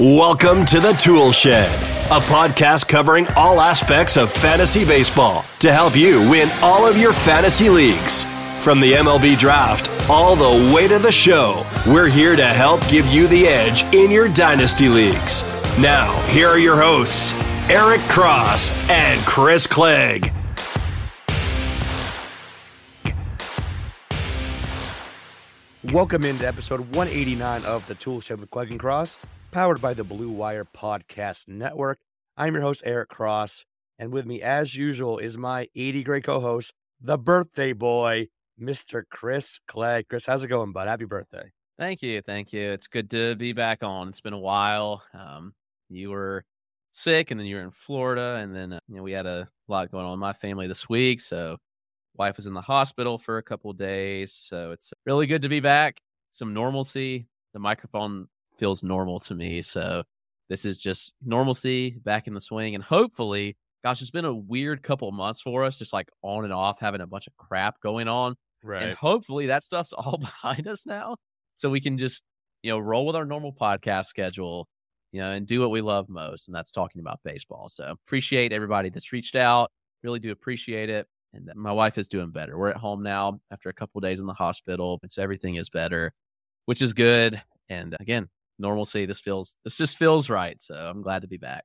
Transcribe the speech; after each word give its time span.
Welcome 0.00 0.64
to 0.64 0.80
the 0.80 0.92
Tool 0.92 1.30
Shed, 1.30 1.68
a 2.06 2.20
podcast 2.20 2.88
covering 2.88 3.26
all 3.36 3.60
aspects 3.60 4.16
of 4.16 4.32
fantasy 4.32 4.82
baseball 4.82 5.44
to 5.58 5.70
help 5.70 5.94
you 5.94 6.26
win 6.26 6.50
all 6.62 6.86
of 6.86 6.96
your 6.96 7.12
fantasy 7.12 7.68
leagues. 7.68 8.24
From 8.64 8.80
the 8.80 8.94
MLB 8.94 9.38
draft 9.38 9.90
all 10.08 10.34
the 10.36 10.74
way 10.74 10.88
to 10.88 10.98
the 10.98 11.12
show, 11.12 11.66
we're 11.86 12.08
here 12.08 12.34
to 12.34 12.46
help 12.46 12.80
give 12.88 13.04
you 13.08 13.26
the 13.26 13.46
edge 13.46 13.82
in 13.94 14.10
your 14.10 14.32
dynasty 14.32 14.88
leagues. 14.88 15.42
Now, 15.78 16.18
here 16.28 16.48
are 16.48 16.58
your 16.58 16.80
hosts, 16.80 17.34
Eric 17.68 18.00
Cross 18.08 18.70
and 18.88 19.20
Chris 19.26 19.66
Clegg. 19.66 20.32
Welcome 25.92 26.24
into 26.24 26.46
episode 26.46 26.80
189 26.80 27.66
of 27.66 27.86
the 27.86 27.96
Tool 27.96 28.22
Shed 28.22 28.40
with 28.40 28.50
Clegg 28.50 28.70
and 28.70 28.80
Cross, 28.80 29.18
powered 29.50 29.80
by 29.80 29.94
the 29.94 30.04
Blue 30.04 30.30
Wire 30.30 30.64
Podcast 30.64 31.48
Network. 31.48 31.98
I'm 32.36 32.54
your 32.54 32.62
host, 32.62 32.82
Eric 32.84 33.08
Cross, 33.08 33.64
and 33.98 34.12
with 34.12 34.24
me, 34.24 34.40
as 34.40 34.76
usual, 34.76 35.18
is 35.18 35.36
my 35.36 35.68
80 35.74 36.04
great 36.04 36.24
co 36.24 36.38
host, 36.38 36.72
the 37.00 37.18
birthday 37.18 37.72
boy, 37.72 38.28
Mr. 38.60 39.02
Chris 39.10 39.58
Clegg. 39.66 40.08
Chris, 40.08 40.24
how's 40.24 40.44
it 40.44 40.48
going, 40.48 40.72
bud? 40.72 40.86
Happy 40.86 41.04
birthday. 41.04 41.50
Thank 41.80 42.00
you. 42.00 42.22
Thank 42.22 42.52
you. 42.52 42.70
It's 42.70 42.86
good 42.86 43.10
to 43.10 43.34
be 43.34 43.52
back 43.52 43.82
on. 43.82 44.08
It's 44.08 44.20
been 44.20 44.34
a 44.34 44.38
while. 44.38 45.02
Um, 45.14 45.52
you 45.88 46.10
were 46.10 46.44
sick 46.92 47.32
and 47.32 47.40
then 47.40 47.46
you 47.48 47.56
were 47.56 47.62
in 47.62 47.72
Florida, 47.72 48.36
and 48.40 48.54
then 48.54 48.74
uh, 48.74 48.80
you 48.88 48.96
know, 48.96 49.02
we 49.02 49.12
had 49.12 49.26
a 49.26 49.48
lot 49.66 49.90
going 49.90 50.06
on 50.06 50.14
in 50.14 50.20
my 50.20 50.32
family 50.32 50.68
this 50.68 50.88
week. 50.88 51.20
So 51.20 51.56
wife 52.16 52.36
was 52.36 52.46
in 52.46 52.54
the 52.54 52.60
hospital 52.60 53.18
for 53.18 53.38
a 53.38 53.42
couple 53.42 53.72
days. 53.72 54.32
So 54.32 54.70
it's 54.70 54.92
really 55.06 55.26
good 55.26 55.42
to 55.42 55.48
be 55.48 55.60
back. 55.60 56.00
Some 56.30 56.54
normalcy. 56.54 57.26
The 57.52 57.58
microphone 57.58 58.28
feels 58.60 58.84
normal 58.84 59.18
to 59.18 59.34
me. 59.34 59.62
So 59.62 60.04
this 60.48 60.64
is 60.64 60.78
just 60.78 61.14
normalcy 61.24 61.98
back 62.04 62.26
in 62.26 62.34
the 62.34 62.40
swing. 62.40 62.74
And 62.74 62.84
hopefully, 62.84 63.56
gosh, 63.82 64.02
it's 64.02 64.10
been 64.10 64.26
a 64.26 64.34
weird 64.34 64.82
couple 64.82 65.10
months 65.10 65.40
for 65.40 65.64
us, 65.64 65.78
just 65.78 65.92
like 65.92 66.08
on 66.22 66.44
and 66.44 66.52
off, 66.52 66.78
having 66.78 67.00
a 67.00 67.06
bunch 67.06 67.26
of 67.26 67.36
crap 67.36 67.80
going 67.80 68.06
on. 68.06 68.36
Right. 68.62 68.82
And 68.82 68.96
hopefully 68.96 69.46
that 69.46 69.64
stuff's 69.64 69.92
all 69.98 70.18
behind 70.18 70.68
us 70.68 70.86
now. 70.86 71.16
So 71.56 71.70
we 71.70 71.80
can 71.80 71.98
just, 71.98 72.22
you 72.62 72.70
know, 72.70 72.78
roll 72.78 73.06
with 73.06 73.16
our 73.16 73.24
normal 73.24 73.52
podcast 73.52 74.06
schedule, 74.06 74.68
you 75.12 75.20
know, 75.20 75.30
and 75.30 75.46
do 75.46 75.60
what 75.60 75.70
we 75.70 75.80
love 75.80 76.08
most. 76.08 76.48
And 76.48 76.54
that's 76.54 76.70
talking 76.70 77.00
about 77.00 77.20
baseball. 77.24 77.68
So 77.68 77.84
appreciate 78.06 78.52
everybody 78.52 78.90
that's 78.90 79.12
reached 79.12 79.36
out. 79.36 79.70
Really 80.02 80.20
do 80.20 80.30
appreciate 80.30 80.90
it. 80.90 81.06
And 81.32 81.48
my 81.54 81.72
wife 81.72 81.96
is 81.96 82.08
doing 82.08 82.30
better. 82.30 82.58
We're 82.58 82.70
at 82.70 82.76
home 82.76 83.02
now 83.02 83.40
after 83.52 83.68
a 83.68 83.72
couple 83.74 84.00
days 84.00 84.20
in 84.20 84.26
the 84.26 84.34
hospital. 84.34 84.98
And 85.02 85.12
so 85.12 85.22
everything 85.22 85.54
is 85.54 85.68
better, 85.68 86.12
which 86.66 86.82
is 86.82 86.92
good. 86.92 87.40
And 87.68 87.96
again, 88.00 88.28
normalcy. 88.60 89.06
This 89.06 89.20
feels 89.20 89.56
this 89.64 89.76
just 89.76 89.96
feels 89.96 90.30
right. 90.30 90.60
So 90.60 90.74
I'm 90.74 91.02
glad 91.02 91.22
to 91.22 91.28
be 91.28 91.38
back. 91.38 91.64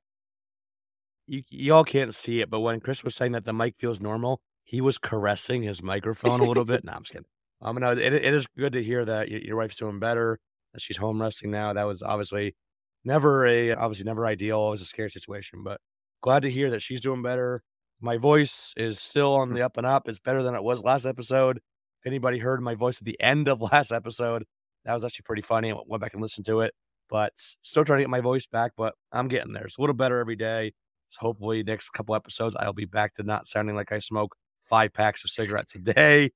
You, 1.26 1.42
y'all 1.50 1.84
can't 1.84 2.14
see 2.14 2.40
it, 2.40 2.50
but 2.50 2.60
when 2.60 2.80
Chris 2.80 3.02
was 3.02 3.14
saying 3.14 3.32
that 3.32 3.44
the 3.44 3.52
mic 3.52 3.74
feels 3.78 4.00
normal, 4.00 4.40
he 4.64 4.80
was 4.80 4.98
caressing 4.98 5.62
his 5.62 5.82
microphone 5.82 6.40
a 6.40 6.44
little 6.44 6.64
bit. 6.64 6.84
No, 6.84 6.92
I'm 6.92 7.02
just 7.02 7.12
kidding. 7.12 7.26
Um, 7.62 7.76
no, 7.76 7.92
it, 7.92 7.98
it 7.98 8.34
is 8.34 8.46
good 8.58 8.74
to 8.74 8.84
hear 8.84 9.02
that 9.06 9.30
your, 9.30 9.40
your 9.40 9.56
wife's 9.56 9.76
doing 9.76 9.98
better, 9.98 10.38
that 10.74 10.82
she's 10.82 10.98
home 10.98 11.22
resting 11.22 11.50
now. 11.50 11.72
That 11.72 11.84
was 11.84 12.02
obviously 12.02 12.54
never 13.02 13.46
a, 13.46 13.72
obviously 13.72 14.04
never 14.04 14.26
ideal. 14.26 14.66
It 14.66 14.70
was 14.72 14.82
a 14.82 14.84
scary 14.84 15.10
situation, 15.10 15.62
but 15.64 15.80
glad 16.20 16.42
to 16.42 16.50
hear 16.50 16.68
that 16.68 16.82
she's 16.82 17.00
doing 17.00 17.22
better. 17.22 17.62
My 17.98 18.18
voice 18.18 18.74
is 18.76 19.00
still 19.00 19.34
on 19.36 19.54
the 19.54 19.62
up 19.62 19.78
and 19.78 19.86
up. 19.86 20.06
It's 20.06 20.18
better 20.18 20.42
than 20.42 20.54
it 20.54 20.62
was 20.62 20.84
last 20.84 21.06
episode. 21.06 21.56
If 21.56 22.06
anybody 22.06 22.38
heard 22.38 22.60
my 22.60 22.74
voice 22.74 23.00
at 23.00 23.06
the 23.06 23.18
end 23.20 23.48
of 23.48 23.62
last 23.72 23.90
episode, 23.90 24.44
that 24.84 24.92
was 24.92 25.02
actually 25.02 25.24
pretty 25.24 25.42
funny. 25.42 25.72
I 25.72 25.76
went 25.86 26.02
back 26.02 26.12
and 26.12 26.20
listened 26.20 26.44
to 26.46 26.60
it 26.60 26.74
but 27.08 27.32
still 27.36 27.84
trying 27.84 27.98
to 27.98 28.02
get 28.04 28.10
my 28.10 28.20
voice 28.20 28.46
back. 28.46 28.72
But 28.76 28.94
I'm 29.12 29.28
getting 29.28 29.52
there. 29.52 29.64
It's 29.64 29.78
a 29.78 29.80
little 29.80 29.94
better 29.94 30.18
every 30.18 30.36
day. 30.36 30.72
So 31.08 31.18
hopefully, 31.20 31.62
next 31.62 31.90
couple 31.90 32.14
episodes, 32.14 32.56
I'll 32.58 32.72
be 32.72 32.84
back 32.84 33.14
to 33.14 33.22
not 33.22 33.46
sounding 33.46 33.76
like 33.76 33.92
I 33.92 34.00
smoke 34.00 34.34
five 34.62 34.92
packs 34.92 35.24
of 35.24 35.30
cigarettes 35.30 35.74
a 35.74 35.78
day. 35.78 36.30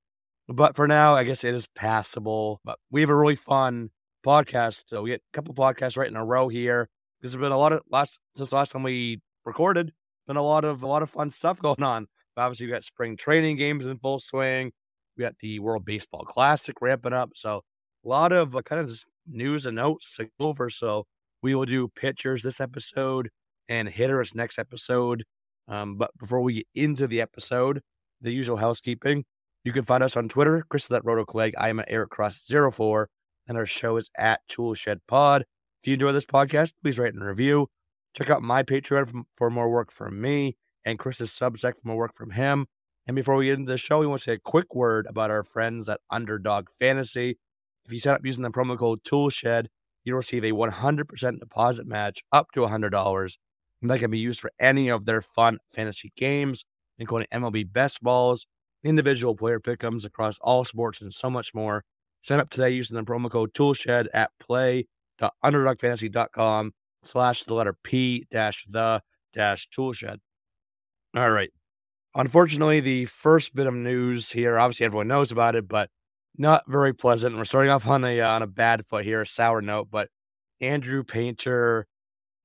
But 0.49 0.77
for 0.77 0.89
now, 0.89 1.15
I 1.15 1.25
guess 1.25 1.45
it 1.45 1.55
is 1.55 1.67
passable. 1.75 2.61
But 2.65 2.79
we 2.91 3.01
have 3.01 3.11
a 3.11 3.17
really 3.17 3.37
fun 3.37 3.91
podcast. 4.25 4.85
So 4.87 5.03
we 5.03 5.11
get 5.11 5.23
a 5.33 5.37
couple 5.37 5.55
podcasts 5.55 5.97
right 5.97 6.09
in 6.09 6.17
a 6.17 6.25
row 6.25 6.49
here. 6.49 6.89
Because 7.21 7.33
there's 7.33 7.43
been 7.43 7.53
a 7.53 7.59
lot 7.59 7.73
of 7.73 7.83
last 7.91 8.21
since 8.37 8.53
last 8.53 8.73
time 8.73 8.83
we 8.83 9.21
recorded. 9.45 9.93
Been 10.27 10.37
a 10.37 10.43
lot 10.43 10.65
of 10.65 10.83
a 10.83 10.87
lot 10.87 11.03
of 11.03 11.11
fun 11.11 11.31
stuff 11.31 11.59
going 11.63 11.83
on. 11.83 12.07
But 12.35 12.43
obviously, 12.43 12.67
we 12.67 12.73
got 12.73 12.85
spring 12.85 13.17
training 13.17 13.57
games 13.57 13.87
in 13.87 13.99
full 13.99 14.19
swing. 14.19 14.73
We 15.17 15.23
got 15.23 15.35
the 15.41 15.59
World 15.59 15.85
Baseball 15.85 16.25
Classic 16.25 16.77
ramping 16.81 17.13
up. 17.13 17.33
So 17.35 17.63
a 18.05 18.09
lot 18.09 18.33
of 18.33 18.57
uh, 18.57 18.63
kind 18.63 18.81
of 18.81 18.89
just 18.89 19.07
news 19.27 19.67
and 19.67 19.77
notes 19.77 20.17
to 20.17 20.25
go 20.39 20.49
over. 20.49 20.71
So 20.71 21.07
we 21.43 21.55
will 21.55 21.67
do 21.67 21.89
pitchers 21.89 22.43
this 22.43 22.61
episode 22.61 23.31
and 23.69 23.89
hitters 23.89 24.35
next 24.35 24.59
episode. 24.59 25.25
Um, 25.69 25.97
but 25.97 26.11
before 26.19 26.41
we 26.43 26.55
get 26.55 26.67
into 26.75 27.07
the 27.07 27.21
episode, 27.21 27.81
the 28.21 28.33
usual 28.33 28.59
housekeeping. 28.59 29.25
You 29.65 29.73
can 29.73 29.85
find 29.85 30.03
us 30.03 30.17
on 30.17 30.29
Twitter, 30.29 30.65
Chris 30.69 30.87
is 30.87 30.91
at 30.93 31.05
RotoClegg. 31.05 31.53
I 31.59 31.69
am 31.69 31.81
at 31.81 31.87
Eric 31.89 32.11
Cross 32.11 32.51
04 32.51 33.09
and 33.47 33.59
our 33.59 33.67
show 33.67 33.97
is 33.97 34.11
at 34.17 34.41
Toolshed 34.49 34.99
Pod. 35.07 35.43
If 35.83 35.89
you 35.89 35.95
enjoy 35.95 36.13
this 36.13 36.27
podcast, 36.27 36.73
please 36.83 36.99
rate 36.99 37.15
and 37.15 37.25
review. 37.25 37.69
Check 38.15 38.31
out 38.31 38.43
my 38.43 38.63
Patreon 38.63 39.25
for 39.37 39.51
more 39.51 39.71
work 39.71 39.93
from 39.93 40.21
me 40.21 40.57
and 40.85 40.99
Chris's 40.99 41.31
Substack 41.31 41.75
for 41.77 41.89
more 41.89 41.97
work 41.97 42.15
from 42.15 42.31
him. 42.31 42.67
And 43.07 43.15
before 43.15 43.37
we 43.37 43.47
get 43.47 43.59
into 43.59 43.73
the 43.73 43.79
show, 43.79 43.99
we 43.99 44.07
want 44.07 44.21
to 44.21 44.25
say 44.25 44.35
a 44.35 44.39
quick 44.39 44.75
word 44.75 45.07
about 45.09 45.31
our 45.31 45.43
friends 45.43 45.89
at 45.89 46.01
Underdog 46.11 46.69
Fantasy. 46.79 47.39
If 47.91 47.95
you 47.95 47.99
sign 47.99 48.15
up 48.15 48.25
using 48.25 48.45
the 48.45 48.51
promo 48.51 48.79
code 48.79 49.03
TOOLSHED, 49.03 49.67
you'll 50.05 50.19
receive 50.19 50.45
a 50.45 50.53
100% 50.53 51.41
deposit 51.41 51.89
match 51.89 52.23
up 52.31 52.53
to 52.53 52.61
$100. 52.61 53.39
And 53.83 53.91
that 53.91 53.99
can 53.99 54.13
be 54.13 54.19
used 54.21 54.39
for 54.39 54.53
any 54.61 54.91
of 54.91 55.07
their 55.07 55.21
fun 55.21 55.59
fantasy 55.75 56.13
games, 56.17 56.65
including 57.01 57.27
MLB 57.35 57.73
best 57.73 58.01
balls, 58.01 58.47
individual 58.85 59.35
player 59.35 59.59
pick'ems 59.59 60.05
across 60.05 60.39
all 60.39 60.65
sports, 60.65 61.01
and 61.01 61.13
so 61.13 61.29
much 61.29 61.53
more. 61.53 61.83
Sign 62.21 62.39
up 62.39 62.49
today 62.49 62.71
using 62.71 62.97
the 62.97 63.03
promo 63.03 63.29
code 63.29 63.53
TOOLSHED 63.55 64.07
at 64.15 64.31
play.underdogfantasy.com 64.39 66.73
slash 67.03 67.43
the 67.43 67.55
letter 67.55 67.75
P 67.83 68.25
dash 68.31 68.65
the 68.71 69.03
dash 69.35 69.69
toolshed. 69.69 70.21
All 71.17 71.31
right. 71.33 71.51
Unfortunately, 72.15 72.79
the 72.79 73.07
first 73.07 73.53
bit 73.57 73.67
of 73.67 73.75
news 73.75 74.31
here, 74.31 74.61
obviously 74.61 74.87
everyone 74.87 75.09
knows 75.09 75.33
about 75.33 75.57
it, 75.57 75.67
but 75.67 75.91
not 76.39 76.65
very 76.69 76.93
pleasant. 76.93 77.37
We're 77.37 77.45
starting 77.45 77.71
off 77.71 77.87
on 77.87 78.05
a 78.05 78.21
uh, 78.21 78.31
on 78.31 78.43
a 78.43 78.47
bad 78.47 78.87
foot 78.87 79.05
here, 79.05 79.23
a 79.23 79.27
sour 79.27 79.61
note. 79.61 79.89
But 79.91 80.09
Andrew 80.61 81.05
Painter 81.05 81.87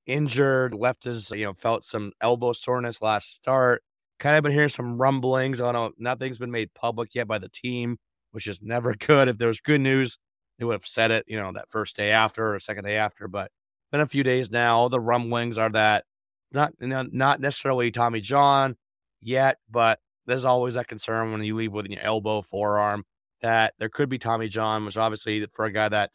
injured, 0.06 0.74
left 0.74 1.04
his 1.04 1.32
you 1.32 1.46
know 1.46 1.54
felt 1.54 1.86
some 1.86 2.12
elbow 2.22 2.54
soreness 2.54 3.02
last 3.02 3.34
start. 3.34 3.84
Kind 4.20 4.38
of 4.38 4.44
been 4.44 4.54
hearing 4.54 4.70
some 4.70 4.98
rumblings. 4.98 5.62
I 5.62 5.72
don't 5.72 5.98
know. 6.00 6.12
Nothing's 6.12 6.38
been 6.38 6.52
made 6.52 6.74
public 6.74 7.14
yet 7.16 7.28
by 7.28 7.38
the 7.38 7.50
team, 7.50 7.98
which 8.32 8.48
is 8.48 8.62
never 8.62 8.96
good. 9.00 9.28
If 9.28 9.38
there 9.38 9.50
was 9.50 9.60
good 9.60 9.82
news, 9.82 10.18
they 10.58 10.66
would 10.66 10.74
have 10.74 10.86
said 10.86 11.12
it. 11.12 11.26
You 11.28 11.40
know 11.40 11.52
that 11.54 11.70
first 11.70 11.96
day 11.96 12.12
after 12.12 12.56
or 12.56 12.60
second 12.60 12.86
day 12.86 12.98
after. 12.98 13.28
But 13.28 13.52
been 13.92 14.02
a 14.02 14.08
few 14.08 14.24
days 14.24 14.52
now. 14.52 14.78
All 14.80 14.90
the 14.90 15.00
rumblings 15.00 15.58
are 15.58 15.72
that 15.72 16.06
not 16.52 16.74
not 16.80 17.40
necessarily 17.40 17.92
Tommy 17.92 18.22
John 18.22 18.76
yet, 19.22 19.58
but 19.70 20.00
there's 20.26 20.46
always 20.46 20.74
that 20.74 20.88
concern 20.88 21.32
when 21.32 21.44
you 21.44 21.56
leave 21.56 21.72
with 21.72 21.86
your 21.88 22.02
elbow, 22.02 22.42
forearm 22.42 23.06
that 23.42 23.74
there 23.80 23.90
could 23.90 24.10
be 24.10 24.18
Tommy 24.18 24.48
John, 24.48 24.86
which 24.86 24.98
obviously 24.98 25.46
for 25.54 25.66
a 25.66 25.72
guy 25.72 25.90
that 25.90 26.12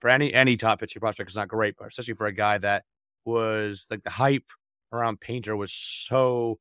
for 0.00 0.10
any 0.10 0.32
any 0.34 0.56
top 0.56 0.80
pitching 0.80 1.00
prospect 1.00 1.30
is 1.30 1.36
not 1.36 1.48
great, 1.48 1.74
but 1.78 1.88
especially 1.88 2.14
for 2.14 2.26
a 2.26 2.32
guy 2.32 2.58
that 2.58 2.84
was 3.24 3.86
like 3.90 4.02
the 4.02 4.10
hype 4.10 4.50
around 4.92 5.20
Painter 5.20 5.56
was 5.56 5.72
so 5.72 6.58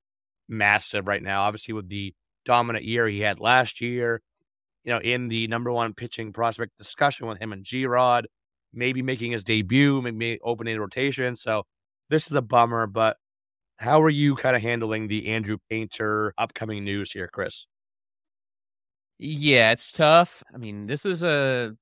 massive 0.48 1.08
right 1.08 1.24
now. 1.24 1.44
Obviously, 1.44 1.74
with 1.74 1.90
the 1.90 2.14
dominant 2.46 2.86
year 2.86 3.08
he 3.08 3.20
had 3.20 3.40
last 3.40 3.82
year, 3.82 4.22
you 4.84 4.92
know, 4.92 5.00
in 5.00 5.28
the 5.28 5.48
number 5.48 5.72
one 5.72 5.94
pitching 5.94 6.34
prospect 6.34 6.78
discussion 6.78 7.28
with 7.28 7.40
him 7.40 7.54
and 7.54 7.64
G 7.64 7.86
Rod, 7.86 8.28
maybe 8.74 9.02
making 9.02 9.32
his 9.32 9.44
debut, 9.44 10.02
maybe 10.02 10.40
opening 10.44 10.80
rotation. 10.80 11.36
So 11.36 11.64
this 12.10 12.28
is 12.28 12.34
a 12.34 12.42
bummer, 12.42 12.88
but 12.88 13.18
how 13.78 14.02
are 14.02 14.10
you 14.10 14.36
kind 14.36 14.56
of 14.56 14.62
handling 14.62 15.08
the 15.08 15.30
Andrew 15.30 15.58
Painter 15.70 16.34
upcoming 16.38 16.84
news 16.84 17.12
here, 17.12 17.28
Chris? 17.28 17.66
Yeah, 19.24 19.72
it's 19.72 19.92
tough. 19.92 20.44
I 20.54 20.58
mean, 20.58 20.88
this 20.88 21.06
is 21.06 21.22
a 21.22 21.76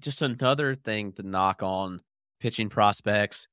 just 0.00 0.22
another 0.22 0.74
thing 0.74 1.12
to 1.14 1.22
knock 1.22 1.62
on 1.62 2.02
pitching 2.40 2.68
prospects. 2.68 3.48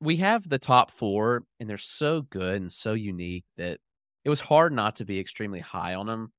We 0.00 0.16
have 0.18 0.48
the 0.48 0.58
top 0.58 0.90
four, 0.92 1.44
and 1.60 1.68
they're 1.70 1.78
so 1.78 2.22
good 2.22 2.62
and 2.62 2.72
so 2.72 2.94
unique 2.94 3.44
that 3.58 3.80
it 4.24 4.30
was 4.30 4.40
hard 4.40 4.72
not 4.72 4.96
to 4.96 5.04
be 5.04 5.20
extremely 5.20 5.60
high 5.60 5.94
on 5.94 6.06
them. 6.06 6.32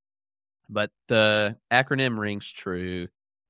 But 0.70 0.92
the 1.08 1.58
acronym 1.72 2.18
rings 2.20 2.52
true. 2.52 3.08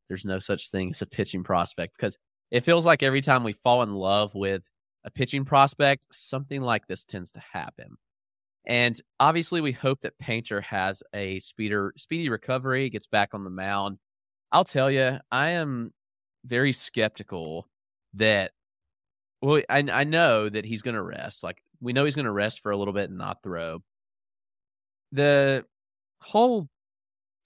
There's 0.10 0.26
no 0.26 0.40
such 0.40 0.70
thing 0.72 0.92
as 0.92 1.02
a 1.02 1.08
pitching 1.08 1.44
prospect 1.44 1.96
because 1.98 2.18
it 2.52 2.66
feels 2.66 2.86
like 2.86 3.04
every 3.04 3.22
time 3.22 3.44
we 3.44 3.54
fall 3.54 3.84
in 3.84 3.94
love 3.96 4.36
with 4.36 4.68
a 5.06 5.12
pitching 5.12 5.46
prospect, 5.46 6.08
something 6.12 6.62
like 6.62 6.88
this 6.88 7.06
tends 7.06 7.32
to 7.32 7.42
happen. 7.54 7.98
And 8.68 9.02
obviously, 9.20 9.62
we 9.62 9.72
hope 9.74 10.02
that 10.02 10.20
Painter 10.20 10.62
has 10.62 11.04
a 11.14 11.40
speeder, 11.40 11.94
speedy 11.98 12.30
recovery, 12.30 12.90
gets 12.90 13.08
back 13.08 13.32
on 13.34 13.44
the 13.46 13.50
mound. 13.50 14.00
I'll 14.52 14.66
tell 14.66 14.92
you, 14.92 15.20
I 15.32 15.52
am 15.52 15.94
very 16.46 16.74
skeptical 16.74 17.68
that 18.16 18.52
Well, 19.42 19.62
I 19.70 19.80
I 19.92 20.04
know 20.04 20.50
that 20.50 20.66
he's 20.66 20.82
going 20.82 20.96
to 20.96 21.02
rest. 21.04 21.44
Like 21.44 21.62
we 21.82 21.94
know 21.94 22.06
he's 22.06 22.16
going 22.16 22.26
to 22.26 22.32
rest 22.32 22.62
for 22.62 22.72
a 22.72 22.78
little 22.78 22.94
bit 22.94 23.10
and 23.10 23.18
not 23.18 23.44
throw. 23.44 23.82
The 25.12 25.66
whole 26.22 26.70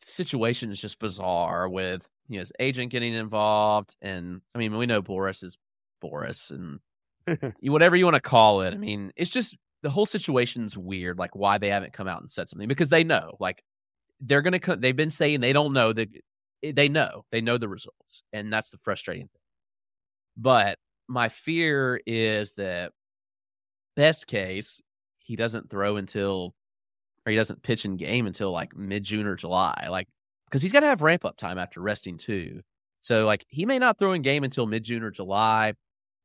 situation 0.02 0.72
is 0.72 0.82
just 0.82 1.00
bizarre 1.00 1.70
with 1.70 2.08
you 2.30 2.38
know 2.38 2.42
his 2.42 2.54
agent 2.60 2.92
getting 2.92 3.14
involved, 3.14 3.96
and 4.02 4.42
I 4.56 4.60
mean 4.60 4.78
we 4.78 4.86
know 4.88 5.02
Boras 5.04 5.44
is 5.44 5.58
Boras 6.04 6.52
and 6.52 6.80
whatever 7.62 7.96
you 7.96 8.06
want 8.06 8.16
to 8.16 8.22
call 8.22 8.62
it. 8.64 8.74
I 8.74 8.78
mean 8.78 9.12
it's 9.18 9.32
just 9.32 9.58
the 9.84 9.90
whole 9.90 10.06
situation's 10.06 10.78
weird. 10.78 11.18
Like 11.18 11.36
why 11.36 11.58
they 11.58 11.70
haven't 11.70 11.94
come 11.94 12.08
out 12.08 12.22
and 12.22 12.30
said 12.30 12.50
something 12.50 12.68
because 12.68 12.90
they 12.90 13.04
know 13.04 13.36
like 13.40 13.64
they're 14.20 14.42
going 14.42 14.60
to. 14.60 14.76
They've 14.76 14.96
been 14.96 15.12
saying 15.12 15.42
they 15.42 15.54
don't 15.54 15.74
know 15.74 15.94
that 15.94 16.10
eh, 16.64 16.72
they 16.76 16.90
know 16.90 17.26
they 17.32 17.42
know 17.42 17.58
the 17.58 17.70
results, 17.70 18.24
and 18.34 18.52
that's 18.52 18.70
the 18.70 18.78
frustrating 18.78 19.28
thing. 19.28 19.42
But 20.38 20.78
my 21.08 21.30
fear 21.30 22.02
is 22.06 22.54
that 22.54 22.94
best 23.96 24.28
case 24.28 24.82
he 25.20 25.36
doesn't 25.36 25.70
throw 25.70 25.98
until 25.98 26.56
or 27.26 27.32
he 27.32 27.36
doesn't 27.36 27.64
pitch 27.64 27.86
in 27.86 27.98
game 27.98 28.28
until 28.28 28.52
like 28.52 28.76
mid 28.76 29.04
June 29.04 29.26
or 29.26 29.36
July, 29.36 29.88
like 29.90 30.08
because 30.46 30.62
he's 30.62 30.72
got 30.72 30.82
to 30.82 30.88
have 30.88 31.02
ramp 31.02 31.26
up 31.26 31.38
time 31.38 31.58
after 31.58 31.82
resting 31.82 32.18
too. 32.18 32.62
So 33.02 33.26
like 33.26 33.46
he 33.50 33.66
may 33.66 33.80
not 33.80 33.98
throw 33.98 34.14
in 34.14 34.22
game 34.22 34.44
until 34.44 34.68
mid 34.68 34.84
June 34.84 35.04
or 35.04 35.12
July. 35.12 35.74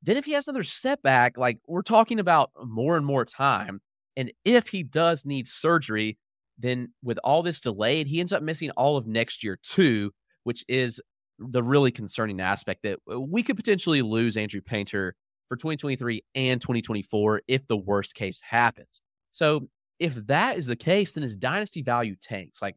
Then 0.06 0.16
if 0.16 0.24
he 0.24 0.32
has 0.32 0.46
another 0.46 0.62
setback, 0.62 1.36
like 1.36 1.58
we're 1.66 1.82
talking 1.82 2.20
about 2.20 2.50
more 2.64 2.96
and 2.96 3.04
more 3.04 3.24
time. 3.24 3.80
And 4.16 4.32
if 4.44 4.68
he 4.68 4.82
does 4.82 5.26
need 5.26 5.48
surgery, 5.48 6.16
then 6.58 6.92
with 7.02 7.18
all 7.24 7.42
this 7.42 7.60
delayed, 7.60 8.06
he 8.06 8.20
ends 8.20 8.32
up 8.32 8.42
missing 8.42 8.70
all 8.70 8.96
of 8.96 9.06
next 9.06 9.44
year 9.44 9.58
too, 9.62 10.12
which 10.44 10.64
is 10.68 11.00
the 11.38 11.62
really 11.62 11.90
concerning 11.90 12.40
aspect 12.40 12.82
that 12.84 12.98
uh, 13.12 13.20
we 13.20 13.42
could 13.42 13.56
potentially 13.56 14.00
lose 14.00 14.36
Andrew 14.36 14.62
Painter 14.62 15.14
for 15.48 15.56
2023 15.56 16.24
and 16.34 16.60
2024 16.60 17.42
if 17.46 17.66
the 17.66 17.76
worst 17.76 18.14
case 18.14 18.40
happens. 18.42 19.00
So 19.32 19.68
if 19.98 20.14
that 20.26 20.56
is 20.56 20.66
the 20.66 20.76
case, 20.76 21.12
then 21.12 21.22
his 21.22 21.36
dynasty 21.36 21.82
value 21.82 22.14
tanks. 22.22 22.62
Like 22.62 22.76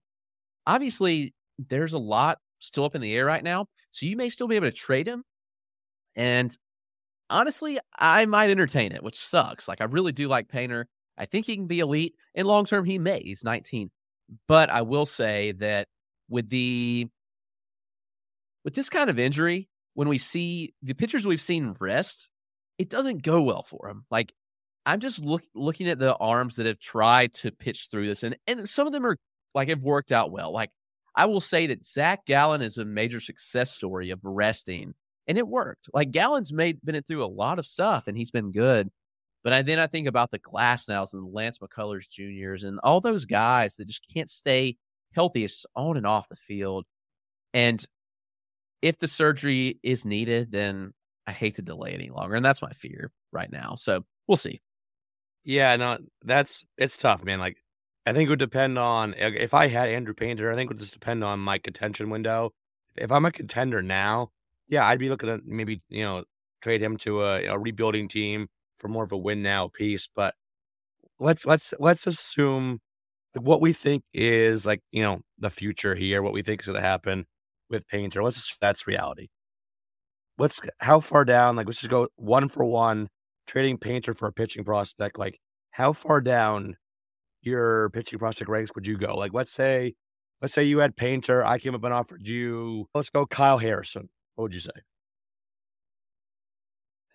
obviously 0.66 1.34
there's 1.58 1.94
a 1.94 2.00
lot 2.00 2.40
still 2.58 2.86
up 2.86 2.96
in 2.96 3.02
the 3.02 3.14
air 3.16 3.26
right 3.26 3.44
now. 3.44 3.68
So 3.92 4.08
you 4.08 4.18
may 4.18 4.30
still 4.30 4.48
be 4.48 4.56
able 4.56 4.68
to 4.68 4.76
trade 4.76 5.08
him. 5.08 5.24
And 6.16 6.56
honestly, 7.30 7.80
I 7.98 8.26
might 8.26 8.50
entertain 8.50 8.92
it, 8.92 9.04
which 9.04 9.20
sucks. 9.20 9.68
Like 9.68 9.82
I 9.82 9.86
really 9.86 10.12
do 10.12 10.28
like 10.28 10.48
Painter. 10.48 10.88
I 11.18 11.26
think 11.26 11.46
he 11.46 11.56
can 11.56 11.68
be 11.68 11.80
elite. 11.80 12.16
And 12.36 12.48
long 12.48 12.66
term, 12.66 12.86
he 12.86 12.98
may. 12.98 13.22
He's 13.22 13.44
19. 13.44 13.92
But 14.48 14.70
I 14.70 14.82
will 14.84 15.06
say 15.06 15.54
that 15.54 15.88
with 16.30 16.50
the 16.50 17.08
with 18.64 18.76
this 18.76 18.90
kind 18.90 19.10
of 19.10 19.20
injury, 19.20 19.70
when 19.94 20.08
we 20.08 20.18
see 20.18 20.74
the 20.82 20.94
pitchers 20.94 21.26
we've 21.26 21.42
seen 21.42 21.76
rest, 21.80 22.30
it 22.78 22.90
doesn't 22.90 23.24
go 23.24 23.42
well 23.42 23.64
for 23.64 23.90
him. 23.90 24.06
Like 24.12 24.34
I'm 24.86 25.00
just 25.00 25.24
look, 25.24 25.44
looking 25.54 25.88
at 25.90 26.00
the 26.00 26.16
arms 26.16 26.56
that 26.56 26.66
have 26.66 26.80
tried 26.80 27.34
to 27.36 27.52
pitch 27.52 27.90
through 27.92 28.08
this, 28.08 28.24
and 28.24 28.38
and 28.48 28.68
some 28.68 28.88
of 28.88 28.94
them 28.94 29.06
are 29.06 29.18
like 29.54 29.70
have 29.70 29.84
worked 29.84 30.12
out 30.12 30.32
well. 30.32 30.52
Like 30.52 30.72
I 31.16 31.26
will 31.26 31.42
say 31.42 31.68
that 31.68 31.86
Zach 31.86 32.26
Gallen 32.26 32.62
is 32.62 32.78
a 32.78 32.86
major 32.86 33.20
success 33.20 33.72
story 33.72 34.10
of 34.12 34.20
resting, 34.24 34.94
and 35.28 35.38
it 35.38 35.48
worked. 35.48 35.90
Like 35.94 36.12
Gallen's 36.12 36.54
made 36.54 36.80
been 36.84 37.02
through 37.04 37.24
a 37.24 37.28
lot 37.28 37.60
of 37.60 37.68
stuff, 37.68 38.08
and 38.08 38.18
he's 38.18 38.32
been 38.32 38.52
good. 38.52 38.90
But 39.44 39.54
I, 39.54 39.62
then 39.62 39.80
I 39.80 39.88
think 39.88 40.08
about 40.08 40.32
the 40.32 40.40
Glasnows 40.40 41.14
and 41.14 41.24
the 41.24 41.30
Lance 41.30 41.60
McCullers 41.60 42.10
Juniors 42.10 42.64
and 42.64 42.80
all 42.84 43.00
those 43.00 43.26
guys 43.26 43.76
that 43.78 43.88
just 43.88 44.06
can't 44.14 44.30
stay 44.30 44.76
healthy 45.14 45.48
on 45.76 45.98
and 45.98 46.06
off 46.06 46.28
the 46.28 46.36
field. 46.36 46.86
And 47.54 47.84
if 48.82 49.00
the 49.00 49.08
surgery 49.08 49.80
is 49.82 50.06
needed, 50.06 50.52
then 50.52 50.94
I 51.26 51.32
hate 51.32 51.56
to 51.56 51.62
delay 51.62 51.92
any 51.94 52.10
longer. 52.10 52.36
And 52.36 52.44
that's 52.44 52.62
my 52.62 52.72
fear 52.72 53.12
right 53.32 53.52
now. 53.52 53.76
So 53.76 54.04
we'll 54.28 54.36
see. 54.36 54.62
Yeah, 55.44 55.76
no, 55.78 56.00
that's 56.24 56.66
it's 56.78 56.98
tough, 56.98 57.24
man. 57.24 57.40
Like, 57.40 57.58
I 58.06 58.14
think 58.14 58.28
it 58.28 58.30
would 58.30 58.40
depend 58.40 58.78
on 58.78 59.16
if 59.18 59.54
I 59.54 59.68
had 59.68 59.90
Andrew 59.90 60.14
Painter. 60.14 60.52
I 60.52 60.56
think 60.56 60.70
it 60.70 60.74
would 60.74 60.80
just 60.80 60.94
depend 60.94 61.24
on 61.24 61.40
my 61.40 61.58
contention 61.58 62.10
window. 62.10 62.52
If 62.96 63.12
I'm 63.12 63.26
a 63.26 63.32
contender 63.32 63.82
now, 63.82 64.32
yeah, 64.70 64.88
I'd 64.88 65.00
be 65.00 65.10
looking 65.10 65.30
at 65.30 65.42
maybe 65.46 65.82
you 65.90 66.04
know 66.04 66.24
trade 66.62 66.82
him 66.82 66.98
to 66.98 67.24
a, 67.24 67.46
a 67.46 67.58
rebuilding 67.58 68.08
team 68.08 68.48
for 68.80 68.88
more 68.88 69.04
of 69.04 69.12
a 69.12 69.18
win 69.18 69.42
now 69.42 69.68
piece. 69.68 70.08
But 70.16 70.36
let's 71.20 71.46
let's 71.46 71.74
let's 71.80 72.08
assume 72.08 72.80
what 73.36 73.62
we 73.62 73.74
think 73.74 74.04
is 74.14 74.66
like 74.66 74.82
you 74.92 75.04
know 75.04 75.22
the 75.40 75.50
future 75.50 75.96
here, 75.96 76.22
what 76.22 76.34
we 76.34 76.42
think 76.42 76.62
is 76.62 76.68
going 76.68 76.82
to 76.82 76.88
happen 76.88 77.26
with 77.70 77.88
Painter. 77.88 78.24
Let's 78.24 78.38
just 78.38 78.58
that's 78.62 78.88
reality. 78.88 79.28
Let's 80.38 80.60
how 80.80 81.00
far 81.02 81.26
down? 81.26 81.56
Like 81.56 81.68
let's 81.68 81.82
just 81.82 81.92
go 81.92 82.08
one 82.16 82.48
for 82.50 82.64
one, 82.66 83.10
trading 83.48 83.78
Painter 83.78 84.14
for 84.14 84.28
a 84.28 84.34
pitching 84.34 84.64
prospect. 84.64 85.18
Like 85.20 85.40
how 85.72 85.94
far 85.94 86.22
down 86.22 86.78
your 87.42 87.90
pitching 87.92 88.20
prospect 88.20 88.50
ranks 88.50 88.72
would 88.76 88.88
you 88.88 88.98
go? 88.98 89.16
Like 89.16 89.34
let's 89.34 89.52
say, 89.52 89.96
let's 90.42 90.54
say 90.54 90.64
you 90.64 90.80
had 90.80 90.96
Painter. 90.96 91.44
I 91.44 91.58
came 91.58 91.76
up 91.76 91.84
and 91.84 91.94
offered 91.94 92.28
you. 92.28 92.88
Let's 92.94 93.10
go 93.10 93.26
Kyle 93.26 93.58
Harrison. 93.58 94.10
What 94.40 94.44
would 94.44 94.54
you 94.54 94.62
say? 94.62 94.72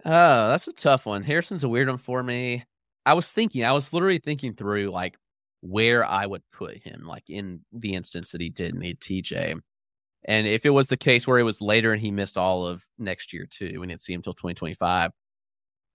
Oh, 0.04 0.48
that's 0.48 0.68
a 0.68 0.72
tough 0.74 1.06
one. 1.06 1.22
Harrison's 1.22 1.64
a 1.64 1.68
weird 1.68 1.88
one 1.88 1.96
for 1.96 2.22
me. 2.22 2.64
I 3.06 3.14
was 3.14 3.32
thinking, 3.32 3.64
I 3.64 3.72
was 3.72 3.94
literally 3.94 4.18
thinking 4.18 4.52
through 4.54 4.90
like 4.90 5.16
where 5.62 6.04
I 6.04 6.26
would 6.26 6.42
put 6.52 6.76
him, 6.82 7.04
like 7.06 7.24
in 7.30 7.62
the 7.72 7.94
instance 7.94 8.30
that 8.32 8.42
he 8.42 8.50
did 8.50 8.74
need 8.74 9.00
TJ. 9.00 9.58
And 10.26 10.46
if 10.46 10.66
it 10.66 10.70
was 10.70 10.88
the 10.88 10.98
case 10.98 11.26
where 11.26 11.38
it 11.38 11.44
was 11.44 11.62
later 11.62 11.92
and 11.92 12.00
he 12.02 12.10
missed 12.10 12.36
all 12.36 12.66
of 12.66 12.84
next 12.98 13.32
year 13.32 13.46
too, 13.48 13.80
we 13.80 13.86
didn't 13.86 14.02
see 14.02 14.12
him 14.12 14.18
until 14.18 14.34
2025, 14.34 15.10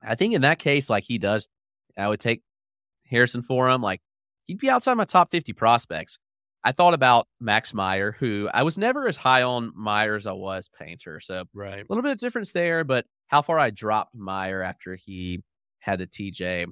I 0.04 0.16
think 0.16 0.34
in 0.34 0.42
that 0.42 0.60
case, 0.60 0.90
like 0.90 1.04
he 1.06 1.20
does, 1.20 1.50
I 1.98 2.08
would 2.08 2.20
take 2.20 2.42
Harrison 3.08 3.44
for 3.44 3.70
him. 3.70 3.82
Like 3.84 4.02
he'd 4.48 4.60
be 4.60 4.70
outside 4.72 4.96
my 4.96 5.06
top 5.06 5.32
50 5.32 5.54
prospects. 5.54 6.20
I 6.64 6.72
thought 6.72 6.94
about 6.94 7.28
Max 7.40 7.74
Meyer, 7.74 8.16
who 8.20 8.50
I 8.54 8.64
was 8.64 8.78
never 8.78 9.08
as 9.08 9.18
high 9.18 9.44
on 9.44 9.72
Meyer 9.76 10.16
as 10.16 10.28
I 10.28 10.34
was 10.34 10.70
Painter. 10.78 11.20
So 11.20 11.46
right. 11.54 11.80
a 11.80 11.86
little 11.88 12.02
bit 12.02 12.12
of 12.12 12.18
difference 12.18 12.52
there, 12.52 12.84
but 12.84 13.06
how 13.28 13.42
far 13.42 13.60
I 13.60 13.70
dropped 13.70 14.16
Meyer 14.16 14.62
after 14.62 14.96
he 14.96 15.42
had 15.80 16.00
the 16.00 16.08
TJ. 16.08 16.68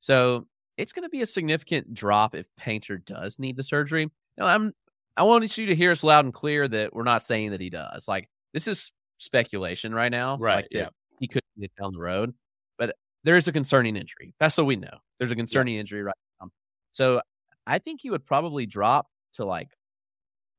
So 0.00 0.46
it's 0.76 0.92
going 0.92 1.04
to 1.04 1.08
be 1.08 1.22
a 1.22 1.26
significant 1.26 1.94
drop 1.94 2.34
if 2.34 2.46
Painter 2.58 2.98
does 2.98 3.38
need 3.38 3.56
the 3.56 3.62
surgery. 3.62 4.10
Now, 4.36 4.46
I'm 4.46 4.72
I 5.16 5.24
want 5.24 5.58
you 5.58 5.66
to 5.66 5.74
hear 5.74 5.92
us 5.92 6.02
loud 6.02 6.24
and 6.24 6.32
clear 6.32 6.66
that 6.68 6.94
we're 6.94 7.02
not 7.02 7.24
saying 7.24 7.50
that 7.50 7.60
he 7.60 7.70
does. 7.70 8.08
Like 8.08 8.28
this 8.52 8.66
is 8.66 8.92
speculation 9.18 9.94
right 9.94 10.10
now. 10.10 10.36
Right. 10.38 10.56
Like, 10.56 10.68
yeah. 10.70 10.88
He 11.20 11.28
could 11.28 11.42
get 11.58 11.70
down 11.80 11.92
the 11.92 12.00
road, 12.00 12.34
but 12.78 12.96
there 13.22 13.36
is 13.36 13.46
a 13.46 13.52
concerning 13.52 13.96
injury. 13.96 14.34
That's 14.40 14.56
what 14.56 14.66
we 14.66 14.76
know. 14.76 14.98
There's 15.18 15.30
a 15.30 15.36
concerning 15.36 15.74
yeah. 15.74 15.80
injury 15.80 16.02
right 16.02 16.16
now. 16.40 16.48
So 16.90 17.20
I 17.66 17.78
think 17.78 18.00
he 18.02 18.10
would 18.10 18.26
probably 18.26 18.66
drop 18.66 19.06
to 19.34 19.44
like 19.44 19.68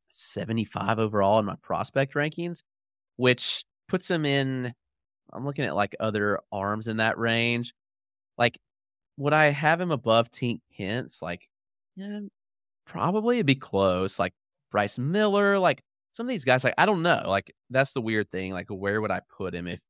75 0.09 0.99
overall 0.99 1.39
in 1.39 1.45
my 1.45 1.55
prospect 1.61 2.13
rankings, 2.13 2.61
which 3.17 3.65
puts 3.87 4.09
him 4.09 4.25
in. 4.25 4.73
I'm 5.31 5.45
looking 5.45 5.65
at 5.65 5.75
like 5.75 5.95
other 5.99 6.39
arms 6.51 6.87
in 6.87 6.97
that 6.97 7.17
range. 7.17 7.73
Like, 8.37 8.59
would 9.17 9.33
I 9.33 9.47
have 9.47 9.81
him 9.81 9.91
above 9.91 10.29
Tink 10.31 10.61
Hence? 10.77 11.21
Like, 11.21 11.47
yeah, 11.95 12.19
probably 12.85 13.37
it'd 13.37 13.45
be 13.45 13.55
close. 13.55 14.19
Like 14.19 14.33
Bryce 14.71 14.97
Miller, 14.97 15.59
like 15.59 15.81
some 16.11 16.25
of 16.25 16.29
these 16.29 16.45
guys, 16.45 16.63
like 16.63 16.75
I 16.77 16.85
don't 16.85 17.03
know. 17.03 17.23
Like 17.25 17.53
that's 17.69 17.93
the 17.93 18.01
weird 18.01 18.29
thing. 18.29 18.53
Like 18.53 18.67
where 18.69 19.01
would 19.01 19.11
I 19.11 19.21
put 19.35 19.53
him 19.53 19.67
if 19.67 19.81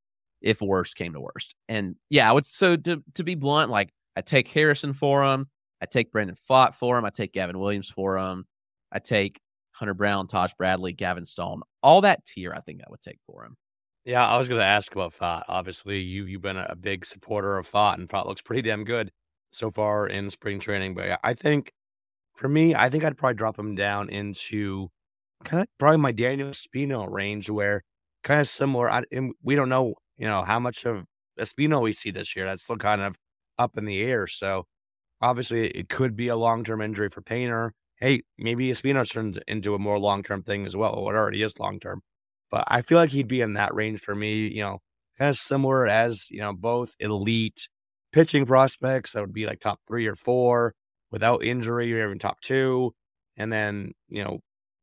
if 0.41 0.61
worst 0.61 0.95
came 0.95 1.13
to 1.13 1.21
worst? 1.21 1.55
And 1.69 1.95
yeah, 2.09 2.29
I 2.29 2.33
would 2.33 2.45
so 2.45 2.75
to 2.77 3.03
to 3.15 3.23
be 3.23 3.35
blunt, 3.35 3.69
like 3.71 3.89
I 4.15 4.21
take 4.21 4.47
Harrison 4.47 4.93
for 4.93 5.23
him, 5.23 5.47
I 5.81 5.85
take 5.85 6.11
Brandon 6.11 6.35
Pfaadt 6.49 6.75
for 6.75 6.97
him, 6.97 7.05
I 7.05 7.09
take 7.09 7.33
Gavin 7.33 7.59
Williams 7.59 7.89
for 7.89 8.17
him, 8.17 8.45
I 8.93 8.99
take 8.99 9.41
Hunter 9.71 9.93
Brown, 9.93 10.27
Taj 10.27 10.53
Bradley, 10.53 10.93
Gavin 10.93 11.25
Stone, 11.25 11.63
all 11.81 12.01
that 12.01 12.25
tier 12.25 12.53
I 12.53 12.61
think 12.61 12.81
I 12.81 12.89
would 12.89 13.01
take 13.01 13.19
for 13.25 13.43
him. 13.43 13.57
Yeah, 14.05 14.27
I 14.27 14.37
was 14.37 14.49
going 14.49 14.59
to 14.59 14.65
ask 14.65 14.91
about 14.93 15.13
Pfaadt. 15.13 15.43
Obviously, 15.47 15.99
you 15.99 16.25
you've 16.25 16.41
been 16.41 16.57
a 16.57 16.75
big 16.75 17.05
supporter 17.05 17.57
of 17.57 17.69
Pfaadt, 17.69 17.95
and 17.95 18.09
Pfaadt 18.09 18.25
looks 18.25 18.41
pretty 18.41 18.61
damn 18.61 18.83
good 18.83 19.11
so 19.51 19.71
far 19.71 20.07
in 20.07 20.29
spring 20.29 20.59
training. 20.59 20.93
But 20.93 21.19
I 21.23 21.33
think 21.33 21.71
for 22.35 22.49
me, 22.49 22.75
I 22.75 22.89
think 22.89 23.03
I'd 23.03 23.17
probably 23.17 23.35
drop 23.35 23.57
him 23.57 23.75
down 23.75 24.09
into 24.09 24.89
kind 25.45 25.61
of 25.61 25.67
probably 25.79 25.99
my 25.99 26.11
Daniel 26.11 26.49
Espino 26.49 27.09
range, 27.09 27.49
where 27.49 27.83
kind 28.23 28.41
of 28.41 28.47
similar. 28.47 28.91
I, 28.91 29.03
we 29.41 29.55
don't 29.55 29.69
know, 29.69 29.95
you 30.17 30.27
know, 30.27 30.43
how 30.43 30.59
much 30.59 30.85
of 30.85 31.05
Espino 31.39 31.81
we 31.81 31.93
see 31.93 32.11
this 32.11 32.35
year. 32.35 32.45
That's 32.45 32.63
still 32.63 32.77
kind 32.77 33.01
of 33.01 33.15
up 33.57 33.77
in 33.77 33.85
the 33.85 34.01
air. 34.01 34.27
So 34.27 34.65
obviously, 35.21 35.67
it 35.67 35.87
could 35.87 36.17
be 36.17 36.27
a 36.27 36.35
long 36.35 36.65
term 36.65 36.81
injury 36.81 37.09
for 37.09 37.21
Painter. 37.21 37.73
Hey, 37.97 38.23
maybe 38.37 38.69
Espino 38.69 39.09
turns 39.09 39.37
into 39.47 39.75
a 39.75 39.79
more 39.79 39.99
long 39.99 40.23
term 40.23 40.43
thing 40.43 40.65
as 40.65 40.75
well. 40.75 40.93
Or 40.93 41.15
it 41.15 41.17
already 41.17 41.41
is 41.43 41.59
long 41.59 41.79
term, 41.79 42.01
but 42.51 42.63
I 42.67 42.81
feel 42.81 42.97
like 42.97 43.11
he'd 43.11 43.27
be 43.27 43.41
in 43.41 43.53
that 43.53 43.73
range 43.73 44.01
for 44.01 44.15
me. 44.15 44.47
You 44.47 44.61
know, 44.61 44.79
kind 45.17 45.29
of 45.29 45.37
similar 45.37 45.87
as 45.87 46.29
you 46.31 46.39
know 46.39 46.53
both 46.53 46.95
elite 46.99 47.67
pitching 48.11 48.45
prospects 48.45 49.13
that 49.13 49.21
would 49.21 49.33
be 49.33 49.45
like 49.45 49.59
top 49.59 49.79
three 49.87 50.07
or 50.07 50.15
four 50.15 50.73
without 51.13 51.43
injury, 51.43 51.87
you're 51.87 52.05
even 52.05 52.19
top 52.19 52.41
two. 52.41 52.93
And 53.37 53.53
then, 53.53 53.93
you 54.09 54.23
know, 54.23 54.39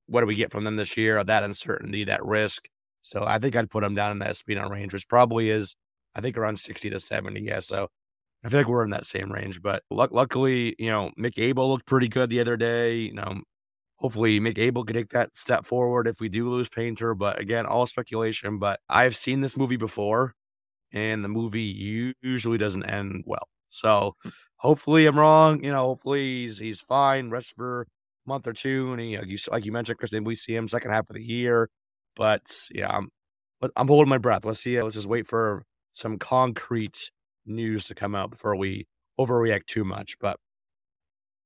what 0.07 0.21
do 0.21 0.27
we 0.27 0.35
get 0.37 0.53
from 0.53 0.65
them 0.65 0.77
this 0.77 0.97
year? 0.97 1.23
That 1.23 1.43
uncertainty, 1.43 2.05
that 2.05 2.25
risk. 2.25 2.69
So 3.03 3.25
I 3.27 3.39
think 3.39 3.57
I'd 3.57 3.71
put 3.71 3.85
him 3.85 3.95
down 3.95 4.13
in 4.13 4.19
that 4.21 4.31
Espino 4.31 4.71
range, 4.71 4.93
which 4.93 5.09
probably 5.09 5.51
is 5.51 5.77
I 6.15 6.21
think 6.21 6.37
around 6.37 6.59
60 6.59 6.91
to 6.91 7.01
70. 7.01 7.41
Yeah. 7.41 7.61
So 7.61 7.89
I 8.45 8.49
feel 8.49 8.61
like 8.61 8.69
we're 8.69 8.85
in 8.85 8.91
that 8.91 9.07
same 9.07 9.31
range. 9.31 9.61
But 9.61 9.83
luckily, 9.91 10.75
you 10.79 10.89
know, 10.89 11.11
Mick 11.19 11.39
Abel 11.39 11.69
looked 11.69 11.87
pretty 11.87 12.09
good 12.09 12.31
the 12.31 12.41
other 12.41 12.57
day. 12.57 12.97
You 12.97 13.15
know, 13.15 13.43
hopefully 13.97 14.41
Mick 14.41 14.59
Abel 14.59 14.85
can 14.85 14.97
take 14.97 15.11
that 15.11 15.37
step 15.37 15.67
forward 15.67 16.07
if 16.07 16.21
we 16.21 16.29
do 16.29 16.49
lose 16.49 16.69
Painter. 16.69 17.15
But 17.15 17.39
again, 17.39 17.67
all 17.67 17.87
speculation. 17.87 18.59
But 18.59 18.81
I've 18.89 19.17
seen 19.17 19.41
this 19.41 19.57
movie 19.57 19.77
before, 19.77 20.35
and 20.93 21.23
the 21.25 21.29
movie 21.29 22.15
usually 22.23 22.59
doesn't 22.59 22.85
end 22.85 23.25
well. 23.27 23.49
So 23.69 24.17
hmm. 24.23 24.31
hopefully 24.57 25.07
I'm 25.07 25.19
wrong. 25.19 25.63
You 25.63 25.71
know, 25.73 25.87
hopefully 25.87 26.43
he's 26.43 26.59
he's 26.59 26.81
fine. 26.81 27.31
Rest 27.31 27.55
for 27.57 27.83
a 27.83 27.87
month 28.29 28.47
or 28.47 28.53
two, 28.53 28.93
and 28.93 29.01
he, 29.01 29.19
like 29.19 29.29
you 29.29 29.39
like 29.51 29.65
you 29.65 29.73
mentioned, 29.73 29.99
Chris, 29.99 30.13
maybe 30.13 30.25
we 30.25 30.35
see 30.35 30.55
him 30.55 30.69
second 30.69 30.93
half 30.93 31.09
of 31.11 31.15
the 31.17 31.23
year. 31.23 31.69
But 32.17 32.69
yeah, 32.73 32.89
I'm 32.89 33.11
I'm 33.77 33.89
holding 33.89 34.09
my 34.09 34.19
breath. 34.19 34.45
Let's 34.45 34.61
see. 34.61 34.81
Let's 34.83 34.95
just 34.95 35.07
wait 35.07 35.27
for 35.27 35.65
some 35.93 36.19
concrete 36.19 37.11
news 37.51 37.85
to 37.87 37.95
come 37.95 38.15
out 38.15 38.31
before 38.31 38.57
we 38.57 38.87
overreact 39.19 39.67
too 39.67 39.85
much. 39.85 40.17
But 40.19 40.39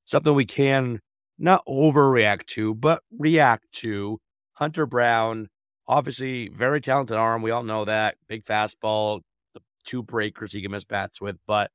something 0.04 0.34
we 0.34 0.46
can 0.46 1.00
not 1.38 1.64
overreact 1.66 2.46
to, 2.46 2.74
but 2.74 3.02
react 3.18 3.64
to. 3.72 4.18
Hunter 4.54 4.86
Brown, 4.86 5.48
obviously 5.88 6.48
very 6.48 6.80
talented 6.80 7.16
arm. 7.16 7.42
We 7.42 7.50
all 7.50 7.64
know 7.64 7.84
that. 7.84 8.16
Big 8.28 8.44
fastball, 8.44 9.20
the 9.54 9.60
two 9.84 10.02
breakers 10.02 10.52
he 10.52 10.62
can 10.62 10.70
miss 10.70 10.84
bats 10.84 11.20
with, 11.20 11.36
but 11.46 11.70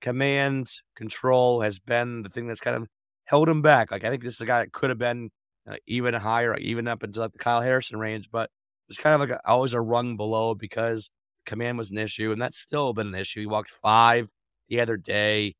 command 0.00 0.68
control 0.96 1.60
has 1.62 1.78
been 1.78 2.22
the 2.22 2.28
thing 2.28 2.46
that's 2.46 2.60
kind 2.60 2.76
of 2.76 2.86
held 3.24 3.48
him 3.48 3.62
back. 3.62 3.90
Like 3.90 4.04
I 4.04 4.10
think 4.10 4.22
this 4.22 4.34
is 4.34 4.40
a 4.40 4.46
guy 4.46 4.60
that 4.60 4.72
could 4.72 4.90
have 4.90 4.98
been 4.98 5.30
uh, 5.68 5.76
even 5.86 6.14
higher, 6.14 6.56
even 6.56 6.88
up 6.88 7.02
into 7.02 7.20
like 7.20 7.32
the 7.32 7.38
Kyle 7.38 7.60
Harrison 7.60 7.98
range, 7.98 8.30
but 8.30 8.50
it's 8.88 8.98
kind 8.98 9.14
of 9.14 9.20
like 9.20 9.38
a, 9.38 9.48
always 9.48 9.72
a 9.72 9.80
rung 9.80 10.16
below 10.16 10.54
because 10.54 11.10
command 11.46 11.78
was 11.78 11.90
an 11.90 11.98
issue, 11.98 12.32
and 12.32 12.40
that's 12.40 12.58
still 12.58 12.92
been 12.92 13.08
an 13.08 13.14
issue. 13.14 13.40
He 13.40 13.46
walked 13.46 13.70
five 13.82 14.28
the 14.68 14.80
other 14.80 14.96
day. 14.96 15.54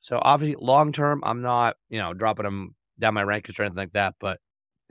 So 0.00 0.18
obviously, 0.22 0.56
long 0.60 0.92
term, 0.92 1.22
I'm 1.24 1.42
not, 1.42 1.76
you 1.88 1.98
know, 1.98 2.14
dropping 2.14 2.46
him 2.46 2.74
down 2.98 3.14
my 3.14 3.24
rankings 3.24 3.58
or 3.58 3.62
anything 3.62 3.76
like 3.76 3.92
that. 3.92 4.14
But 4.20 4.38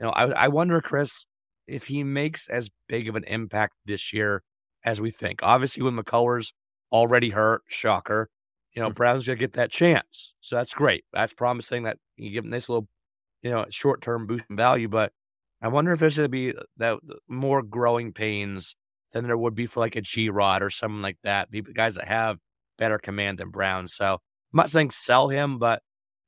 you 0.00 0.06
know, 0.06 0.12
I 0.12 0.44
I 0.44 0.48
wonder, 0.48 0.80
Chris, 0.80 1.24
if 1.66 1.86
he 1.86 2.04
makes 2.04 2.48
as 2.48 2.70
big 2.88 3.08
of 3.08 3.16
an 3.16 3.24
impact 3.24 3.74
this 3.86 4.12
year 4.12 4.42
as 4.84 5.00
we 5.00 5.10
think. 5.10 5.40
Obviously, 5.42 5.82
when 5.82 5.96
McCullers 5.96 6.52
already 6.92 7.30
hurt, 7.30 7.62
shocker. 7.66 8.28
You 8.74 8.82
know, 8.82 8.88
mm-hmm. 8.88 8.94
Brown's 8.94 9.26
gonna 9.26 9.36
get 9.36 9.54
that 9.54 9.70
chance, 9.70 10.34
so 10.40 10.56
that's 10.56 10.74
great. 10.74 11.04
That's 11.12 11.34
promising 11.34 11.84
that 11.84 11.98
you 12.16 12.30
give 12.30 12.44
him 12.44 12.50
this 12.50 12.68
little, 12.68 12.88
you 13.42 13.50
know, 13.50 13.66
short 13.70 14.00
term 14.02 14.26
boost 14.26 14.44
in 14.48 14.56
value. 14.56 14.88
But 14.88 15.12
I 15.60 15.68
wonder 15.68 15.92
if 15.92 16.00
there's 16.00 16.16
gonna 16.16 16.28
be 16.28 16.54
that 16.78 16.98
more 17.28 17.62
growing 17.62 18.12
pains 18.12 18.76
than 19.12 19.26
there 19.26 19.36
would 19.36 19.54
be 19.54 19.66
for 19.66 19.80
like 19.80 19.96
a 19.96 20.00
G 20.00 20.30
Rod 20.30 20.62
or 20.62 20.70
something 20.70 21.02
like 21.02 21.18
that. 21.24 21.50
People, 21.50 21.72
guys 21.74 21.94
that 21.96 22.08
have 22.08 22.38
better 22.78 22.98
command 22.98 23.38
than 23.38 23.50
Brown. 23.50 23.88
So 23.88 24.14
I'm 24.14 24.56
not 24.56 24.70
saying 24.70 24.90
sell 24.90 25.28
him, 25.28 25.58
but 25.58 25.80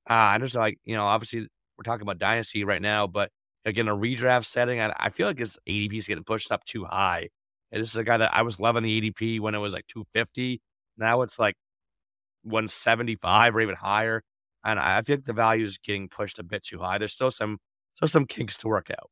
uh, 0.09 0.15
I 0.15 0.39
just 0.39 0.55
like 0.55 0.79
you 0.85 0.97
know, 0.97 1.05
obviously 1.05 1.49
we're 1.79 1.85
talking 1.85 2.03
about 2.03 2.19
dynasty 2.19 2.65
right 2.65 2.83
now, 2.83 3.07
but 3.07 3.31
again, 3.65 3.89
a 3.89 3.97
redraft 3.97 4.47
setting, 4.47 4.81
I, 4.81 4.93
I 4.97 5.11
feel 5.11 5.27
like 5.27 5.39
his 5.39 5.59
ADP 5.69 5.95
is 5.99 6.07
getting 6.07 6.25
pushed 6.25 6.53
up 6.53 6.65
too 6.65 6.85
high. 6.85 7.29
And 7.73 7.83
this 7.83 7.91
is 7.91 7.97
a 7.97 8.05
guy 8.05 8.17
that 8.19 8.35
I 8.35 8.43
was 8.43 8.61
loving 8.61 8.83
the 8.83 9.01
ADP 9.01 9.41
when 9.41 9.55
it 9.55 9.59
was 9.59 9.73
like 9.73 9.87
250. 9.89 10.61
Now 10.97 11.23
it's 11.23 11.39
like 11.39 11.57
175 12.43 13.57
or 13.57 13.61
even 13.61 13.75
higher. 13.75 14.23
And 14.65 14.79
I 14.79 15.03
think 15.03 15.25
the 15.25 15.33
value 15.33 15.65
is 15.67 15.79
getting 15.79 16.09
pushed 16.09 16.39
a 16.39 16.43
bit 16.43 16.63
too 16.63 16.79
high. 16.79 16.99
There's 16.99 17.13
still 17.13 17.31
some 17.31 17.59
still 17.97 18.09
some 18.09 18.27
kinks 18.29 18.59
to 18.59 18.69
work 18.69 18.91
out. 18.91 19.11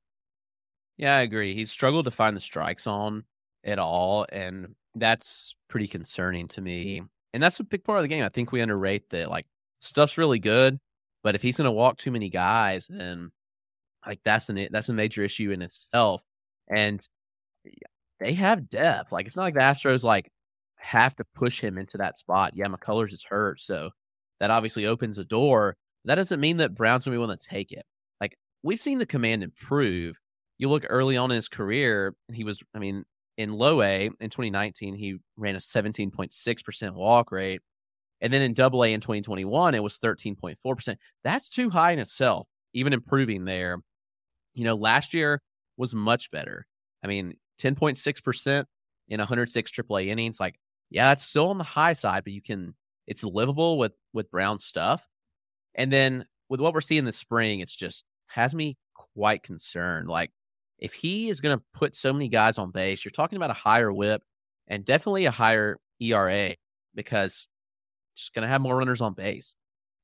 Yeah, 0.97 1.17
I 1.17 1.21
agree. 1.23 1.55
He's 1.55 1.71
struggled 1.71 2.05
to 2.05 2.11
find 2.11 2.37
the 2.37 2.41
strikes 2.41 2.87
on 2.87 3.25
at 3.65 3.79
all, 3.79 4.27
and 4.33 4.75
that's 4.95 5.55
pretty 5.69 5.89
concerning 5.89 6.49
to 6.49 6.61
me. 6.61 7.01
Mm. 7.01 7.09
And 7.35 7.43
that's 7.43 7.61
a 7.61 7.65
big 7.65 7.85
part 7.85 7.99
of 7.99 8.03
the 8.03 8.09
game. 8.09 8.25
I 8.25 8.29
think 8.29 8.53
we 8.53 8.61
underrate 8.61 9.09
that. 9.11 9.31
Like 9.31 9.47
stuff's 9.81 10.19
really 10.19 10.39
good, 10.39 10.79
but 11.23 11.35
if 11.35 11.43
he's 11.43 11.57
going 11.57 11.67
to 11.67 11.73
walk 11.73 11.99
too 11.99 12.11
many 12.11 12.29
guys, 12.29 12.89
then 12.91 13.31
like 14.07 14.21
that's 14.25 14.49
an 14.49 14.69
that's 14.71 14.89
a 14.89 14.95
major 14.95 15.23
issue 15.23 15.51
in 15.51 15.63
itself. 15.63 16.23
And 16.69 17.07
they 18.21 18.35
have 18.35 18.69
depth. 18.69 19.13
Like 19.13 19.27
it's 19.27 19.37
not 19.37 19.43
like 19.43 19.55
the 19.55 19.61
Astros 19.61 20.03
like 20.03 20.31
have 20.77 21.17
to 21.17 21.25
push 21.35 21.61
him 21.61 21.79
into 21.79 21.99
that 21.99 22.19
spot. 22.19 22.53
Yeah, 22.55 22.67
McCullers 22.67 23.13
is 23.13 23.25
hurt, 23.29 23.61
so 23.61 23.91
that 24.41 24.51
obviously 24.51 24.87
opens 24.87 25.19
a 25.19 25.25
door. 25.25 25.77
That 26.05 26.17
doesn't 26.17 26.41
mean 26.41 26.59
that 26.59 26.75
Brown's 26.75 27.05
gonna 27.05 27.15
be 27.15 27.19
willing 27.19 27.39
to 27.39 27.49
take 27.49 27.73
it. 27.73 27.85
Like 28.21 28.37
we've 28.63 28.81
seen 28.81 28.99
the 28.99 29.07
command 29.07 29.43
improve. 29.43 30.17
You 30.59 30.69
look 30.69 30.85
early 30.89 31.17
on 31.17 31.31
in 31.31 31.37
his 31.37 31.49
career, 31.49 32.15
he 32.33 32.45
was, 32.45 32.63
I 32.75 32.79
mean, 32.79 33.05
in 33.43 33.53
low 33.53 33.83
A 33.83 34.07
in 34.21 34.31
2019, 34.31 34.95
he 34.95 35.17
ran 35.37 35.57
a 35.57 35.59
17.6% 35.59 36.95
walk 36.95 37.33
rate. 37.33 37.61
And 38.21 38.33
then 38.33 38.41
in 38.41 38.55
double 38.55 38.85
A 38.85 38.93
in 38.93 39.01
2021, 39.01 39.75
it 39.75 39.83
was 39.83 39.99
13.4%. 39.99 40.97
That's 41.25 41.49
too 41.49 41.71
high 41.71 41.91
in 41.91 41.99
itself, 41.99 42.47
even 42.73 42.93
improving 42.93 43.45
there. 43.45 43.79
You 44.55 44.65
know, 44.65 44.77
last 44.77 45.13
year 45.13 45.43
was 45.77 45.95
much 45.95 46.31
better. 46.31 46.67
I 47.03 47.09
mean, 47.09 47.35
10.6% 47.61 48.65
in 49.09 49.19
106 49.19 49.73
AAA 49.73 50.07
innings. 50.07 50.39
Like, 50.39 50.59
yeah, 50.89 51.11
it's 51.11 51.25
still 51.25 51.49
on 51.49 51.59
the 51.59 51.65
high 51.65 51.95
side, 51.95 52.23
but 52.23 52.33
you 52.33 52.43
can, 52.43 52.75
it's 53.09 53.25
livable 53.25 53.77
with, 53.77 53.97
with 54.13 54.31
Brown 54.31 54.59
stuff. 54.61 55.09
And 55.75 55.93
then 55.93 56.27
with 56.49 56.61
what 56.61 56.75
we're 56.75 56.81
seeing 56.81 57.05
this 57.05 57.17
spring, 57.17 57.59
it's 57.59 57.75
just 57.75 58.05
has 58.29 58.55
me 58.55 58.77
quite 58.95 59.43
concerned. 59.43 60.09
Like, 60.09 60.31
if 60.83 60.93
he 60.93 61.29
is 61.29 61.41
going 61.41 61.57
to 61.57 61.65
put 61.73 61.95
so 61.95 62.13
many 62.13 62.29
guys 62.29 62.59
on 62.59 62.73
base, 62.73 63.05
you're 63.05 63.13
talking 63.13 63.37
about 63.37 63.51
a 63.51 63.55
higher 63.55 63.93
whip 63.93 64.21
and 64.67 64.85
definitely 64.85 65.27
a 65.27 65.31
higher 65.31 65.79
ERA 66.01 66.57
because 66.97 67.47
just 68.17 68.35
going 68.35 68.43
to 68.43 68.49
have 68.49 68.61
more 68.61 68.77
runners 68.77 69.01
on 69.01 69.15
base. 69.15 69.55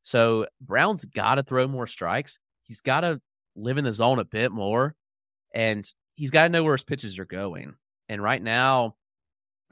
So 0.04 0.47
Brown's 0.61 1.04
got 1.04 1.35
to 1.35 1.42
throw 1.42 1.66
more 1.66 1.88
strikes. 1.88 2.38
He's 2.62 2.80
got 2.80 3.00
to 3.00 3.20
live 3.56 3.76
in 3.76 3.85
the 3.85 3.92
zone 3.92 4.20
a 4.20 4.25
bit 4.25 4.52
more, 4.52 4.94
and 5.52 5.85
he's 6.14 6.30
got 6.30 6.44
to 6.44 6.49
know 6.49 6.62
where 6.62 6.76
his 6.76 6.85
pitches 6.85 7.18
are 7.18 7.25
going. 7.25 7.75
And 8.08 8.23
right 8.23 8.40
now, 8.40 8.94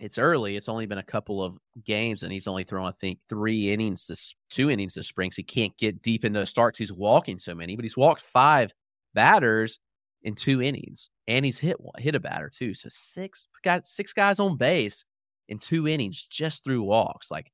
it's 0.00 0.18
early. 0.18 0.56
It's 0.56 0.68
only 0.68 0.86
been 0.86 0.98
a 0.98 1.04
couple 1.04 1.40
of 1.40 1.56
games, 1.84 2.24
and 2.24 2.32
he's 2.32 2.48
only 2.48 2.64
thrown, 2.64 2.88
I 2.88 2.92
think, 3.00 3.20
three 3.28 3.72
innings 3.72 4.08
this 4.08 4.34
two 4.50 4.70
innings 4.70 4.94
this 4.94 5.06
spring. 5.06 5.30
So 5.30 5.36
he 5.36 5.44
can't 5.44 5.78
get 5.78 6.02
deep 6.02 6.24
into 6.24 6.44
starts. 6.46 6.80
He's 6.80 6.92
walking 6.92 7.38
so 7.38 7.54
many, 7.54 7.76
but 7.76 7.84
he's 7.84 7.96
walked 7.96 8.22
five 8.22 8.74
batters 9.14 9.78
in 10.26 10.34
two 10.34 10.60
innings, 10.60 11.08
and 11.28 11.44
he's 11.44 11.60
hit 11.60 11.76
hit 11.98 12.16
a 12.16 12.20
batter 12.20 12.50
too. 12.50 12.74
So 12.74 12.88
six 12.90 13.46
got 13.64 13.86
six 13.86 14.12
guys 14.12 14.40
on 14.40 14.56
base 14.56 15.04
in 15.48 15.58
two 15.58 15.86
innings 15.86 16.26
just 16.26 16.64
through 16.64 16.82
walks. 16.82 17.30
Like 17.30 17.52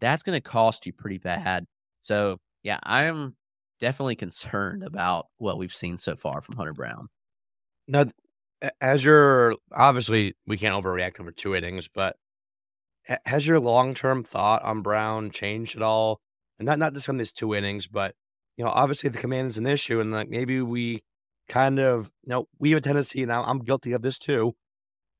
that's 0.00 0.22
going 0.22 0.36
to 0.36 0.40
cost 0.40 0.86
you 0.86 0.94
pretty 0.94 1.18
bad. 1.18 1.66
So 2.00 2.38
yeah, 2.62 2.78
I 2.82 3.04
am 3.04 3.36
definitely 3.78 4.16
concerned 4.26 4.82
about 4.82 5.26
what 5.36 5.58
we've 5.58 5.74
seen 5.74 5.98
so 5.98 6.16
far 6.16 6.40
from 6.40 6.56
Hunter 6.56 6.72
Brown. 6.72 7.08
Now, 7.86 8.06
as 8.80 9.04
your 9.04 9.56
obviously 9.70 10.34
we 10.46 10.56
can't 10.56 10.82
overreact 10.82 11.20
over 11.20 11.30
two 11.30 11.54
innings, 11.54 11.88
but 11.94 12.16
has 13.26 13.46
your 13.46 13.60
long 13.60 13.92
term 13.92 14.24
thought 14.24 14.62
on 14.62 14.80
Brown 14.80 15.30
changed 15.30 15.76
at 15.76 15.82
all? 15.82 16.20
And 16.58 16.64
not 16.64 16.78
not 16.78 16.94
just 16.94 17.10
on 17.10 17.18
these 17.18 17.32
two 17.32 17.54
innings, 17.54 17.86
but 17.86 18.14
you 18.56 18.64
know, 18.64 18.70
obviously 18.70 19.10
the 19.10 19.18
command 19.18 19.48
is 19.48 19.58
an 19.58 19.66
issue, 19.66 20.00
and 20.00 20.10
like 20.10 20.30
maybe 20.30 20.62
we 20.62 21.02
kind 21.52 21.78
of, 21.78 22.10
you 22.22 22.30
know, 22.30 22.46
we 22.58 22.70
have 22.70 22.78
a 22.78 22.80
tendency, 22.80 23.22
and 23.22 23.30
I'm 23.30 23.58
guilty 23.60 23.92
of 23.92 24.00
this 24.00 24.18
too. 24.18 24.54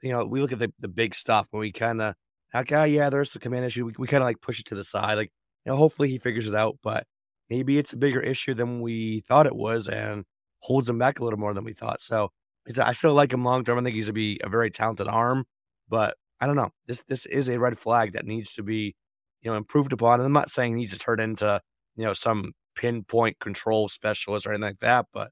You 0.02 0.12
know, 0.12 0.24
we 0.24 0.40
look 0.40 0.52
at 0.52 0.58
the, 0.58 0.72
the 0.80 0.88
big 0.88 1.14
stuff 1.14 1.46
when 1.50 1.60
we 1.60 1.72
kind 1.72 2.00
of, 2.00 2.14
like, 2.54 2.72
oh, 2.72 2.84
yeah, 2.84 3.10
there's 3.10 3.32
the 3.32 3.38
command 3.38 3.66
issue. 3.66 3.84
We, 3.84 3.92
we 3.98 4.06
kind 4.06 4.22
of 4.22 4.26
like 4.26 4.40
push 4.40 4.58
it 4.58 4.66
to 4.66 4.74
the 4.74 4.82
side. 4.82 5.14
Like, 5.14 5.30
you 5.64 5.70
know, 5.70 5.76
hopefully 5.76 6.08
he 6.08 6.18
figures 6.18 6.48
it 6.48 6.54
out, 6.54 6.78
but 6.82 7.06
maybe 7.50 7.78
it's 7.78 7.92
a 7.92 7.98
bigger 7.98 8.20
issue 8.20 8.54
than 8.54 8.80
we 8.80 9.20
thought 9.20 9.46
it 9.46 9.54
was 9.54 9.88
and 9.88 10.24
holds 10.60 10.88
him 10.88 10.98
back 10.98 11.20
a 11.20 11.24
little 11.24 11.38
more 11.38 11.54
than 11.54 11.64
we 11.64 11.74
thought. 11.74 12.00
So 12.00 12.30
I 12.78 12.94
still 12.94 13.12
like 13.12 13.32
him 13.32 13.44
long 13.44 13.64
term. 13.64 13.78
I 13.78 13.82
think 13.82 13.94
he's 13.94 14.06
going 14.06 14.14
to 14.14 14.36
be 14.36 14.40
a 14.42 14.48
very 14.48 14.70
talented 14.70 15.08
arm, 15.08 15.44
but 15.88 16.16
I 16.40 16.46
don't 16.46 16.56
know. 16.56 16.70
This 16.86 17.02
this 17.04 17.26
is 17.26 17.48
a 17.48 17.58
red 17.58 17.78
flag 17.78 18.12
that 18.12 18.24
needs 18.24 18.54
to 18.54 18.62
be, 18.62 18.94
you 19.42 19.50
know, 19.50 19.56
improved 19.56 19.92
upon. 19.92 20.20
And 20.20 20.26
I'm 20.26 20.32
not 20.32 20.50
saying 20.50 20.74
he 20.74 20.80
needs 20.80 20.92
to 20.92 20.98
turn 20.98 21.20
into, 21.20 21.60
you 21.96 22.04
know, 22.04 22.14
some 22.14 22.52
pinpoint 22.74 23.38
control 23.38 23.88
specialist 23.88 24.46
or 24.46 24.50
anything 24.50 24.70
like 24.70 24.80
that, 24.80 25.06
but 25.12 25.30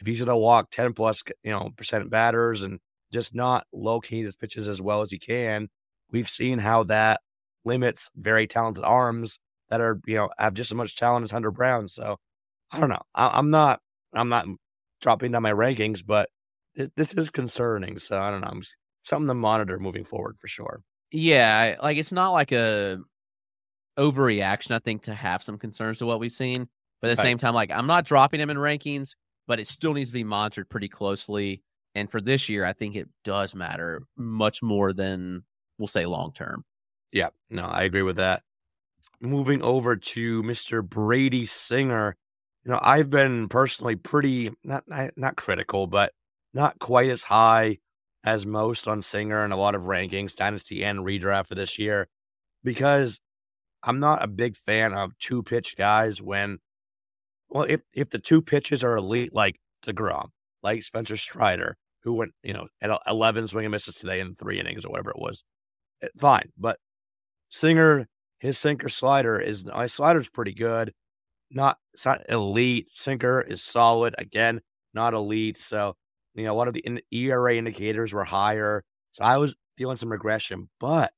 if 0.00 0.06
he's 0.06 0.18
going 0.18 0.28
to 0.28 0.36
walk 0.36 0.70
10 0.70 0.94
plus, 0.94 1.22
you 1.42 1.50
know, 1.50 1.70
percent 1.76 2.10
batters 2.10 2.62
and 2.62 2.80
just 3.12 3.34
not 3.34 3.66
locate 3.72 4.24
his 4.24 4.36
pitches 4.36 4.66
as 4.66 4.80
well 4.80 5.02
as 5.02 5.10
he 5.10 5.18
can, 5.18 5.68
we've 6.10 6.28
seen 6.28 6.58
how 6.58 6.84
that 6.84 7.20
limits 7.64 8.08
very 8.16 8.46
talented 8.46 8.84
arms 8.84 9.38
that 9.68 9.80
are, 9.80 10.00
you 10.06 10.16
know, 10.16 10.30
have 10.38 10.54
just 10.54 10.70
as 10.70 10.74
much 10.74 10.96
talent 10.96 11.24
as 11.24 11.30
Hunter 11.30 11.50
Brown. 11.50 11.86
So 11.86 12.16
I 12.72 12.80
don't 12.80 12.88
know. 12.88 13.02
I, 13.14 13.38
am 13.38 13.50
not, 13.50 13.80
I'm 14.14 14.28
not 14.28 14.46
dropping 15.00 15.32
down 15.32 15.42
my 15.42 15.52
rankings, 15.52 16.04
but 16.04 16.28
th- 16.76 16.90
this 16.96 17.12
is 17.14 17.30
concerning. 17.30 17.98
So 17.98 18.18
I 18.18 18.30
don't 18.30 18.40
know. 18.40 18.48
I'm, 18.50 18.62
something 19.02 19.28
to 19.28 19.34
monitor 19.34 19.78
moving 19.78 20.04
forward 20.04 20.36
for 20.40 20.48
sure. 20.48 20.82
Yeah. 21.10 21.76
Like 21.82 21.98
it's 21.98 22.12
not 22.12 22.30
like 22.30 22.52
a 22.52 22.98
overreaction, 23.98 24.72
I 24.72 24.78
think, 24.78 25.02
to 25.02 25.14
have 25.14 25.42
some 25.42 25.58
concerns 25.58 25.98
to 25.98 26.06
what 26.06 26.20
we've 26.20 26.32
seen. 26.32 26.68
But 27.00 27.10
at 27.10 27.16
the 27.16 27.22
right. 27.22 27.28
same 27.28 27.38
time, 27.38 27.54
like 27.54 27.70
I'm 27.70 27.86
not 27.86 28.04
dropping 28.04 28.40
him 28.40 28.50
in 28.50 28.56
rankings 28.56 29.14
but 29.50 29.58
it 29.58 29.66
still 29.66 29.94
needs 29.94 30.10
to 30.10 30.14
be 30.14 30.22
monitored 30.22 30.68
pretty 30.68 30.86
closely. 30.86 31.60
And 31.96 32.08
for 32.08 32.20
this 32.20 32.48
year, 32.48 32.64
I 32.64 32.72
think 32.72 32.94
it 32.94 33.08
does 33.24 33.52
matter 33.52 34.04
much 34.16 34.62
more 34.62 34.92
than 34.92 35.42
we'll 35.76 35.88
say 35.88 36.06
long 36.06 36.32
term. 36.32 36.64
Yeah, 37.10 37.30
no, 37.50 37.64
I 37.64 37.82
agree 37.82 38.02
with 38.02 38.14
that. 38.18 38.44
Moving 39.20 39.60
over 39.60 39.96
to 39.96 40.44
Mr. 40.44 40.88
Brady 40.88 41.46
Singer, 41.46 42.14
you 42.64 42.70
know, 42.70 42.78
I've 42.80 43.10
been 43.10 43.48
personally 43.48 43.96
pretty 43.96 44.52
not 44.62 44.84
not, 45.16 45.34
critical, 45.34 45.88
but 45.88 46.12
not 46.54 46.78
quite 46.78 47.10
as 47.10 47.24
high 47.24 47.78
as 48.22 48.46
most 48.46 48.86
on 48.86 49.02
Singer 49.02 49.42
and 49.42 49.52
a 49.52 49.56
lot 49.56 49.74
of 49.74 49.82
rankings, 49.82 50.36
dynasty 50.36 50.84
and 50.84 51.00
redraft 51.00 51.48
for 51.48 51.56
this 51.56 51.76
year, 51.76 52.06
because 52.62 53.18
I'm 53.82 53.98
not 53.98 54.22
a 54.22 54.28
big 54.28 54.56
fan 54.56 54.94
of 54.94 55.18
two 55.18 55.42
pitch 55.42 55.76
guys 55.76 56.22
when, 56.22 56.60
well, 57.50 57.66
if 57.68 57.80
if 57.92 58.10
the 58.10 58.18
two 58.18 58.42
pitches 58.42 58.84
are 58.84 58.96
elite, 58.96 59.34
like 59.34 59.56
Degrom, 59.86 60.28
like 60.62 60.82
Spencer 60.82 61.16
Strider, 61.16 61.76
who 62.02 62.14
went, 62.14 62.32
you 62.42 62.52
know, 62.54 62.68
at 62.80 62.90
11 63.06 63.48
swing 63.48 63.66
and 63.66 63.72
misses 63.72 63.96
today 63.96 64.20
in 64.20 64.34
three 64.34 64.58
innings 64.60 64.84
or 64.84 64.90
whatever 64.90 65.10
it 65.10 65.18
was, 65.18 65.44
eh, 66.02 66.08
fine. 66.18 66.50
But 66.58 66.78
Singer, 67.50 68.06
his 68.38 68.58
sinker 68.58 68.88
slider 68.88 69.38
is 69.38 69.64
my 69.66 69.86
slider's 69.86 70.28
pretty 70.28 70.54
good. 70.54 70.92
Not 71.50 71.78
it's 71.92 72.06
not 72.06 72.22
elite. 72.28 72.88
Sinker 72.88 73.40
is 73.40 73.62
solid. 73.62 74.14
Again, 74.18 74.60
not 74.94 75.14
elite. 75.14 75.58
So, 75.58 75.96
you 76.34 76.44
know, 76.44 76.52
a 76.52 76.56
lot 76.56 76.68
of 76.68 76.74
the 76.74 77.02
ERA 77.12 77.56
indicators 77.56 78.12
were 78.12 78.24
higher. 78.24 78.84
So 79.12 79.24
I 79.24 79.36
was 79.38 79.54
feeling 79.76 79.96
some 79.96 80.12
regression, 80.12 80.68
but 80.78 81.12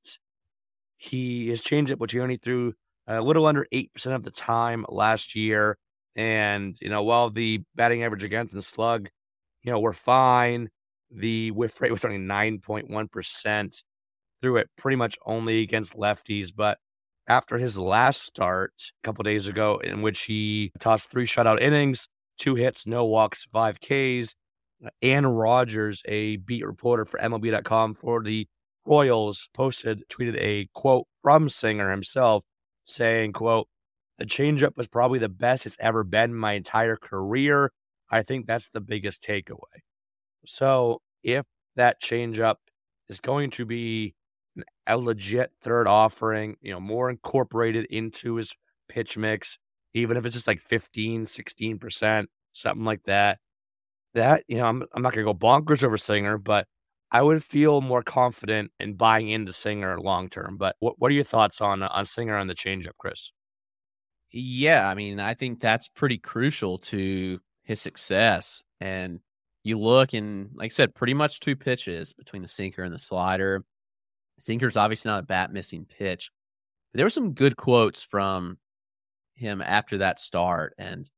he 0.97 1.49
his 1.49 1.63
changeup, 1.63 1.99
which 1.99 2.13
he 2.13 2.21
only 2.21 2.37
threw 2.39 2.75
a 3.07 3.21
little 3.21 3.47
under 3.47 3.67
eight 3.73 3.93
percent 3.93 4.15
of 4.17 4.25
the 4.25 4.31
time 4.31 4.87
last 4.89 5.35
year. 5.35 5.77
And, 6.17 6.77
you 6.81 6.91
know, 6.91 7.03
while 7.03 7.31
the 7.31 7.63
batting 7.75 8.05
average 8.05 8.25
against 8.25 8.53
the 8.53 8.63
slug, 8.63 9.09
you 9.63 9.73
know, 9.73 9.81
were 9.81 9.93
fine, 9.93 10.69
the 11.11 11.51
whiff 11.53 11.81
rate 11.81 11.93
was 11.93 12.05
only 12.05 12.19
9.1% 12.19 13.83
threw 14.43 14.57
it 14.57 14.69
pretty 14.77 14.97
much 14.97 15.17
only 15.25 15.61
against 15.61 15.97
lefties. 15.97 16.51
But 16.55 16.79
after 17.29 17.57
his 17.57 17.79
last 17.79 18.23
start 18.23 18.73
a 18.81 19.07
couple 19.07 19.23
days 19.23 19.47
ago, 19.47 19.79
in 19.79 20.03
which 20.03 20.23
he 20.23 20.73
tossed 20.81 21.11
three 21.11 21.27
shutout 21.27 21.61
innings, 21.61 22.09
two 22.39 22.57
hits, 22.57 22.87
no 22.87 23.05
walks, 23.05 23.47
five 23.53 23.79
Ks, 23.81 24.35
uh, 24.85 24.91
Anne 25.01 25.27
Rogers, 25.27 26.03
a 26.07 26.37
beat 26.37 26.67
reporter 26.67 27.05
for 27.05 27.21
MLB.com 27.21 27.95
for 27.95 28.23
the 28.23 28.47
Royals, 28.85 29.49
posted, 29.55 30.03
tweeted 30.09 30.37
a 30.39 30.69
quote 30.75 31.07
from 31.23 31.49
Singer 31.49 31.91
himself 31.91 32.43
saying, 32.85 33.33
quote, 33.33 33.69
the 34.23 34.27
changeup 34.29 34.77
was 34.77 34.87
probably 34.87 35.19
the 35.19 35.29
best 35.29 35.67
it's 35.67 35.77
ever 35.81 36.05
been 36.05 36.31
in 36.31 36.37
my 36.37 36.53
entire 36.53 36.95
career. 36.95 37.73
I 38.09 38.23
think 38.23 38.47
that's 38.47 38.69
the 38.69 38.81
biggest 38.81 39.21
takeaway. 39.21 39.81
So 40.47 41.03
if 41.25 41.45
that 41.75 42.01
changeup 42.01 42.57
is 43.09 43.19
going 43.19 43.51
to 43.51 43.67
be 43.67 44.15
a 44.87 44.97
legit 44.97 45.51
third 45.61 45.89
offering, 45.89 46.57
you 46.61 46.73
know, 46.73 46.79
more 46.79 47.11
incorporated 47.11 47.87
into 47.87 48.37
his 48.37 48.53
pitch 48.89 49.19
mix, 49.19 49.59
even 49.93 50.17
if 50.17 50.25
it's 50.25 50.35
just 50.35 50.47
like 50.47 50.61
15, 50.61 51.25
16%, 51.25 52.27
something 52.53 52.85
like 52.85 53.03
that. 53.07 53.39
That, 54.15 54.45
you 54.47 54.59
know, 54.59 54.67
I'm, 54.67 54.85
I'm 54.95 55.03
not 55.03 55.15
going 55.15 55.27
to 55.27 55.33
go 55.33 55.37
bonkers 55.37 55.83
over 55.83 55.99
Singer, 55.99 56.39
but 56.39 56.69
I 57.11 57.23
would 57.23 57.43
feel 57.43 57.81
more 57.81 58.05
confident 58.05 58.71
in 58.79 58.95
buying 58.95 59.31
into 59.31 59.53
Singer 59.53 59.99
long 59.99 60.29
term. 60.29 60.59
But 60.59 60.77
what, 60.79 60.95
what 60.99 61.11
are 61.11 61.15
your 61.15 61.25
thoughts 61.25 61.61
on 61.61 61.83
on 61.83 62.07
Singer 62.07 62.37
on 62.37 62.47
the 62.47 62.55
changeup, 62.55 62.99
Chris? 62.99 63.33
Yeah, 64.33 64.89
I 64.89 64.95
mean, 64.95 65.21
I 65.21 65.35
think 65.35 65.61
that's 65.61 65.89
pretty 65.89 66.19
crucial 66.19 66.79
to 66.79 67.39
his 67.65 67.81
success. 67.81 68.65
And 68.81 69.21
you 69.63 69.79
look 69.79 70.15
and, 70.15 70.51
like 70.55 70.73
I 70.73 70.75
said, 70.75 70.95
pretty 70.95 71.15
much 71.15 71.41
two 71.41 71.55
pitches 71.55 72.13
between 72.13 72.43
the 72.43 72.49
sinker 72.49 72.83
and 72.83 72.93
the 72.93 72.99
slider. 72.99 73.63
Sinker's 74.39 74.77
obviously 74.77 75.11
not 75.11 75.23
a 75.23 75.27
bat 75.27 75.53
missing 75.53 75.87
pitch. 75.87 76.31
There 76.95 77.05
were 77.05 77.11
some 77.11 77.35
good 77.35 77.57
quotes 77.57 78.03
from 78.03 78.59
him 79.35 79.63
after 79.63 79.99
that 79.99 80.19
start. 80.19 80.75
And 80.79 81.09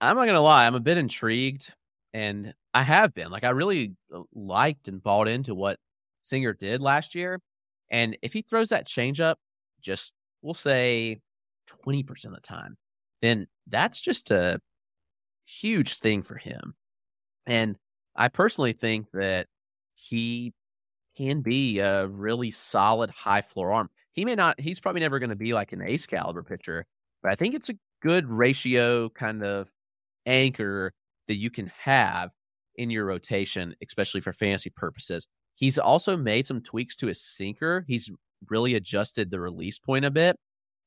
I'm 0.00 0.16
not 0.16 0.24
going 0.24 0.34
to 0.34 0.40
lie, 0.40 0.66
I'm 0.66 0.74
a 0.74 0.80
bit 0.80 0.98
intrigued. 0.98 1.72
And 2.12 2.54
I 2.72 2.84
have 2.84 3.12
been. 3.12 3.30
Like, 3.30 3.44
I 3.44 3.50
really 3.50 3.94
uh, 4.14 4.22
liked 4.32 4.86
and 4.86 5.02
bought 5.02 5.26
into 5.26 5.54
what 5.54 5.78
Singer 6.22 6.52
did 6.52 6.80
last 6.80 7.14
year. 7.16 7.40
And 7.90 8.16
if 8.22 8.32
he 8.32 8.42
throws 8.42 8.68
that 8.68 8.86
changeup, 8.86 9.34
just 9.82 10.12
we'll 10.42 10.54
say 10.54 11.20
20% 11.86 12.26
of 12.26 12.34
the 12.34 12.40
time, 12.40 12.76
then 13.22 13.46
that's 13.66 14.00
just 14.00 14.30
a 14.30 14.60
huge 15.46 15.98
thing 15.98 16.22
for 16.22 16.36
him. 16.36 16.74
And 17.46 17.76
I 18.16 18.28
personally 18.28 18.72
think 18.72 19.10
that 19.12 19.46
he 19.94 20.52
can 21.16 21.42
be 21.42 21.78
a 21.78 22.06
really 22.08 22.50
solid 22.50 23.10
high 23.10 23.42
floor 23.42 23.72
arm. 23.72 23.90
He 24.12 24.24
may 24.24 24.34
not, 24.34 24.60
he's 24.60 24.80
probably 24.80 25.00
never 25.00 25.18
going 25.18 25.30
to 25.30 25.36
be 25.36 25.52
like 25.52 25.72
an 25.72 25.82
ace 25.82 26.06
caliber 26.06 26.42
pitcher, 26.42 26.86
but 27.22 27.32
I 27.32 27.34
think 27.34 27.54
it's 27.54 27.68
a 27.68 27.78
good 28.02 28.28
ratio 28.28 29.08
kind 29.08 29.42
of 29.42 29.68
anchor 30.26 30.92
that 31.28 31.36
you 31.36 31.50
can 31.50 31.70
have 31.78 32.30
in 32.76 32.90
your 32.90 33.06
rotation, 33.06 33.74
especially 33.86 34.20
for 34.20 34.32
fantasy 34.32 34.70
purposes. 34.70 35.26
He's 35.54 35.78
also 35.78 36.16
made 36.16 36.46
some 36.46 36.60
tweaks 36.60 36.96
to 36.96 37.06
his 37.06 37.22
sinker. 37.22 37.84
He's 37.86 38.10
really 38.50 38.74
adjusted 38.74 39.30
the 39.30 39.40
release 39.40 39.78
point 39.78 40.04
a 40.04 40.10
bit. 40.10 40.36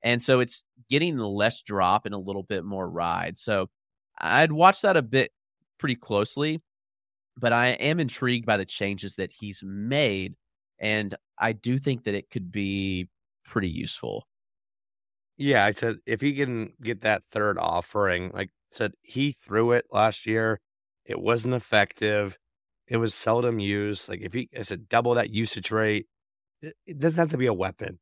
And 0.07 0.23
so 0.23 0.39
it's 0.39 0.63
getting 0.89 1.17
less 1.17 1.61
drop 1.61 2.05
and 2.05 2.15
a 2.15 2.19
little 2.19 2.43
bit 2.43 2.63
more 2.63 2.89
ride. 2.89 3.37
So 3.37 3.67
I'd 4.17 4.51
watch 4.51 4.81
that 4.81 4.95
a 4.95 5.01
bit 5.01 5.31
pretty 5.77 5.95
closely 5.95 6.61
but 7.39 7.53
I 7.53 7.67
am 7.67 7.99
intrigued 7.99 8.45
by 8.45 8.57
the 8.57 8.65
changes 8.65 9.15
that 9.15 9.31
he's 9.31 9.61
made. 9.63 10.35
And 10.79 11.15
I 11.37 11.53
do 11.53 11.77
think 11.77 12.03
that 12.03 12.15
it 12.15 12.29
could 12.29 12.51
be 12.51 13.09
pretty 13.45 13.69
useful. 13.69 14.27
Yeah, 15.37 15.65
I 15.65 15.71
said 15.71 15.97
if 16.05 16.21
he 16.21 16.33
can 16.33 16.73
get 16.81 17.01
that 17.01 17.23
third 17.25 17.59
offering, 17.59 18.31
like 18.33 18.49
I 18.49 18.75
said, 18.75 18.93
he 19.03 19.31
threw 19.31 19.71
it 19.71 19.85
last 19.91 20.25
year. 20.25 20.59
It 21.05 21.19
wasn't 21.19 21.53
effective. 21.53 22.37
It 22.87 22.97
was 22.97 23.13
seldom 23.13 23.59
used. 23.59 24.09
Like 24.09 24.21
if 24.21 24.33
he, 24.33 24.49
I 24.57 24.63
said, 24.63 24.89
double 24.89 25.13
that 25.13 25.29
usage 25.29 25.69
rate, 25.71 26.07
it, 26.61 26.75
it 26.87 26.99
doesn't 26.99 27.21
have 27.21 27.31
to 27.31 27.37
be 27.37 27.45
a 27.45 27.53
weapon. 27.53 27.99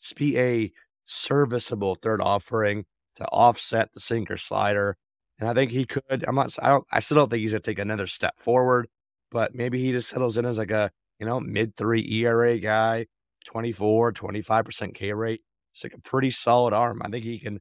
Just 0.00 0.14
be 0.14 0.38
a 0.38 0.70
serviceable 1.06 1.94
third 1.96 2.20
offering 2.20 2.84
to 3.16 3.24
offset 3.26 3.92
the 3.94 4.00
sinker 4.00 4.36
slider 4.36 4.96
and 5.38 5.48
I 5.48 5.54
think 5.54 5.70
he 5.70 5.84
could. 5.84 6.24
I'm 6.26 6.34
not. 6.34 6.56
I 6.62 6.68
don't. 6.70 6.86
I 6.90 7.00
still 7.00 7.16
don't 7.16 7.30
think 7.30 7.40
he's 7.42 7.52
gonna 7.52 7.60
take 7.60 7.78
another 7.78 8.06
step 8.06 8.38
forward. 8.38 8.88
But 9.30 9.54
maybe 9.54 9.82
he 9.82 9.92
just 9.92 10.08
settles 10.08 10.38
in 10.38 10.46
as 10.46 10.58
like 10.58 10.70
a 10.70 10.90
you 11.20 11.26
know 11.26 11.40
mid 11.40 11.76
three 11.76 12.06
ERA 12.10 12.58
guy, 12.58 13.06
24, 13.46 14.12
25 14.12 14.64
percent 14.64 14.94
K 14.94 15.12
rate. 15.12 15.42
It's 15.74 15.84
like 15.84 15.94
a 15.94 16.00
pretty 16.00 16.30
solid 16.30 16.72
arm. 16.72 17.02
I 17.04 17.08
think 17.10 17.24
he 17.24 17.38
can 17.38 17.60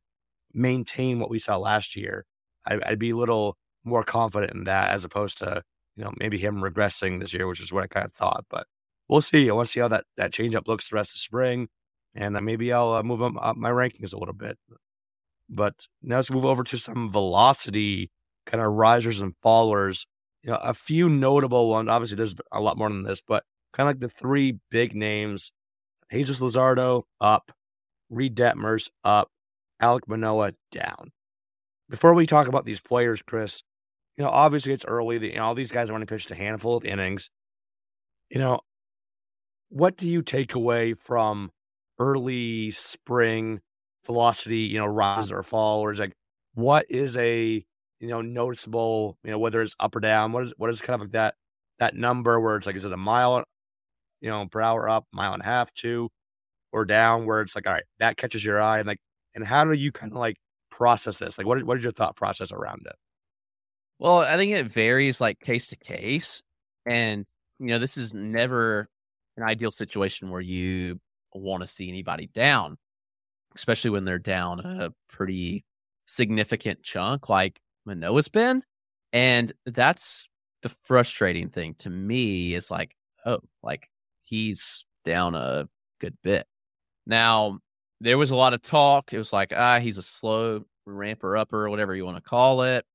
maintain 0.54 1.20
what 1.20 1.30
we 1.30 1.40
saw 1.40 1.58
last 1.58 1.96
year. 1.96 2.26
I, 2.66 2.80
I'd 2.86 3.00
be 3.00 3.12
a 3.12 3.18
little 3.18 3.58
more 3.84 4.04
confident 4.04 4.54
in 4.54 4.64
that 4.66 4.92
as 4.92 5.04
opposed 5.06 5.38
to 5.40 5.62
you 5.98 6.04
know 6.04 6.14
maybe 6.20 6.38
him 6.38 6.62
regressing 6.62 7.20
this 7.20 7.34
year, 7.34 7.48
which 7.48 7.62
is 7.62 7.74
what 7.74 7.84
I 7.84 7.88
kind 7.88 8.06
of 8.06 8.14
thought. 8.14 8.46
But 8.50 8.68
we'll 9.10 9.22
see. 9.22 9.50
I 9.50 9.54
want 9.54 9.68
to 9.68 9.72
see 9.74 9.80
how 9.82 9.90
that 9.90 10.06
that 10.18 10.32
changeup 10.32 10.68
looks 10.68 10.90
the 10.90 10.96
rest 10.96 11.14
of 11.14 11.20
spring, 11.20 11.68
and 12.16 12.38
uh, 12.38 12.42
maybe 12.42 12.72
I'll 12.72 12.94
uh, 12.94 13.04
move 13.04 13.22
up, 13.22 13.58
my 13.58 13.70
rankings 13.70 14.14
a 14.14 14.18
little 14.18 14.34
bit. 14.34 14.58
But 15.50 15.88
now 16.02 16.16
let's 16.16 16.32
move 16.32 16.46
over 16.46 16.64
to 16.64 16.78
some 16.78 17.12
velocity 17.12 18.10
kind 18.46 18.64
of 18.64 18.74
risers 18.74 19.20
and 19.20 19.34
fallers. 19.44 20.06
You 20.44 20.52
know, 20.52 20.58
a 20.58 20.74
few 20.74 21.10
notable 21.10 21.70
ones. 21.70 21.90
Obviously, 21.90 22.18
there's 22.18 22.36
a 22.52 22.60
lot 22.60 22.78
more 22.78 22.90
than 22.90 23.04
this, 23.04 23.22
but 23.22 23.44
kind 23.74 23.88
of 23.90 23.96
like 23.96 24.00
the 24.00 24.10
three 24.10 24.60
big 24.72 24.96
names: 24.96 25.52
Jesus 26.12 26.40
Luzardo 26.40 27.04
up, 27.20 27.52
Reid 28.10 28.36
Detmers 28.36 28.90
up, 29.04 29.30
Alek 29.82 30.08
Manoah 30.08 30.54
down. 30.72 31.12
Before 31.90 32.14
we 32.14 32.26
talk 32.26 32.48
about 32.48 32.66
these 32.66 32.82
players, 32.82 33.22
Chris, 33.22 33.62
you 34.18 34.24
know, 34.24 34.30
obviously 34.30 34.74
it's 34.74 34.86
early. 34.86 35.24
You 35.24 35.36
know, 35.36 35.46
all 35.46 35.56
these 35.56 35.72
guys 35.72 35.90
have 35.90 35.96
only 35.96 36.08
pitched 36.08 36.32
a 36.32 36.36
handful 36.36 36.78
of 36.78 36.86
innings. 36.86 37.30
You 38.30 38.40
know, 38.40 38.62
what 39.70 39.98
do 39.98 40.08
you 40.08 40.22
take 40.22 40.56
away 40.56 40.94
from 40.94 41.52
early 42.00 42.72
spring 42.72 43.62
velocity, 44.06 44.60
you 44.60 44.80
know, 44.80 44.86
rise 44.86 45.32
or 45.32 45.44
fall, 45.44 45.82
or 45.82 45.92
is 45.92 46.00
like 46.00 46.14
what 46.54 46.86
is 46.90 47.18
a 47.18 47.66
you 48.00 48.08
know 48.08 48.22
noticeable, 48.22 49.18
you 49.24 49.32
know, 49.32 49.40
whether 49.40 49.62
it's 49.62 49.76
up 49.80 49.96
or 49.96 50.00
down, 50.00 50.32
what 50.32 50.44
is 50.44 50.54
what 50.58 50.70
is 50.70 50.82
kind 50.82 50.96
of 50.96 51.02
like 51.02 51.12
that 51.12 51.36
that 51.80 51.96
number 51.96 52.40
where 52.40 52.56
it's 52.58 52.68
like 52.68 52.76
is 52.76 52.86
it 52.86 52.94
a 52.94 52.98
mile, 52.98 53.44
you 54.22 54.30
know, 54.30 54.48
per 54.48 54.62
hour 54.62 54.90
up, 54.90 55.06
mile 55.14 55.34
and 55.34 55.42
a 55.44 55.46
half, 55.46 55.74
two, 55.74 56.10
or 56.74 56.86
down, 56.86 57.26
where 57.26 57.42
it's 57.42 57.56
like, 57.56 57.68
all 57.68 57.74
right, 57.74 57.86
that 58.00 58.18
catches 58.18 58.44
your 58.46 58.62
eye, 58.62 58.80
and 58.80 58.88
like, 58.88 59.00
and 59.36 59.46
how 59.46 59.66
do 59.66 59.74
you 59.74 59.92
kind 59.92 60.12
of 60.12 60.18
like 60.18 60.38
process 60.72 61.20
this? 61.20 61.38
Like, 61.38 61.48
what 61.48 61.58
is 61.60 61.64
what 61.66 61.78
is 61.78 61.84
your 61.84 61.94
thought 61.94 62.16
process 62.16 62.52
around 62.52 62.84
it? 62.86 62.96
Well, 64.00 64.20
I 64.20 64.36
think 64.38 64.52
it 64.52 64.68
varies 64.68 65.22
like 65.22 65.40
case 65.40 65.68
to 65.68 65.78
case, 65.78 66.42
and 66.86 67.26
you 67.60 67.68
know, 67.68 67.80
this 67.80 67.98
is 67.98 68.14
never 68.14 68.90
an 69.38 69.44
ideal 69.44 69.72
situation 69.72 70.30
where 70.32 70.42
you 70.42 71.00
want 71.36 71.62
to 71.62 71.68
see 71.68 71.90
anybody 71.90 72.28
down 72.28 72.78
especially 73.56 73.90
when 73.90 74.06
they're 74.06 74.20
down 74.20 74.60
a 74.60 74.92
pretty 75.10 75.64
significant 76.06 76.84
chunk 76.84 77.30
like 77.30 77.60
Manoah's 77.86 78.28
been. 78.28 78.62
And 79.14 79.54
that's 79.66 80.28
the 80.62 80.76
frustrating 80.84 81.50
thing 81.50 81.76
to 81.80 81.90
me 81.90 82.54
is 82.54 82.70
like, 82.70 82.96
oh, 83.26 83.40
like 83.64 83.90
he's 84.24 84.84
down 85.06 85.36
a 85.36 85.68
good 86.02 86.18
bit. 86.22 86.46
Now, 87.08 87.60
there 88.02 88.18
was 88.18 88.32
a 88.32 88.36
lot 88.36 88.54
of 88.54 88.62
talk. 88.62 89.14
It 89.14 89.18
was 89.18 89.32
like, 89.32 89.54
ah, 89.56 89.80
he's 89.80 89.98
a 89.98 90.04
slow 90.04 90.66
ramper 90.86 91.38
upper, 91.38 91.70
whatever 91.70 91.96
you 91.96 92.06
want 92.06 92.18
to 92.18 92.30
call 92.30 92.64
it. 92.64 92.86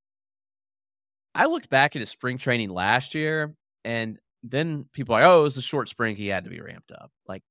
I 1.35 1.47
looked 1.47 1.71
back 1.71 1.97
at 1.97 2.01
his 2.01 2.11
spring 2.11 2.39
training 2.39 2.71
last 2.71 3.15
year, 3.15 3.55
and 3.85 4.19
then 4.43 4.87
people 4.93 5.15
are 5.15 5.21
like, 5.21 5.31
oh, 5.31 5.41
it 5.41 5.45
was 5.45 5.57
a 5.57 5.63
short 5.63 5.89
spring. 5.89 6.17
He 6.17 6.27
had 6.27 6.45
to 6.45 6.51
be 6.51 6.61
ramped 6.61 6.93
up. 6.93 7.11
Like 7.27 7.43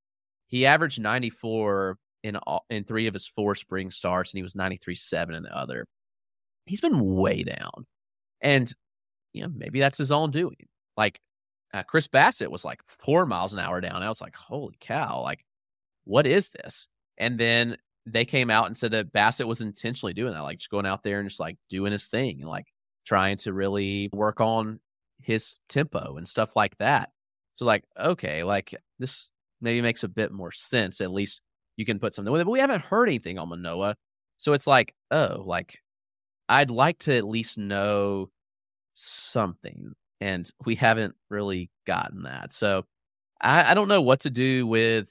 he 0.49 0.65
averaged 0.65 0.99
94 0.99 1.97
in 2.23 2.35
all, 2.35 2.65
in 2.69 2.83
three 2.83 3.07
of 3.07 3.13
his 3.13 3.25
four 3.25 3.55
spring 3.55 3.91
starts, 3.91 4.31
and 4.31 4.37
he 4.37 4.43
was 4.43 4.53
93.7 4.53 5.35
in 5.35 5.43
the 5.43 5.57
other. 5.57 5.85
He's 6.65 6.81
been 6.81 7.15
way 7.15 7.43
down, 7.43 7.85
and 8.41 8.71
you 9.33 9.43
know 9.43 9.51
maybe 9.55 9.79
that's 9.79 9.97
his 9.97 10.11
own 10.11 10.31
doing. 10.31 10.67
Like 10.97 11.19
uh, 11.73 11.83
Chris 11.83 12.07
Bassitt 12.07 12.51
was 12.51 12.65
like 12.65 12.81
four 12.87 13.25
miles 13.25 13.53
an 13.53 13.59
hour 13.59 13.79
down. 13.79 14.03
I 14.03 14.09
was 14.09 14.21
like, 14.21 14.35
holy 14.35 14.75
cow! 14.79 15.21
Like 15.21 15.45
what 16.03 16.27
is 16.27 16.49
this? 16.49 16.87
And 17.17 17.39
then 17.39 17.77
they 18.05 18.25
came 18.25 18.49
out 18.49 18.67
and 18.67 18.77
said 18.77 18.91
that 18.91 19.11
Bassett 19.13 19.47
was 19.47 19.61
intentionally 19.61 20.13
doing 20.13 20.33
that, 20.33 20.41
like 20.41 20.57
just 20.57 20.71
going 20.71 20.85
out 20.85 21.03
there 21.03 21.19
and 21.19 21.29
just 21.29 21.39
like 21.39 21.57
doing 21.69 21.91
his 21.91 22.07
thing 22.07 22.41
like 22.41 22.65
trying 23.05 23.37
to 23.37 23.53
really 23.53 24.09
work 24.13 24.39
on 24.39 24.79
his 25.19 25.57
tempo 25.67 26.17
and 26.17 26.27
stuff 26.27 26.55
like 26.55 26.77
that. 26.77 27.09
So 27.55 27.65
like, 27.65 27.83
okay, 27.99 28.43
like 28.43 28.73
this 28.99 29.31
maybe 29.61 29.81
makes 29.81 30.03
a 30.03 30.07
bit 30.07 30.31
more 30.31 30.51
sense. 30.51 31.01
At 31.01 31.11
least 31.11 31.41
you 31.77 31.85
can 31.85 31.99
put 31.99 32.13
something 32.13 32.31
with 32.31 32.41
it. 32.41 32.45
But 32.45 32.51
we 32.51 32.59
haven't 32.59 32.83
heard 32.83 33.07
anything 33.07 33.37
on 33.39 33.49
Manoah. 33.49 33.95
So 34.37 34.53
it's 34.53 34.67
like, 34.67 34.93
oh, 35.11 35.43
like 35.45 35.79
I'd 36.47 36.71
like 36.71 36.99
to 36.99 37.15
at 37.15 37.27
least 37.27 37.57
know 37.57 38.29
something. 38.95 39.93
And 40.21 40.49
we 40.65 40.75
haven't 40.75 41.15
really 41.29 41.69
gotten 41.87 42.23
that. 42.23 42.51
So 42.51 42.85
I, 43.41 43.71
I 43.71 43.73
don't 43.73 43.87
know 43.87 44.01
what 44.01 44.21
to 44.21 44.29
do 44.29 44.67
with 44.67 45.07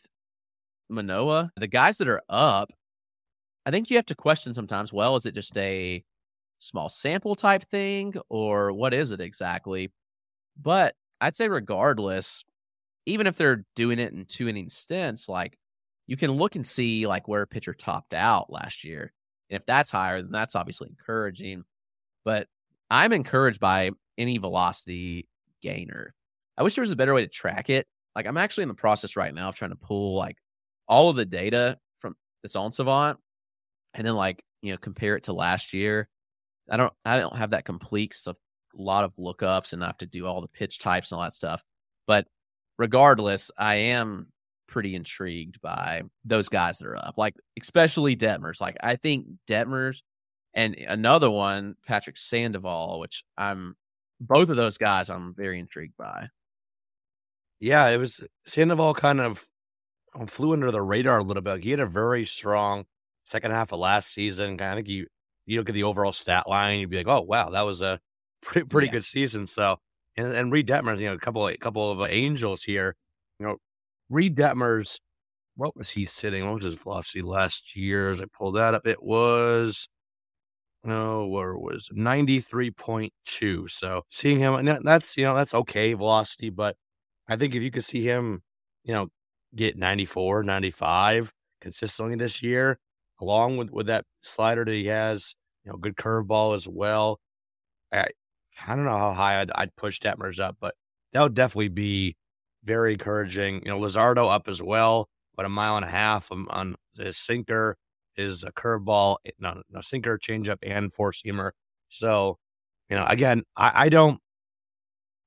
Manoah. 0.90 1.50
The 1.56 1.66
guys 1.66 1.98
that 1.98 2.08
are 2.08 2.22
up, 2.28 2.70
I 3.64 3.70
think 3.70 3.90
you 3.90 3.96
have 3.96 4.06
to 4.06 4.14
question 4.14 4.54
sometimes, 4.54 4.92
well, 4.92 5.16
is 5.16 5.26
it 5.26 5.34
just 5.34 5.56
a 5.56 6.02
small 6.58 6.88
sample 6.88 7.34
type 7.34 7.68
thing 7.70 8.14
or 8.28 8.72
what 8.72 8.92
is 8.92 9.10
it 9.10 9.20
exactly? 9.20 9.90
But 10.60 10.94
I'd 11.20 11.36
say 11.36 11.48
regardless, 11.48 12.44
even 13.08 13.26
if 13.26 13.36
they're 13.36 13.64
doing 13.74 13.98
it 13.98 14.12
in 14.12 14.26
two 14.26 14.48
inning 14.48 14.68
stints, 14.68 15.28
like 15.28 15.58
you 16.06 16.16
can 16.16 16.32
look 16.32 16.56
and 16.56 16.66
see 16.66 17.06
like 17.06 17.26
where 17.26 17.42
a 17.42 17.46
pitcher 17.46 17.74
topped 17.74 18.14
out 18.14 18.52
last 18.52 18.84
year. 18.84 19.12
And 19.50 19.58
if 19.58 19.66
that's 19.66 19.90
higher, 19.90 20.20
then 20.20 20.30
that's 20.30 20.54
obviously 20.54 20.88
encouraging. 20.88 21.64
But 22.24 22.48
I'm 22.90 23.12
encouraged 23.12 23.60
by 23.60 23.90
any 24.18 24.38
velocity 24.38 25.28
gainer. 25.62 26.14
I 26.56 26.62
wish 26.62 26.74
there 26.74 26.82
was 26.82 26.90
a 26.90 26.96
better 26.96 27.14
way 27.14 27.22
to 27.22 27.28
track 27.28 27.70
it. 27.70 27.86
Like 28.14 28.26
I'm 28.26 28.36
actually 28.36 28.62
in 28.62 28.68
the 28.68 28.74
process 28.74 29.16
right 29.16 29.32
now 29.32 29.48
of 29.48 29.54
trying 29.54 29.70
to 29.70 29.76
pull 29.76 30.16
like 30.16 30.36
all 30.86 31.08
of 31.08 31.16
the 31.16 31.24
data 31.24 31.78
from 32.00 32.14
that's 32.42 32.56
on 32.56 32.72
Savant 32.72 33.18
and 33.94 34.06
then 34.06 34.14
like, 34.14 34.42
you 34.60 34.72
know, 34.72 34.78
compare 34.78 35.16
it 35.16 35.24
to 35.24 35.32
last 35.32 35.72
year. 35.72 36.08
I 36.70 36.76
don't 36.76 36.92
I 37.04 37.18
don't 37.18 37.36
have 37.36 37.50
that 37.50 37.64
complete 37.64 38.12
stuff 38.12 38.36
a 38.78 38.82
lot 38.82 39.04
of 39.04 39.16
lookups 39.16 39.72
and 39.72 39.82
I 39.82 39.86
have 39.86 39.98
to 39.98 40.06
do 40.06 40.26
all 40.26 40.42
the 40.42 40.48
pitch 40.48 40.78
types 40.78 41.10
and 41.10 41.16
all 41.16 41.24
that 41.24 41.32
stuff. 41.32 41.62
But 42.06 42.26
regardless, 42.78 43.50
I 43.58 43.74
am 43.74 44.28
pretty 44.68 44.94
intrigued 44.94 45.60
by 45.60 46.02
those 46.24 46.48
guys 46.48 46.78
that 46.78 46.86
are 46.86 46.96
up. 46.96 47.14
Like 47.16 47.34
especially 47.60 48.16
Detmers. 48.16 48.60
Like 48.60 48.76
I 48.82 48.96
think 48.96 49.26
Detmers 49.48 50.02
and 50.54 50.74
another 50.74 51.30
one, 51.30 51.76
Patrick 51.86 52.16
Sandoval, 52.16 53.00
which 53.00 53.24
I'm 53.36 53.76
both 54.20 54.50
of 54.50 54.56
those 54.56 54.78
guys 54.78 55.10
I'm 55.10 55.34
very 55.34 55.58
intrigued 55.58 55.96
by. 55.96 56.28
Yeah, 57.60 57.88
it 57.88 57.96
was 57.96 58.22
Sandoval 58.46 58.94
kind 58.94 59.20
of 59.20 59.44
um, 60.14 60.26
flew 60.26 60.52
under 60.52 60.70
the 60.70 60.82
radar 60.82 61.18
a 61.18 61.24
little 61.24 61.42
bit. 61.42 61.64
He 61.64 61.70
had 61.70 61.80
a 61.80 61.86
very 61.86 62.24
strong 62.24 62.84
second 63.24 63.50
half 63.50 63.72
of 63.72 63.80
last 63.80 64.12
season. 64.12 64.56
Kind 64.56 64.78
of 64.78 64.86
you 64.86 65.06
you 65.46 65.58
look 65.58 65.68
at 65.68 65.74
the 65.74 65.82
overall 65.84 66.12
stat 66.12 66.48
line, 66.48 66.78
you'd 66.78 66.90
be 66.90 66.98
like, 66.98 67.08
oh 67.08 67.22
wow, 67.22 67.50
that 67.50 67.62
was 67.62 67.80
a 67.80 67.98
pretty 68.42 68.66
pretty 68.66 68.86
yeah. 68.86 68.92
good 68.92 69.04
season. 69.04 69.46
So 69.46 69.78
and 70.18 70.32
and 70.34 70.52
Reid 70.52 70.68
Detmers, 70.68 71.00
you 71.00 71.06
know, 71.06 71.14
a 71.14 71.18
couple 71.18 71.46
a 71.48 71.56
couple 71.56 71.90
of 71.90 72.10
angels 72.10 72.62
here. 72.64 72.96
You 73.40 73.46
know, 73.46 73.56
Reid 74.10 74.36
Detmers, 74.36 74.98
what 75.56 75.76
was 75.76 75.90
he 75.90 76.06
sitting? 76.06 76.44
What 76.46 76.56
was 76.56 76.64
his 76.64 76.74
velocity 76.74 77.22
last 77.22 77.76
year? 77.76 78.10
As 78.10 78.20
I 78.22 78.26
pulled 78.26 78.56
that 78.56 78.74
up, 78.74 78.86
it 78.86 79.02
was 79.02 79.88
no, 80.84 81.26
where 81.26 81.56
was 81.56 81.90
93.2. 81.94 83.70
So 83.70 84.02
seeing 84.10 84.38
him, 84.38 84.64
that's, 84.84 85.16
you 85.16 85.24
know, 85.24 85.34
that's 85.36 85.54
okay 85.54 85.94
velocity, 85.94 86.50
but 86.50 86.76
I 87.28 87.36
think 87.36 87.54
if 87.54 87.62
you 87.62 87.70
could 87.70 87.84
see 87.84 88.02
him, 88.04 88.42
you 88.84 88.94
know, 88.94 89.08
get 89.54 89.76
94, 89.76 90.44
95 90.44 91.32
consistently 91.60 92.16
this 92.16 92.42
year, 92.42 92.78
along 93.20 93.56
with, 93.56 93.70
with 93.70 93.86
that 93.88 94.04
slider 94.22 94.64
that 94.64 94.72
he 94.72 94.86
has, 94.86 95.34
you 95.64 95.72
know, 95.72 95.78
good 95.78 95.96
curveball 95.96 96.54
as 96.54 96.68
well. 96.68 97.20
I, 97.92 98.06
I 98.66 98.74
don't 98.76 98.84
know 98.84 98.98
how 98.98 99.12
high 99.12 99.40
I'd, 99.40 99.50
I'd 99.54 99.76
push 99.76 100.00
Detmers 100.00 100.40
up, 100.40 100.56
but 100.60 100.74
that 101.12 101.22
would 101.22 101.34
definitely 101.34 101.68
be 101.68 102.16
very 102.64 102.92
encouraging. 102.92 103.62
You 103.64 103.72
know, 103.72 103.80
Luzardo 103.80 104.32
up 104.32 104.48
as 104.48 104.62
well, 104.62 105.08
but 105.36 105.46
a 105.46 105.48
mile 105.48 105.76
and 105.76 105.84
a 105.84 105.88
half 105.88 106.30
on, 106.32 106.46
on 106.50 106.76
his 106.96 107.16
sinker, 107.16 107.76
is 108.16 108.42
a 108.44 108.52
curveball, 108.52 109.18
eh, 109.24 109.30
no, 109.38 109.62
no 109.70 109.80
sinker, 109.80 110.18
changeup, 110.18 110.58
and 110.62 110.92
four 110.92 111.12
seamer. 111.12 111.52
So, 111.88 112.38
you 112.90 112.96
know, 112.96 113.06
again, 113.06 113.44
I, 113.56 113.84
I 113.84 113.88
don't 113.88 114.20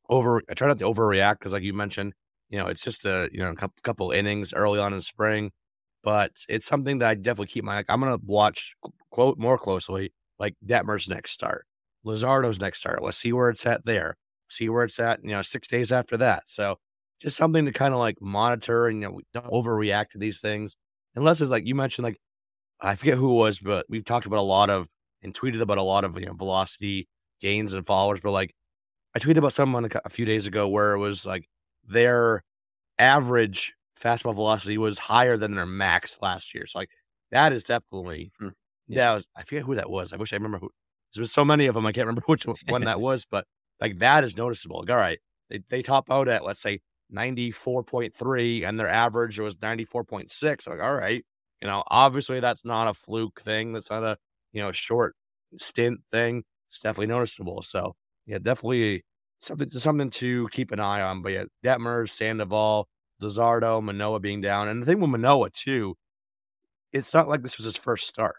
over. 0.09 0.41
I 0.49 0.53
try 0.53 0.67
not 0.67 0.77
to 0.79 0.85
overreact 0.85 1.39
because, 1.39 1.53
like 1.53 1.63
you 1.63 1.73
mentioned, 1.73 2.13
you 2.49 2.59
know, 2.59 2.67
it's 2.67 2.83
just 2.83 3.05
a 3.05 3.29
you 3.31 3.39
know 3.39 3.53
couple, 3.55 3.77
couple 3.83 4.11
innings 4.11 4.53
early 4.53 4.79
on 4.79 4.93
in 4.93 5.01
spring, 5.01 5.51
but 6.03 6.31
it's 6.49 6.67
something 6.67 6.99
that 6.99 7.09
I 7.09 7.15
definitely 7.15 7.47
keep 7.47 7.63
my. 7.63 7.83
I'm 7.87 8.01
gonna 8.01 8.19
watch 8.23 8.75
clo- 9.11 9.35
more 9.37 9.57
closely, 9.57 10.13
like 10.37 10.55
Detmer's 10.65 11.07
next 11.09 11.31
start, 11.31 11.65
Luzardo's 12.05 12.59
next 12.59 12.79
start. 12.79 13.03
Let's 13.03 13.17
see 13.17 13.33
where 13.33 13.49
it's 13.49 13.65
at 13.65 13.85
there. 13.85 14.17
See 14.49 14.69
where 14.69 14.83
it's 14.83 14.99
at. 14.99 15.23
You 15.23 15.31
know, 15.31 15.41
six 15.41 15.67
days 15.67 15.91
after 15.91 16.17
that. 16.17 16.49
So 16.49 16.77
just 17.21 17.37
something 17.37 17.65
to 17.65 17.71
kind 17.71 17.93
of 17.93 17.99
like 17.99 18.17
monitor 18.21 18.87
and 18.87 19.01
you 19.01 19.07
know 19.07 19.19
don't 19.33 19.51
overreact 19.51 20.09
to 20.09 20.17
these 20.17 20.41
things 20.41 20.75
unless 21.15 21.39
it's 21.41 21.51
like 21.51 21.65
you 21.65 21.75
mentioned 21.75 22.03
like 22.03 22.17
I 22.81 22.95
forget 22.95 23.17
who 23.17 23.31
it 23.31 23.39
was, 23.39 23.59
but 23.59 23.85
we've 23.89 24.05
talked 24.05 24.25
about 24.25 24.39
a 24.39 24.41
lot 24.41 24.69
of 24.69 24.87
and 25.21 25.33
tweeted 25.33 25.61
about 25.61 25.77
a 25.77 25.83
lot 25.83 26.03
of 26.03 26.19
you 26.19 26.25
know 26.25 26.33
velocity 26.33 27.07
gains 27.39 27.73
and 27.73 27.85
followers. 27.85 28.21
But 28.21 28.31
like 28.31 28.55
I 29.15 29.19
tweeted 29.19 29.37
about 29.37 29.53
someone 29.53 29.89
a 30.05 30.09
few 30.09 30.25
days 30.25 30.47
ago 30.47 30.67
where 30.67 30.93
it 30.93 30.99
was 30.99 31.25
like 31.25 31.47
their 31.87 32.43
average 32.99 33.73
fastball 33.99 34.35
velocity 34.35 34.77
was 34.77 34.97
higher 34.97 35.37
than 35.37 35.55
their 35.55 35.65
max 35.65 36.19
last 36.21 36.53
year. 36.55 36.65
So 36.65 36.79
like 36.79 36.89
that 37.31 37.53
is 37.53 37.63
definitely 37.63 38.31
hmm, 38.39 38.49
yeah. 38.87 39.09
That 39.09 39.15
was 39.15 39.27
I 39.35 39.43
forget 39.43 39.63
who 39.63 39.75
that 39.75 39.89
was. 39.89 40.13
I 40.13 40.17
wish 40.17 40.33
I 40.33 40.37
remember 40.37 40.59
who. 40.59 40.69
There 41.13 41.21
was 41.21 41.31
so 41.31 41.45
many 41.45 41.67
of 41.67 41.75
them. 41.75 41.85
I 41.85 41.91
can't 41.91 42.07
remember 42.07 42.23
which 42.27 42.45
one 42.67 42.85
that 42.85 43.01
was, 43.01 43.25
but 43.29 43.45
like 43.79 43.99
that 43.99 44.23
is 44.23 44.37
noticeable. 44.37 44.79
Like, 44.79 44.89
all 44.89 44.97
right, 44.97 45.19
they 45.49 45.61
they 45.69 45.81
top 45.81 46.11
out 46.11 46.27
at 46.27 46.43
let's 46.43 46.61
say 46.61 46.81
ninety 47.09 47.51
four 47.51 47.83
point 47.83 48.13
three, 48.13 48.63
and 48.63 48.79
their 48.79 48.89
average 48.89 49.39
was 49.39 49.55
ninety 49.61 49.85
four 49.85 50.03
point 50.03 50.31
six. 50.31 50.67
Like 50.67 50.81
all 50.81 50.95
right, 50.95 51.23
you 51.61 51.67
know, 51.67 51.83
obviously 51.87 52.39
that's 52.39 52.65
not 52.65 52.87
a 52.87 52.93
fluke 52.93 53.41
thing. 53.41 53.73
That's 53.73 53.89
not 53.89 54.03
a, 54.03 54.17
you 54.51 54.61
know, 54.61 54.71
short 54.71 55.15
stint 55.59 55.99
thing. 56.11 56.43
It's 56.69 56.79
definitely 56.79 57.07
noticeable. 57.07 57.61
So 57.61 57.95
yeah, 58.25 58.39
definitely 58.39 59.03
something 59.39 59.69
something 59.71 60.09
to 60.11 60.47
keep 60.49 60.71
an 60.71 60.79
eye 60.79 61.01
on. 61.01 61.21
But 61.21 61.33
yeah, 61.33 61.43
Detmer, 61.63 62.09
Sandoval, 62.09 62.87
Luzardo, 63.21 63.81
Manoah 63.81 64.19
being 64.19 64.41
down. 64.41 64.69
And 64.69 64.81
the 64.81 64.85
thing 64.85 64.99
with 64.99 65.09
Manoah 65.09 65.49
too, 65.51 65.95
it's 66.93 67.13
not 67.13 67.29
like 67.29 67.43
this 67.43 67.57
was 67.57 67.65
his 67.65 67.77
first 67.77 68.07
start. 68.07 68.37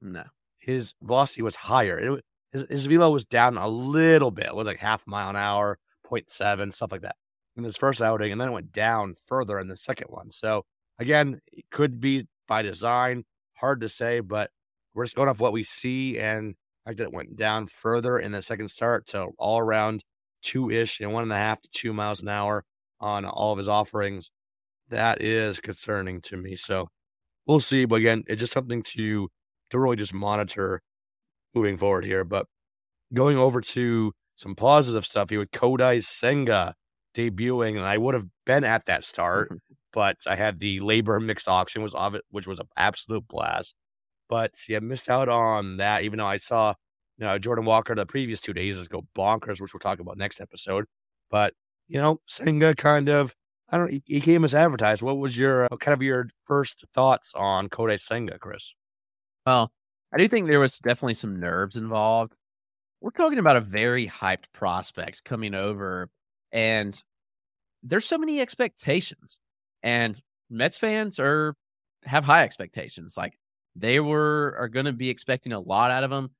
No. 0.00 0.24
His 0.60 0.94
velocity 1.02 1.42
was 1.42 1.56
higher. 1.56 1.98
It, 1.98 2.24
his, 2.52 2.66
his 2.68 2.86
velo 2.86 3.10
was 3.10 3.24
down 3.24 3.56
a 3.56 3.68
little 3.68 4.30
bit. 4.30 4.46
It 4.46 4.54
was 4.54 4.66
like 4.66 4.78
half 4.78 5.06
mile 5.06 5.30
an 5.30 5.36
hour, 5.36 5.78
0.7, 6.10 6.72
stuff 6.72 6.92
like 6.92 7.02
that 7.02 7.16
in 7.56 7.64
his 7.64 7.76
first 7.76 8.00
outing. 8.00 8.32
And 8.32 8.40
then 8.40 8.48
it 8.48 8.52
went 8.52 8.72
down 8.72 9.14
further 9.26 9.58
in 9.58 9.68
the 9.68 9.76
second 9.76 10.08
one. 10.08 10.30
So 10.30 10.64
again, 10.98 11.40
it 11.52 11.64
could 11.70 12.00
be 12.00 12.26
by 12.46 12.62
design. 12.62 13.24
Hard 13.54 13.80
to 13.80 13.88
say, 13.88 14.20
but 14.20 14.50
we're 14.94 15.04
just 15.04 15.16
going 15.16 15.28
off 15.28 15.40
what 15.40 15.52
we 15.52 15.62
see. 15.62 16.18
And 16.18 16.54
I 16.86 16.90
fact 16.90 17.00
it 17.00 17.12
went 17.12 17.36
down 17.36 17.66
further 17.66 18.18
in 18.18 18.32
the 18.32 18.42
second 18.42 18.70
start 18.70 19.06
to 19.08 19.28
all 19.38 19.58
around 19.58 20.02
two 20.42 20.70
ish 20.70 21.00
and 21.00 21.12
one 21.12 21.22
and 21.22 21.32
a 21.32 21.36
half 21.36 21.60
to 21.60 21.68
two 21.72 21.92
miles 21.92 22.22
an 22.22 22.28
hour 22.28 22.64
on 23.00 23.24
all 23.24 23.52
of 23.52 23.58
his 23.58 23.68
offerings. 23.68 24.30
That 24.88 25.22
is 25.22 25.60
concerning 25.60 26.20
to 26.22 26.36
me. 26.36 26.56
So 26.56 26.88
we'll 27.46 27.60
see. 27.60 27.84
But 27.84 27.96
again, 27.96 28.24
it's 28.26 28.40
just 28.40 28.52
something 28.52 28.82
to 28.82 29.28
to 29.70 29.78
really 29.78 29.96
just 29.96 30.14
monitor 30.14 30.82
moving 31.54 31.76
forward 31.76 32.04
here. 32.04 32.24
But 32.24 32.46
going 33.12 33.36
over 33.36 33.60
to 33.60 34.12
some 34.36 34.54
positive 34.54 35.04
stuff 35.04 35.30
here 35.30 35.38
with 35.38 35.50
Kodai 35.50 36.04
Senga 36.04 36.74
debuting, 37.14 37.76
and 37.76 37.84
I 37.84 37.98
would 37.98 38.14
have 38.14 38.26
been 38.46 38.64
at 38.64 38.86
that 38.86 39.04
start 39.04 39.50
but 39.92 40.16
I 40.26 40.36
had 40.36 40.60
the 40.60 40.80
LABR 40.80 41.22
mixed 41.24 41.48
auction 41.48 41.82
was 41.82 41.94
of 41.94 42.14
it, 42.14 42.22
which 42.30 42.46
was 42.46 42.60
an 42.60 42.68
absolute 42.76 43.26
blast. 43.28 43.74
But 44.28 44.52
yeah, 44.68 44.78
missed 44.78 45.08
out 45.08 45.28
on 45.28 45.78
that, 45.78 46.04
even 46.04 46.18
though 46.18 46.26
I 46.26 46.36
saw 46.36 46.74
you 47.18 47.26
know 47.26 47.38
Jordan 47.38 47.64
Walker 47.64 47.94
the 47.94 48.06
previous 48.06 48.40
two 48.40 48.52
days 48.52 48.86
go 48.88 49.06
bonkers, 49.16 49.60
which 49.60 49.74
we'll 49.74 49.80
talk 49.80 50.00
about 50.00 50.18
next 50.18 50.40
episode. 50.40 50.86
But 51.30 51.54
you 51.88 52.00
know, 52.00 52.20
Senga 52.26 52.74
kind 52.74 53.08
of 53.08 53.34
I 53.68 53.78
don't. 53.78 53.90
He, 53.90 54.02
he 54.06 54.20
came 54.20 54.44
as 54.44 54.54
advertised. 54.54 55.02
What 55.02 55.18
was 55.18 55.36
your 55.36 55.64
uh, 55.64 55.76
kind 55.78 55.94
of 55.94 56.02
your 56.02 56.28
first 56.46 56.84
thoughts 56.94 57.32
on 57.34 57.68
Kodai 57.68 58.00
Senga, 58.00 58.38
Chris? 58.38 58.74
Well, 59.46 59.72
I 60.12 60.18
do 60.18 60.28
think 60.28 60.48
there 60.48 60.60
was 60.60 60.78
definitely 60.78 61.14
some 61.14 61.38
nerves 61.40 61.76
involved. 61.76 62.36
We're 63.00 63.10
talking 63.12 63.38
about 63.38 63.56
a 63.56 63.60
very 63.60 64.08
hyped 64.08 64.46
prospect 64.54 65.24
coming 65.24 65.54
over, 65.54 66.10
and 66.52 67.02
there's 67.82 68.06
so 68.06 68.18
many 68.18 68.40
expectations. 68.40 69.40
And 69.82 70.20
Mets 70.50 70.78
fans 70.78 71.18
are 71.20 71.56
have 72.04 72.24
high 72.24 72.44
expectations. 72.44 73.16
Like 73.16 73.34
they 73.76 74.00
were 74.00 74.56
are 74.58 74.68
going 74.68 74.86
to 74.86 74.92
be 74.92 75.10
expecting 75.10 75.52
a 75.52 75.60
lot 75.60 75.90
out 75.90 76.04
of 76.04 76.12
him. 76.12 76.30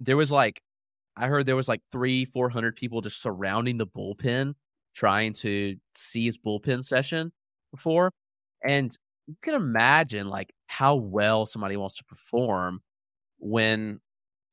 There 0.00 0.16
was 0.16 0.30
like 0.32 0.60
I 1.16 1.28
heard 1.28 1.46
there 1.46 1.56
was 1.56 1.68
like 1.68 1.82
three, 1.92 2.24
four 2.26 2.50
hundred 2.50 2.76
people 2.76 3.00
just 3.02 3.22
surrounding 3.22 3.78
the 3.78 3.86
bullpen 3.86 4.54
trying 4.94 5.32
to 5.34 5.76
see 5.94 6.26
his 6.26 6.38
bullpen 6.38 6.84
session 6.86 7.32
before. 7.72 8.12
And 8.64 8.96
you 9.26 9.36
can 9.42 9.54
imagine 9.54 10.28
like 10.28 10.52
how 10.66 10.96
well 10.96 11.46
somebody 11.46 11.76
wants 11.76 11.96
to 11.96 12.04
perform 12.04 12.80
when 13.38 14.00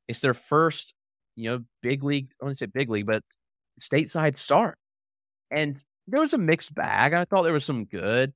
it's 0.08 0.20
their 0.20 0.34
first, 0.34 0.94
you 1.36 1.50
know, 1.50 1.64
big 1.82 2.04
league, 2.04 2.28
I 2.40 2.44
wouldn't 2.44 2.58
say 2.58 2.66
big 2.66 2.90
league, 2.90 3.06
but 3.06 3.22
stateside 3.80 4.36
start. 4.36 4.78
And 5.50 5.82
there 6.06 6.20
was 6.20 6.34
a 6.34 6.38
mixed 6.38 6.74
bag. 6.74 7.12
I 7.12 7.24
thought 7.24 7.42
there 7.42 7.52
was 7.52 7.64
some 7.64 7.84
good. 7.84 8.32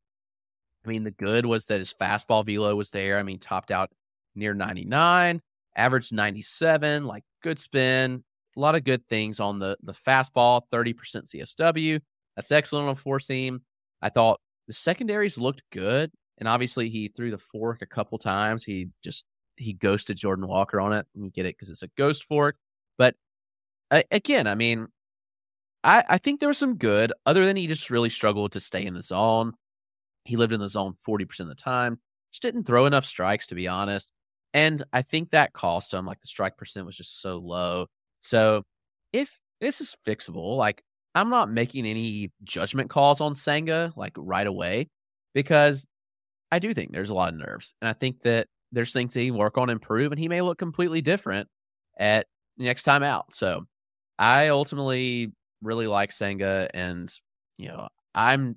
I 0.85 0.89
mean, 0.89 1.05
the 1.05 1.11
good 1.11 1.45
was 1.45 1.67
that 1.67 1.81
his 1.81 1.95
fastball 1.95 2.47
velo 2.47 2.75
was 2.75 2.91
there. 2.91 3.19
I 3.19 3.23
mean, 3.23 3.39
topped 3.39 3.71
out 3.71 3.91
near 4.35 4.55
99, 4.55 5.43
averaged 5.77 6.13
97, 6.13 7.05
like 7.05 7.25
good 7.43 7.59
spin, 7.59 8.25
a 8.57 8.61
lot 8.61 8.75
of 8.75 8.85
good 8.85 9.07
things 9.09 9.41
on 9.41 9.59
the 9.59 9.77
the 9.83 9.93
fastball, 9.93 10.63
30% 10.73 10.95
CSW. 10.95 12.01
That's 12.37 12.53
excellent 12.53 12.89
on 12.89 12.95
four 12.95 13.21
seam. 13.21 13.63
I 14.01 14.09
thought 14.09 14.41
the 14.67 14.73
secondaries 14.73 15.39
looked 15.39 15.63
good. 15.73 16.11
And 16.39 16.49
obviously 16.49 16.89
he 16.89 17.09
threw 17.09 17.31
the 17.31 17.39
fork 17.39 17.83
a 17.83 17.87
couple 17.87 18.19
times. 18.19 18.65
He 18.65 18.89
just 19.03 19.25
he 19.57 19.73
ghosted 19.73 20.17
Jordan 20.17 20.47
Walker 20.47 20.81
on 20.81 20.93
it. 20.93 21.07
And 21.15 21.25
you 21.25 21.31
get 21.31 21.47
it 21.47 21.57
because 21.57 21.69
it's 21.69 21.83
a 21.83 21.91
ghost 21.97 22.25
fork. 22.25 22.57
But 22.97 23.17
uh, 23.91 24.03
again, 24.11 24.47
I 24.47 24.55
mean, 24.55 24.89
I, 25.85 26.05
I 26.09 26.19
think 26.19 26.41
there 26.41 26.49
was 26.49 26.59
some 26.59 26.77
good, 26.77 27.13
other 27.27 27.45
than 27.45 27.57
he 27.57 27.67
just 27.67 27.91
really 27.91 28.09
struggled 28.09 28.53
to 28.53 28.61
stay 28.61 28.85
in 28.85 28.95
the 28.95 29.03
zone. 29.03 29.55
He 30.25 30.37
lived 30.37 30.53
in 30.53 30.61
the 30.61 30.69
zone 30.69 30.95
40% 31.07 31.41
of 31.41 31.49
the 31.49 31.55
time. 31.55 31.99
Just 32.33 32.43
didn't 32.43 32.65
throw 32.65 32.87
enough 32.87 33.05
strikes, 33.05 33.47
to 33.49 33.55
be 33.55 33.69
honest. 33.69 34.13
And 34.55 34.85
I 34.93 35.03
think 35.03 35.31
that 35.31 35.53
cost 35.53 35.95
him. 35.95 36.07
Like 36.07 36.21
the 36.21 36.27
strike 36.27 36.57
percent 36.57 36.87
was 36.87 36.97
just 36.97 37.21
so 37.21 37.37
low. 37.37 37.87
So 38.21 38.65
if 39.13 39.39
this 39.61 39.81
is 39.81 39.97
fixable, 40.07 40.57
like 40.57 40.83
I'm 41.15 41.31
not 41.31 41.51
making 41.51 41.87
any 41.87 42.33
judgment 42.45 42.91
calls 42.91 43.21
on 43.21 43.35
Senga 43.35 43.93
like 43.97 44.13
right 44.17 44.47
away 44.47 44.89
because 45.35 45.87
I 46.51 46.59
do 46.59 46.73
think 46.75 46.93
there's 46.93 47.11
a 47.11 47.15
lot 47.15 47.33
of 47.33 47.39
nerves. 47.39 47.75
And 47.81 47.89
I 47.89 47.93
think 47.93 48.23
that 48.23 48.49
there's 48.73 48.93
things 48.93 49.15
that 49.15 49.21
he 49.21 49.29
can 49.29 49.37
work 49.37 49.59
on 49.59 49.71
improve 49.71 50.13
and 50.13 50.19
he 50.19 50.29
may 50.29 50.41
look 50.43 50.59
completely 50.59 51.01
different 51.01 51.49
at 51.99 52.27
next 52.57 52.83
time 52.85 53.03
out. 53.03 53.35
So 53.35 53.67
I 54.19 54.49
ultimately 54.49 55.33
really 55.63 55.87
like 55.87 56.13
Senga 56.13 56.69
and 56.75 57.13
you 57.59 57.69
know, 57.69 57.89
I'm 58.15 58.57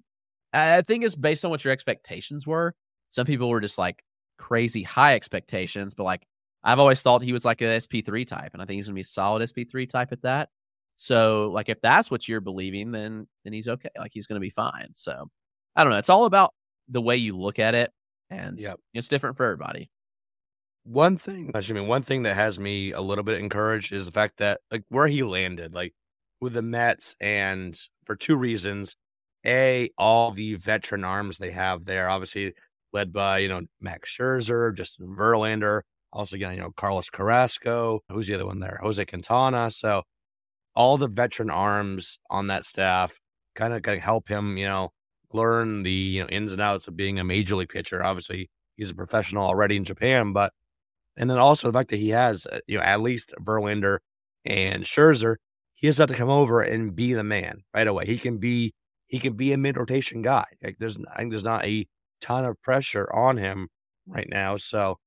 I 0.54 0.82
think 0.82 1.04
it's 1.04 1.16
based 1.16 1.46
on 1.46 1.52
what 1.52 1.64
your 1.64 1.72
expectations 1.74 2.46
were. 2.46 2.76
Some 3.10 3.26
people 3.26 3.50
were 3.50 3.62
just 3.62 3.78
like 3.78 4.04
crazy 4.38 4.84
high 4.84 5.16
expectations, 5.16 5.94
but 5.94 6.04
like 6.04 6.24
I've 6.64 6.80
always 6.80 7.02
thought 7.02 7.24
he 7.24 7.34
was 7.34 7.46
like 7.46 7.62
a 7.62 7.66
SP3 7.66 8.28
type, 8.28 8.52
and 8.54 8.62
I 8.62 8.66
think 8.66 8.78
he's 8.78 8.88
gonna 8.88 8.96
be 8.96 9.02
a 9.02 9.06
solid 9.06 9.42
SP3 9.42 9.90
type 9.90 10.12
at 10.12 10.22
that. 10.24 10.50
So, 10.96 11.50
like, 11.52 11.70
if 11.70 11.82
that's 11.82 12.12
what 12.12 12.28
you're 12.28 12.42
believing, 12.42 12.92
then 12.92 13.28
then 13.44 13.54
he's 13.54 13.68
okay. 13.68 13.90
Like, 13.98 14.12
he's 14.14 14.28
gonna 14.28 14.40
be 14.40 14.52
fine. 14.52 14.90
So, 14.94 15.30
I 15.76 15.84
don't 15.84 15.92
know. 15.92 15.98
It's 16.00 16.10
all 16.10 16.26
about 16.26 16.54
the 16.88 17.02
way 17.02 17.18
you 17.18 17.38
look 17.38 17.60
at 17.60 17.76
it, 17.76 17.92
and 18.30 18.60
yep. 18.60 18.80
it's 18.94 19.08
different 19.08 19.38
for 19.38 19.46
everybody. 19.46 19.90
One 20.84 21.18
thing, 21.18 21.52
I 21.54 21.62
mean, 21.72 21.88
one 21.88 22.02
thing 22.02 22.24
that 22.24 22.36
has 22.36 22.60
me 22.60 22.92
a 22.92 23.02
little 23.02 23.24
bit 23.24 23.40
encouraged 23.40 23.92
is 23.94 24.06
the 24.06 24.12
fact 24.12 24.38
that 24.38 24.62
like 24.72 24.84
where 24.90 25.08
he 25.08 25.24
landed, 25.24 25.74
like 25.74 25.94
with 26.40 26.54
the 26.54 26.62
Mets, 26.62 27.16
and 27.20 27.78
for 28.06 28.16
two 28.16 28.36
reasons. 28.36 28.96
A, 29.44 29.90
all 29.98 30.30
the 30.30 30.54
veteran 30.54 31.04
arms 31.04 31.40
they 31.40 31.50
have 31.50 31.86
there, 31.86 32.08
obviously 32.08 32.54
led 32.94 33.12
by 33.12 33.40
you 33.40 33.48
know 33.48 33.62
Max 33.80 34.16
Scherzer, 34.16 34.76
Justin 34.76 35.16
Verlander, 35.18 35.82
also, 36.14 36.36
again, 36.36 36.56
you 36.56 36.60
know, 36.60 36.72
Carlos 36.76 37.10
Carrasco. 37.10 38.02
Who's 38.10 38.28
the 38.28 38.36
other 38.36 38.46
one 38.46 38.60
there? 38.60 38.80
Jose 38.82 39.04
Quintana. 39.06 39.72
So 39.72 40.04
all 40.76 40.98
the 40.98 41.08
veteran 41.08 41.50
arms 41.50 42.20
on 42.30 42.48
that 42.48 42.66
staff 42.66 43.18
kind 43.56 43.74
of 43.74 43.82
kind 43.82 43.98
of 43.98 44.04
help 44.04 44.28
him, 44.28 44.58
you 44.58 44.66
know, 44.66 44.92
learn 45.34 45.84
the 45.84 45.92
you 45.92 46.22
know 46.24 46.30
ins 46.30 46.54
and 46.54 46.62
outs 46.62 46.88
of 46.88 46.96
being 46.96 47.20
a 47.20 47.24
major 47.24 47.56
league 47.56 47.70
pitcher. 47.70 48.04
Obviously, 48.04 48.50
he's 48.76 48.92
a 48.92 48.96
professional 48.96 49.46
already 49.46 49.78
in 49.78 49.84
Japan, 49.84 50.34
but 50.34 50.54
and 51.18 51.30
then 51.30 51.38
also 51.38 51.68
the 51.70 51.78
fact 51.78 51.90
that 51.92 51.98
he 51.98 52.10
has 52.10 52.46
uh, 52.46 52.60
you 52.68 52.78
know 52.78 52.84
at 52.84 53.02
least 53.02 53.34
Verlander 53.42 54.00
and 54.46 54.84
Scherzer, 54.84 55.36
he 55.74 55.88
has 55.88 55.98
to 55.98 56.08
come 56.08 56.30
over 56.30 56.62
and 56.62 56.96
be 56.96 57.14
the 57.14 57.24
man 57.24 57.64
right 57.74 57.88
away. 57.88 58.06
He 58.06 58.18
can 58.18 58.38
be 58.38 58.74
he 59.08 59.20
can 59.20 59.34
be 59.34 59.54
a 59.54 59.58
mid 59.58 59.78
rotation 59.78 60.22
guy. 60.22 60.46
Like 60.64 60.78
there's 60.80 60.98
I 61.14 61.18
think 61.18 61.32
there's 61.32 61.44
not 61.44 61.66
a 61.66 61.88
ton 62.22 62.46
of 62.46 62.62
pressure 62.62 63.12
on 63.14 63.38
him 63.38 63.70
right 64.08 64.28
now. 64.30 64.58
So 64.58 64.98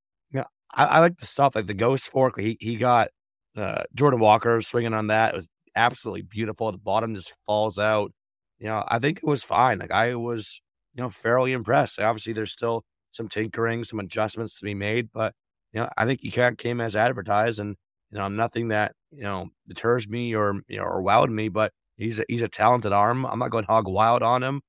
I, 0.74 0.84
I 0.84 1.00
like 1.00 1.18
the 1.18 1.26
stuff 1.26 1.54
like 1.54 1.66
the 1.66 1.74
ghost 1.74 2.08
fork. 2.08 2.38
He 2.38 2.56
he 2.60 2.76
got 2.76 3.08
uh, 3.56 3.84
Jordan 3.94 4.20
Walker 4.20 4.60
swinging 4.60 4.94
on 4.94 5.06
that. 5.08 5.32
It 5.32 5.36
was 5.36 5.46
absolutely 5.76 6.22
beautiful. 6.22 6.70
The 6.70 6.78
bottom 6.78 7.14
just 7.14 7.34
falls 7.46 7.78
out. 7.78 8.12
You 8.58 8.68
know, 8.68 8.84
I 8.88 8.98
think 8.98 9.18
it 9.18 9.24
was 9.26 9.44
fine. 9.44 9.78
Like 9.78 9.90
I 9.90 10.14
was, 10.14 10.60
you 10.94 11.02
know, 11.02 11.10
fairly 11.10 11.52
impressed. 11.52 12.00
Obviously, 12.00 12.32
there's 12.32 12.52
still 12.52 12.84
some 13.12 13.28
tinkering, 13.28 13.84
some 13.84 14.00
adjustments 14.00 14.58
to 14.58 14.64
be 14.64 14.74
made, 14.74 15.10
but 15.12 15.34
you 15.72 15.80
know, 15.80 15.88
I 15.96 16.06
think 16.06 16.20
he 16.22 16.30
kind 16.30 16.52
of 16.52 16.58
came 16.58 16.80
as 16.80 16.96
advertised, 16.96 17.58
and 17.60 17.76
you 18.10 18.18
know, 18.18 18.28
nothing 18.28 18.68
that 18.68 18.92
you 19.10 19.22
know 19.22 19.48
deters 19.68 20.08
me 20.08 20.34
or 20.34 20.54
you 20.68 20.78
know 20.78 20.84
or 20.84 21.02
wowed 21.02 21.30
me. 21.30 21.48
But 21.48 21.72
he's 21.96 22.20
a, 22.20 22.24
he's 22.28 22.42
a 22.42 22.48
talented 22.48 22.92
arm. 22.92 23.26
I'm 23.26 23.38
not 23.38 23.50
going 23.50 23.64
hog 23.64 23.88
wild 23.88 24.22
on 24.22 24.42
him, 24.42 24.62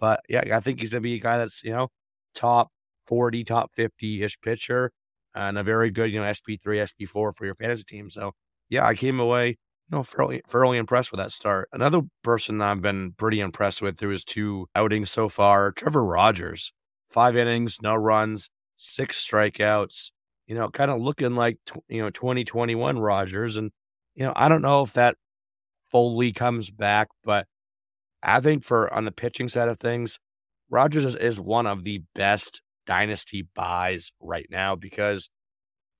but 0.00 0.20
yeah, 0.28 0.42
I 0.56 0.60
think 0.60 0.80
he's 0.80 0.92
gonna 0.92 1.00
be 1.02 1.14
a 1.14 1.20
guy 1.20 1.38
that's 1.38 1.62
you 1.64 1.72
know 1.72 1.88
top 2.34 2.70
40, 3.06 3.44
top 3.44 3.70
50 3.74 4.22
ish 4.22 4.40
pitcher 4.40 4.92
and 5.34 5.58
a 5.58 5.62
very 5.62 5.90
good, 5.90 6.12
you 6.12 6.20
know, 6.20 6.26
SP3, 6.26 6.78
SP4 6.80 7.32
for 7.32 7.44
your 7.46 7.54
fantasy 7.54 7.84
team. 7.84 8.10
So, 8.10 8.32
yeah, 8.68 8.86
I 8.86 8.94
came 8.94 9.18
away, 9.20 9.58
know, 9.90 10.02
fairly, 10.02 10.42
fairly 10.46 10.78
impressed 10.78 11.10
with 11.10 11.18
that 11.18 11.32
start. 11.32 11.68
Another 11.72 12.02
person 12.22 12.60
I've 12.60 12.82
been 12.82 13.12
pretty 13.12 13.40
impressed 13.40 13.82
with 13.82 13.98
through 13.98 14.12
his 14.12 14.24
two 14.24 14.66
outings 14.74 15.10
so 15.10 15.28
far, 15.28 15.72
Trevor 15.72 16.04
Rogers. 16.04 16.72
Five 17.10 17.36
innings, 17.36 17.78
no 17.82 17.94
runs, 17.94 18.48
six 18.74 19.26
strikeouts, 19.26 20.10
you 20.46 20.54
know, 20.54 20.70
kind 20.70 20.90
of 20.90 21.00
looking 21.00 21.34
like, 21.34 21.58
you 21.88 22.00
know, 22.00 22.10
2021 22.10 22.98
Rogers. 22.98 23.56
And, 23.56 23.70
you 24.14 24.24
know, 24.24 24.32
I 24.34 24.48
don't 24.48 24.62
know 24.62 24.82
if 24.82 24.94
that 24.94 25.16
fully 25.90 26.32
comes 26.32 26.70
back, 26.70 27.08
but 27.22 27.46
I 28.22 28.40
think 28.40 28.64
for 28.64 28.92
on 28.92 29.04
the 29.04 29.12
pitching 29.12 29.48
side 29.48 29.68
of 29.68 29.78
things, 29.78 30.18
Rogers 30.70 31.04
is, 31.04 31.16
is 31.16 31.38
one 31.38 31.66
of 31.66 31.84
the 31.84 32.02
best 32.14 32.62
dynasty 32.86 33.46
buys 33.54 34.10
right 34.20 34.46
now 34.50 34.74
because 34.74 35.28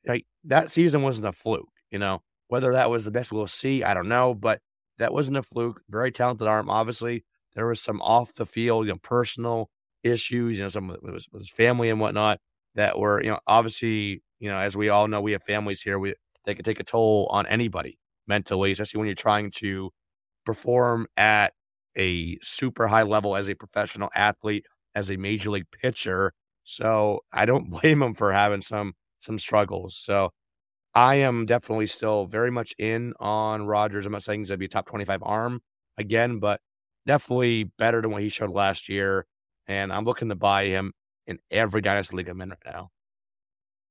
like 0.06 0.24
that 0.44 0.70
season 0.70 1.02
wasn't 1.02 1.28
a 1.28 1.32
fluke. 1.32 1.68
You 1.90 1.98
know, 1.98 2.22
whether 2.52 2.72
that 2.72 2.90
was 2.90 3.06
the 3.06 3.10
best 3.10 3.32
we'll 3.32 3.46
see, 3.46 3.82
I 3.82 3.94
don't 3.94 4.10
know, 4.10 4.34
but 4.34 4.60
that 4.98 5.14
wasn't 5.14 5.38
a 5.38 5.42
fluke. 5.42 5.80
Very 5.88 6.12
talented 6.12 6.46
arm. 6.46 6.68
Obviously, 6.68 7.24
there 7.54 7.66
was 7.66 7.80
some 7.80 8.02
off 8.02 8.34
the 8.34 8.44
field, 8.44 8.84
you 8.84 8.92
know, 8.92 8.98
personal 9.02 9.70
issues, 10.02 10.58
you 10.58 10.62
know, 10.62 10.68
some 10.68 10.94
with 11.00 11.14
his, 11.32 11.48
family 11.48 11.88
and 11.88 11.98
whatnot 11.98 12.40
that 12.74 12.98
were, 12.98 13.22
you 13.22 13.30
know, 13.30 13.38
obviously, 13.46 14.22
you 14.38 14.50
know, 14.50 14.58
as 14.58 14.76
we 14.76 14.90
all 14.90 15.08
know, 15.08 15.22
we 15.22 15.32
have 15.32 15.42
families 15.42 15.80
here. 15.80 15.98
We 15.98 16.14
they 16.44 16.54
could 16.54 16.66
take 16.66 16.78
a 16.78 16.84
toll 16.84 17.26
on 17.30 17.46
anybody 17.46 17.98
mentally, 18.26 18.72
especially 18.72 18.98
when 18.98 19.06
you're 19.06 19.14
trying 19.14 19.50
to 19.52 19.90
perform 20.44 21.06
at 21.16 21.54
a 21.96 22.36
super 22.42 22.86
high 22.86 23.04
level 23.04 23.34
as 23.34 23.48
a 23.48 23.54
professional 23.54 24.10
athlete, 24.14 24.66
as 24.94 25.10
a 25.10 25.16
major 25.16 25.48
league 25.48 25.70
pitcher. 25.80 26.34
So 26.64 27.20
I 27.32 27.46
don't 27.46 27.70
blame 27.82 28.02
him 28.02 28.12
for 28.12 28.30
having 28.30 28.60
some 28.60 28.92
some 29.20 29.38
struggles. 29.38 29.96
So 29.96 30.32
I 30.94 31.16
am 31.16 31.46
definitely 31.46 31.86
still 31.86 32.26
very 32.26 32.50
much 32.50 32.74
in 32.78 33.14
on 33.18 33.66
Rogers. 33.66 34.06
I'm 34.06 34.12
not 34.12 34.22
saying 34.22 34.40
he's 34.40 34.50
gonna 34.50 34.58
be 34.58 34.66
a 34.66 34.68
top 34.68 34.86
25 34.86 35.22
arm 35.22 35.62
again, 35.98 36.38
but 36.38 36.60
definitely 37.06 37.64
better 37.64 38.00
than 38.02 38.10
what 38.10 38.22
he 38.22 38.28
showed 38.28 38.50
last 38.50 38.88
year. 38.88 39.26
And 39.66 39.92
I'm 39.92 40.04
looking 40.04 40.28
to 40.28 40.34
buy 40.34 40.66
him 40.66 40.92
in 41.26 41.38
every 41.50 41.80
dynasty 41.80 42.16
league 42.16 42.28
I'm 42.28 42.40
in 42.40 42.50
right 42.50 42.58
now. 42.66 42.90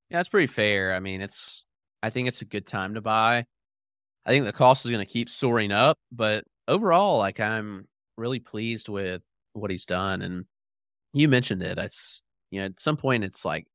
Yeah, 0.09 0.17
that's 0.17 0.29
pretty 0.29 0.47
fair. 0.47 0.93
I 0.93 0.99
mean, 0.99 1.21
it's 1.21 1.65
I 2.03 2.09
think 2.09 2.27
it's 2.27 2.41
a 2.41 2.45
good 2.45 2.67
time 2.67 2.95
to 2.95 3.01
buy. 3.01 3.45
I 4.25 4.29
think 4.29 4.45
the 4.45 4.53
cost 4.53 4.85
is 4.85 4.91
going 4.91 5.05
to 5.05 5.11
keep 5.11 5.29
soaring 5.29 5.71
up, 5.71 5.97
but 6.11 6.45
overall, 6.67 7.17
like 7.17 7.39
I'm 7.39 7.87
really 8.17 8.39
pleased 8.39 8.89
with 8.89 9.21
what 9.53 9.71
he's 9.71 9.85
done. 9.85 10.21
And 10.21 10.45
you 11.13 11.27
mentioned 11.27 11.63
it. 11.63 11.77
It's 11.77 12.21
you 12.51 12.59
know, 12.59 12.65
at 12.67 12.79
some 12.79 12.97
point 12.97 13.23
it's 13.23 13.45
like 13.45 13.67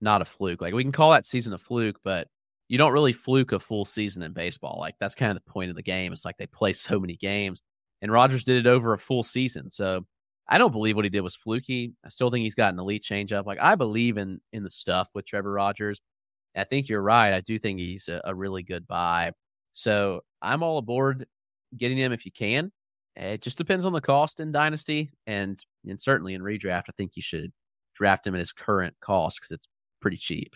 not 0.00 0.22
a 0.22 0.24
fluke. 0.24 0.60
Like 0.62 0.74
we 0.74 0.84
can 0.84 0.92
call 0.92 1.12
that 1.12 1.26
season 1.26 1.52
a 1.52 1.58
fluke, 1.58 2.00
but 2.04 2.28
you 2.72 2.78
don't 2.78 2.94
really 2.94 3.12
fluke 3.12 3.52
a 3.52 3.58
full 3.58 3.84
season 3.84 4.22
in 4.22 4.32
baseball. 4.32 4.78
Like 4.80 4.94
that's 4.98 5.14
kind 5.14 5.30
of 5.30 5.44
the 5.44 5.50
point 5.50 5.68
of 5.68 5.76
the 5.76 5.82
game. 5.82 6.10
It's 6.10 6.24
like 6.24 6.38
they 6.38 6.46
play 6.46 6.72
so 6.72 6.98
many 6.98 7.16
games, 7.16 7.60
and 8.00 8.10
Rogers 8.10 8.44
did 8.44 8.64
it 8.64 8.66
over 8.66 8.94
a 8.94 8.98
full 8.98 9.22
season. 9.22 9.70
So 9.70 10.06
I 10.48 10.56
don't 10.56 10.72
believe 10.72 10.96
what 10.96 11.04
he 11.04 11.10
did 11.10 11.20
was 11.20 11.36
fluky. 11.36 11.92
I 12.02 12.08
still 12.08 12.30
think 12.30 12.44
he's 12.44 12.54
got 12.54 12.72
an 12.72 12.80
elite 12.80 13.04
changeup. 13.04 13.44
Like 13.44 13.58
I 13.60 13.74
believe 13.74 14.16
in 14.16 14.40
in 14.54 14.62
the 14.62 14.70
stuff 14.70 15.10
with 15.14 15.26
Trevor 15.26 15.52
Rogers. 15.52 16.00
I 16.56 16.64
think 16.64 16.88
you're 16.88 17.02
right. 17.02 17.34
I 17.34 17.42
do 17.42 17.58
think 17.58 17.78
he's 17.78 18.08
a, 18.08 18.22
a 18.24 18.34
really 18.34 18.62
good 18.62 18.88
buy. 18.88 19.32
So 19.74 20.22
I'm 20.40 20.62
all 20.62 20.78
aboard 20.78 21.26
getting 21.76 21.98
him 21.98 22.12
if 22.12 22.24
you 22.24 22.32
can. 22.32 22.72
It 23.16 23.42
just 23.42 23.58
depends 23.58 23.84
on 23.84 23.92
the 23.92 24.00
cost 24.00 24.40
in 24.40 24.50
Dynasty 24.50 25.10
and 25.26 25.62
and 25.86 26.00
certainly 26.00 26.32
in 26.32 26.40
redraft. 26.40 26.84
I 26.88 26.92
think 26.96 27.16
you 27.16 27.22
should 27.22 27.52
draft 27.94 28.26
him 28.26 28.34
at 28.34 28.38
his 28.38 28.52
current 28.52 28.94
cost 29.02 29.40
because 29.40 29.50
it's 29.50 29.68
pretty 30.00 30.16
cheap. 30.16 30.54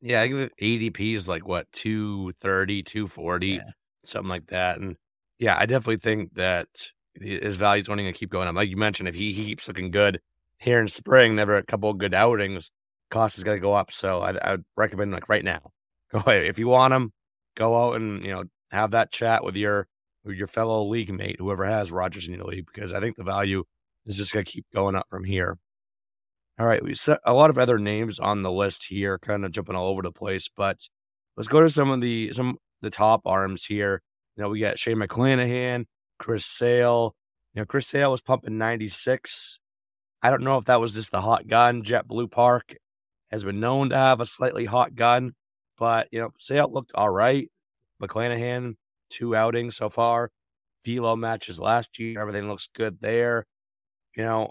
Yeah, 0.00 0.22
I 0.22 0.28
think 0.28 0.52
ADP 0.60 1.14
is 1.14 1.28
like 1.28 1.46
what 1.46 1.70
230, 1.72 2.82
240, 2.82 3.48
yeah. 3.48 3.60
something 4.04 4.28
like 4.28 4.46
that. 4.46 4.78
And 4.78 4.96
yeah, 5.38 5.56
I 5.58 5.66
definitely 5.66 5.96
think 5.96 6.34
that 6.34 6.68
his 7.14 7.56
value 7.56 7.82
is 7.82 7.88
only 7.88 8.04
going 8.04 8.14
to 8.14 8.18
keep 8.18 8.30
going 8.30 8.48
up. 8.48 8.54
Like 8.54 8.70
you 8.70 8.76
mentioned, 8.76 9.08
if 9.08 9.14
he, 9.14 9.32
he 9.32 9.44
keeps 9.44 9.68
looking 9.68 9.90
good 9.90 10.20
here 10.58 10.80
in 10.80 10.88
spring, 10.88 11.34
never 11.36 11.56
a 11.56 11.62
couple 11.62 11.90
of 11.90 11.98
good 11.98 12.14
outings, 12.14 12.70
cost 13.10 13.38
is 13.38 13.44
going 13.44 13.58
to 13.58 13.62
go 13.62 13.74
up. 13.74 13.92
So 13.92 14.20
I, 14.20 14.36
I 14.42 14.50
would 14.52 14.64
recommend 14.76 15.12
like 15.12 15.28
right 15.28 15.44
now, 15.44 15.72
go. 16.12 16.22
If 16.30 16.58
you 16.58 16.68
want 16.68 16.94
him, 16.94 17.12
go 17.56 17.76
out 17.76 17.96
and, 17.96 18.24
you 18.24 18.30
know, 18.30 18.44
have 18.70 18.92
that 18.92 19.12
chat 19.12 19.44
with 19.44 19.56
your 19.56 19.86
with 20.24 20.36
your 20.36 20.46
fellow 20.46 20.84
league 20.86 21.12
mate, 21.12 21.36
whoever 21.38 21.64
has 21.64 21.90
Rogers 21.90 22.28
in 22.28 22.34
your 22.34 22.44
league, 22.44 22.66
because 22.72 22.92
I 22.92 23.00
think 23.00 23.16
the 23.16 23.24
value 23.24 23.64
is 24.06 24.16
just 24.16 24.32
going 24.32 24.44
to 24.44 24.50
keep 24.50 24.66
going 24.74 24.94
up 24.94 25.06
from 25.10 25.24
here. 25.24 25.58
All 26.60 26.66
right, 26.66 26.84
we 26.84 26.94
set 26.94 27.20
a 27.24 27.32
lot 27.32 27.48
of 27.48 27.56
other 27.56 27.78
names 27.78 28.18
on 28.18 28.42
the 28.42 28.52
list 28.52 28.84
here, 28.86 29.18
kind 29.18 29.46
of 29.46 29.50
jumping 29.50 29.74
all 29.74 29.88
over 29.88 30.02
the 30.02 30.12
place, 30.12 30.46
but 30.54 30.86
let's 31.34 31.48
go 31.48 31.62
to 31.62 31.70
some 31.70 31.90
of 31.90 32.02
the 32.02 32.34
some 32.34 32.58
the 32.82 32.90
top 32.90 33.22
arms 33.24 33.64
here. 33.64 34.02
You 34.36 34.42
know, 34.42 34.50
we 34.50 34.60
got 34.60 34.78
Shane 34.78 34.98
McClanahan, 34.98 35.86
Chris 36.18 36.44
Sale. 36.44 37.16
You 37.54 37.62
know, 37.62 37.64
Chris 37.64 37.86
Sale 37.86 38.10
was 38.10 38.20
pumping 38.20 38.58
96. 38.58 39.58
I 40.20 40.28
don't 40.28 40.42
know 40.42 40.58
if 40.58 40.66
that 40.66 40.82
was 40.82 40.92
just 40.92 41.12
the 41.12 41.22
hot 41.22 41.48
gun. 41.48 41.82
JetBlue 41.82 42.30
Park 42.30 42.74
has 43.30 43.42
been 43.42 43.58
known 43.58 43.88
to 43.88 43.96
have 43.96 44.20
a 44.20 44.26
slightly 44.26 44.66
hot 44.66 44.94
gun, 44.94 45.32
but 45.78 46.08
you 46.12 46.20
know, 46.20 46.28
Sale 46.38 46.70
looked 46.70 46.92
all 46.94 47.08
right. 47.08 47.48
McClanahan, 48.02 48.74
two 49.08 49.34
outings 49.34 49.76
so 49.76 49.88
far. 49.88 50.30
Velo 50.84 51.16
matches 51.16 51.58
last 51.58 51.98
year. 51.98 52.20
Everything 52.20 52.48
looks 52.48 52.68
good 52.74 52.98
there. 53.00 53.46
You 54.14 54.24
know, 54.24 54.50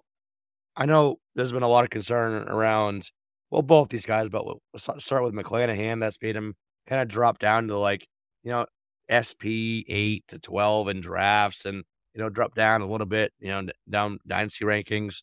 I 0.80 0.86
know 0.86 1.20
there's 1.36 1.52
been 1.52 1.62
a 1.64 1.68
lot 1.68 1.84
of 1.84 1.90
concern 1.90 2.48
around, 2.48 3.12
well, 3.52 3.62
both 3.62 3.90
these 3.90 4.06
guys, 4.06 4.30
but 4.30 4.46
let's 4.74 4.88
start 5.04 5.24
with 5.24 5.34
McClanahan. 5.34 6.00
That's 6.00 6.18
made 6.22 6.38
him 6.38 6.56
kind 6.88 7.02
of 7.02 7.10
drop 7.10 7.38
down 7.40 7.68
to 7.68 7.78
like, 7.78 8.08
you 8.44 8.52
know, 8.52 8.66
SP 9.12 9.84
8 9.90 10.24
to 10.30 10.40
12 10.40 10.88
in 10.88 11.02
drafts 11.02 11.66
and, 11.66 11.84
you 12.16 12.22
know, 12.24 12.30
drop 12.30 12.56
down 12.56 12.82
a 12.82 12.88
little 12.88 13.08
bit, 13.08 13.34
you 13.40 13.50
know, 13.50 13.68
down 13.90 14.20
dynasty 14.26 14.64
rankings. 14.64 15.22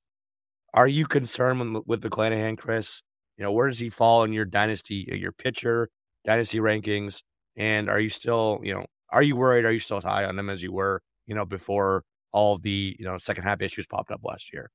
Are 0.75 0.89
you 0.89 1.07
concerned 1.07 1.83
with, 1.87 2.03
McClanahan, 2.03 2.59
Chris? 2.59 3.03
You 3.39 3.45
know, 3.45 3.53
where 3.53 3.69
does 3.69 3.81
he 3.81 3.91
fall 3.91 4.25
in 4.25 4.33
your 4.33 4.47
dynasty, 4.47 5.09
uh, 5.13 5.17
your 5.17 5.33
pitcher 5.33 5.89
dynasty 6.27 6.59
rankings? 6.61 7.23
And 7.57 7.91
are 7.91 8.01
you 8.01 8.11
still, 8.11 8.61
you 8.63 8.75
know, 8.75 8.87
are 9.11 9.23
you 9.23 9.37
worried? 9.37 9.65
Are 9.67 9.73
you 9.73 9.81
still 9.81 9.99
as 9.99 10.05
high 10.05 10.25
on 10.25 10.39
him 10.39 10.51
as 10.51 10.63
you 10.63 10.73
were, 10.73 11.03
you 11.27 11.35
know, 11.35 11.47
before 11.47 12.05
all 12.33 12.59
the, 12.59 12.97
you 12.99 13.07
know, 13.07 13.19
second 13.19 13.45
half 13.45 13.63
issues 13.63 13.87
popped 13.87 14.11
up 14.13 14.21
last 14.25 14.53
year? 14.53 14.71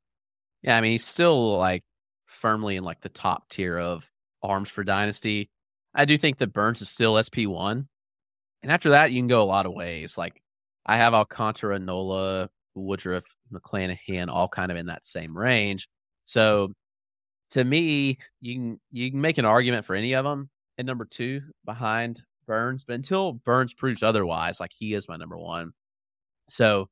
Yeah, 0.64 0.78
I 0.78 0.82
mean, 0.82 0.92
he's 0.94 1.06
still 1.06 1.58
like 1.58 1.84
firmly 2.28 2.76
in 2.78 2.84
like 2.84 3.02
the 3.02 3.10
top 3.10 3.50
tier 3.50 3.78
of 3.78 4.10
arms 4.44 4.70
for 4.70 4.84
dynasty. 4.84 5.50
I 5.94 6.06
do 6.06 6.18
think 6.18 6.38
that 6.40 6.54
Burnes 6.54 6.82
is 6.82 6.90
still 6.90 7.22
SP 7.22 7.46
one, 7.48 7.88
and 8.64 8.72
after 8.72 8.92
that, 8.92 9.12
you 9.12 9.20
can 9.22 9.28
go 9.28 9.44
a 9.44 9.46
lot 9.46 9.66
of 9.66 9.74
ways. 9.74 10.18
Like 10.18 10.42
I 10.86 10.98
have 10.98 11.14
Alcantara, 11.14 11.80
Nola, 11.80 12.50
Woodruff, 12.76 13.26
McClanahan, 13.54 14.30
all 14.30 14.48
kind 14.50 14.72
of 14.72 14.78
in 14.78 14.88
that 14.88 15.06
same 15.06 15.38
range. 15.38 15.88
So 16.26 16.74
to 17.52 17.64
me, 17.64 18.18
you 18.42 18.56
can 18.56 18.80
you 18.92 19.12
can 19.12 19.22
make 19.22 19.38
an 19.38 19.46
argument 19.46 19.86
for 19.86 19.96
any 19.96 20.14
of 20.14 20.26
them 20.26 20.50
at 20.78 20.86
number 20.86 21.06
two 21.06 21.42
behind 21.66 22.24
Burnes, 22.48 22.84
but 22.86 22.94
until 22.96 23.34
Burnes 23.34 23.74
proves 23.74 24.04
otherwise, 24.04 24.60
like 24.60 24.72
he 24.78 24.94
is 24.94 25.08
my 25.10 25.18
number 25.18 25.38
one. 25.38 25.74
So 26.50 26.90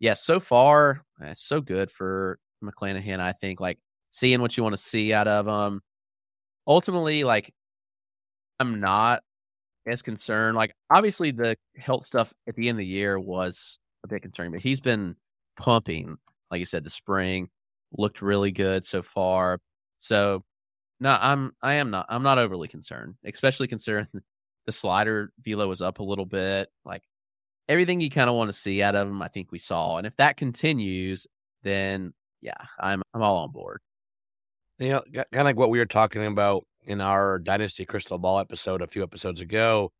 yeah, 0.00 0.14
so 0.14 0.40
far 0.40 1.04
it's 1.20 1.42
so 1.44 1.60
good 1.60 1.90
for 1.90 2.38
McClanahan. 2.62 3.20
I 3.20 3.32
think 3.32 3.60
like 3.60 3.78
seeing 4.10 4.40
what 4.40 4.56
you 4.56 4.62
want 4.62 4.74
to 4.74 4.82
see 4.82 5.12
out 5.12 5.28
of 5.28 5.46
him. 5.46 5.82
Ultimately, 6.66 7.24
like 7.24 7.52
I'm 8.58 8.80
not 8.80 9.22
as 9.86 10.02
concerned. 10.02 10.56
Like 10.56 10.74
obviously 10.90 11.30
the 11.30 11.56
health 11.76 12.06
stuff 12.06 12.32
at 12.48 12.54
the 12.54 12.68
end 12.68 12.76
of 12.76 12.80
the 12.80 12.86
year 12.86 13.18
was 13.18 13.78
a 14.04 14.08
bit 14.08 14.22
concerning, 14.22 14.52
but 14.52 14.60
he's 14.60 14.80
been 14.80 15.16
pumping, 15.56 16.16
like 16.50 16.60
you 16.60 16.66
said, 16.66 16.84
the 16.84 16.90
spring 16.90 17.48
looked 17.96 18.22
really 18.22 18.52
good 18.52 18.84
so 18.84 19.02
far. 19.02 19.60
So 19.98 20.44
no, 21.00 21.16
I'm 21.20 21.52
I 21.62 21.74
am 21.74 21.90
not 21.90 22.06
I'm 22.08 22.22
not 22.22 22.38
overly 22.38 22.68
concerned, 22.68 23.14
especially 23.24 23.68
considering 23.68 24.06
the 24.66 24.72
slider 24.72 25.32
velo 25.44 25.68
was 25.68 25.82
up 25.82 25.98
a 25.98 26.04
little 26.04 26.26
bit. 26.26 26.68
Like 26.84 27.02
everything 27.68 28.00
you 28.00 28.10
kind 28.10 28.28
of 28.28 28.36
want 28.36 28.48
to 28.50 28.58
see 28.58 28.82
out 28.82 28.96
of 28.96 29.08
him, 29.08 29.22
I 29.22 29.28
think 29.28 29.50
we 29.52 29.58
saw. 29.58 29.96
And 29.96 30.06
if 30.06 30.16
that 30.16 30.36
continues, 30.36 31.26
then 31.62 32.12
yeah, 32.40 32.54
I'm 32.78 33.02
I'm 33.14 33.22
all 33.22 33.44
on 33.44 33.52
board. 33.52 33.80
You 34.78 34.90
know, 34.90 35.02
kind 35.12 35.26
of 35.32 35.44
like 35.44 35.56
what 35.56 35.70
we 35.70 35.78
were 35.78 35.86
talking 35.86 36.24
about 36.24 36.64
in 36.84 37.00
our 37.00 37.38
Dynasty 37.38 37.84
Crystal 37.84 38.18
Ball 38.18 38.38
episode 38.38 38.82
a 38.82 38.86
few 38.86 39.02
episodes 39.02 39.40
ago. 39.40 39.92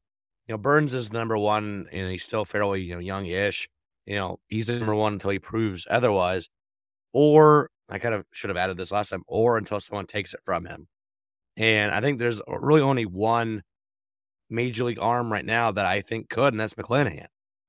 You 0.46 0.54
know, 0.54 0.58
Burnes 0.58 0.94
is 0.94 1.12
number 1.12 1.36
one, 1.36 1.86
and 1.92 2.10
he's 2.10 2.24
still 2.24 2.44
fairly 2.44 2.82
you 2.82 2.94
know 2.94 3.00
young-ish. 3.00 3.68
You 4.06 4.16
know, 4.16 4.40
he's 4.48 4.68
number 4.68 4.94
one 4.94 5.14
until 5.14 5.30
he 5.30 5.38
proves 5.38 5.86
otherwise. 5.90 6.48
Or 7.12 7.70
I 7.90 7.98
kind 7.98 8.14
of 8.14 8.24
should 8.32 8.50
have 8.50 8.56
added 8.56 8.76
this 8.76 8.92
last 8.92 9.10
time, 9.10 9.22
or 9.26 9.58
until 9.58 9.80
someone 9.80 10.06
takes 10.06 10.34
it 10.34 10.40
from 10.44 10.64
him. 10.64 10.88
And 11.56 11.92
I 11.92 12.00
think 12.00 12.18
there's 12.18 12.40
really 12.48 12.80
only 12.80 13.04
one 13.04 13.62
major 14.48 14.84
league 14.84 14.98
arm 14.98 15.30
right 15.32 15.44
now 15.44 15.70
that 15.72 15.86
I 15.86 16.00
think 16.00 16.28
could, 16.28 16.54
and 16.54 16.60
that's 16.60 16.74
McClanahan. 16.74 17.26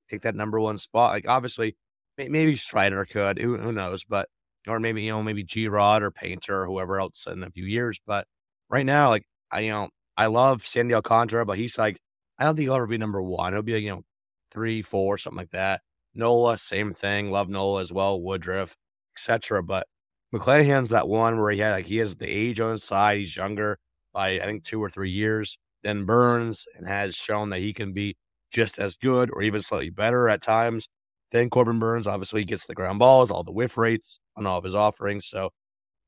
Take 0.10 0.22
that 0.22 0.36
number 0.36 0.60
one 0.60 0.78
spot. 0.78 1.12
Like 1.12 1.28
obviously, 1.28 1.76
maybe 2.18 2.56
Strider 2.56 3.06
could. 3.06 3.40
Who, 3.40 3.58
who 3.58 3.72
knows? 3.72 4.04
But 4.04 4.30
or 4.68 4.80
maybe 4.80 5.04
you 5.04 5.12
know 5.12 5.24
maybe 5.24 5.44
G 5.44 5.68
Rod 5.68 6.04
or 6.04 6.12
Painter 6.12 6.62
or 6.64 6.66
whoever 6.68 7.00
else 7.00 7.26
in 7.28 7.44
a 7.44 7.52
few 7.52 7.66
years. 7.66 8.00
But 8.06 8.28
right 8.70 8.86
now, 8.86 9.10
like 9.10 9.26
I 9.52 9.62
you 9.62 9.72
know 9.72 9.90
I 10.18 10.28
love 10.28 10.66
Sandy 10.66 10.94
Alcantara, 10.94 11.46
but 11.46 11.58
he's 11.58 11.78
like 11.78 11.98
I 12.40 12.46
don't 12.46 12.56
think 12.56 12.66
he'll 12.66 12.76
ever 12.76 12.88
be 12.88 12.98
number 12.98 13.22
one. 13.22 13.54
He'll 13.54 13.62
be 13.62 13.74
like, 13.74 13.84
you 13.84 13.90
know 13.92 14.04
three, 14.52 14.82
four, 14.82 15.18
something 15.18 15.38
like 15.38 15.52
that. 15.52 15.82
Nola, 16.14 16.58
same 16.58 16.94
thing. 16.94 17.32
Love 17.32 17.50
Nola 17.50 17.82
as 17.82 17.94
well. 17.94 18.20
Woodruff, 18.22 18.76
etc. 19.16 19.64
But 19.64 19.88
McClanahan's 20.34 20.90
that 20.90 21.08
one 21.08 21.40
where 21.40 21.52
he 21.52 21.60
had 21.60 21.72
like 21.72 21.86
he 21.86 21.98
has 21.98 22.16
the 22.16 22.28
age 22.30 22.60
on 22.60 22.72
his 22.72 22.84
side. 22.84 23.20
He's 23.20 23.36
younger 23.36 23.80
by 24.14 24.40
I 24.40 24.46
think 24.46 24.64
two 24.64 24.82
or 24.84 24.90
three 24.90 25.12
years 25.12 25.58
than 25.84 26.06
Burnes, 26.06 26.66
and 26.78 26.88
has 26.88 27.16
shown 27.16 27.50
that 27.52 27.60
he 27.60 27.74
can 27.74 27.94
be 27.94 28.16
just 28.52 28.80
as 28.80 28.96
good 28.96 29.30
or 29.32 29.42
even 29.42 29.62
slightly 29.62 29.90
better 29.90 30.30
at 30.30 30.42
times 30.42 30.88
than 31.32 31.50
Corbin 31.50 31.80
Burnes 31.80 32.08
Obviously, 32.08 32.44
gets 32.44 32.66
the 32.66 32.76
ground 32.76 33.00
balls, 33.00 33.32
all 33.32 33.44
the 33.44 33.52
whiff 33.52 33.78
rates 33.78 34.20
on 34.36 34.46
all 34.46 34.58
of 34.58 34.64
his 34.64 34.76
offerings. 34.76 35.28
So 35.28 35.52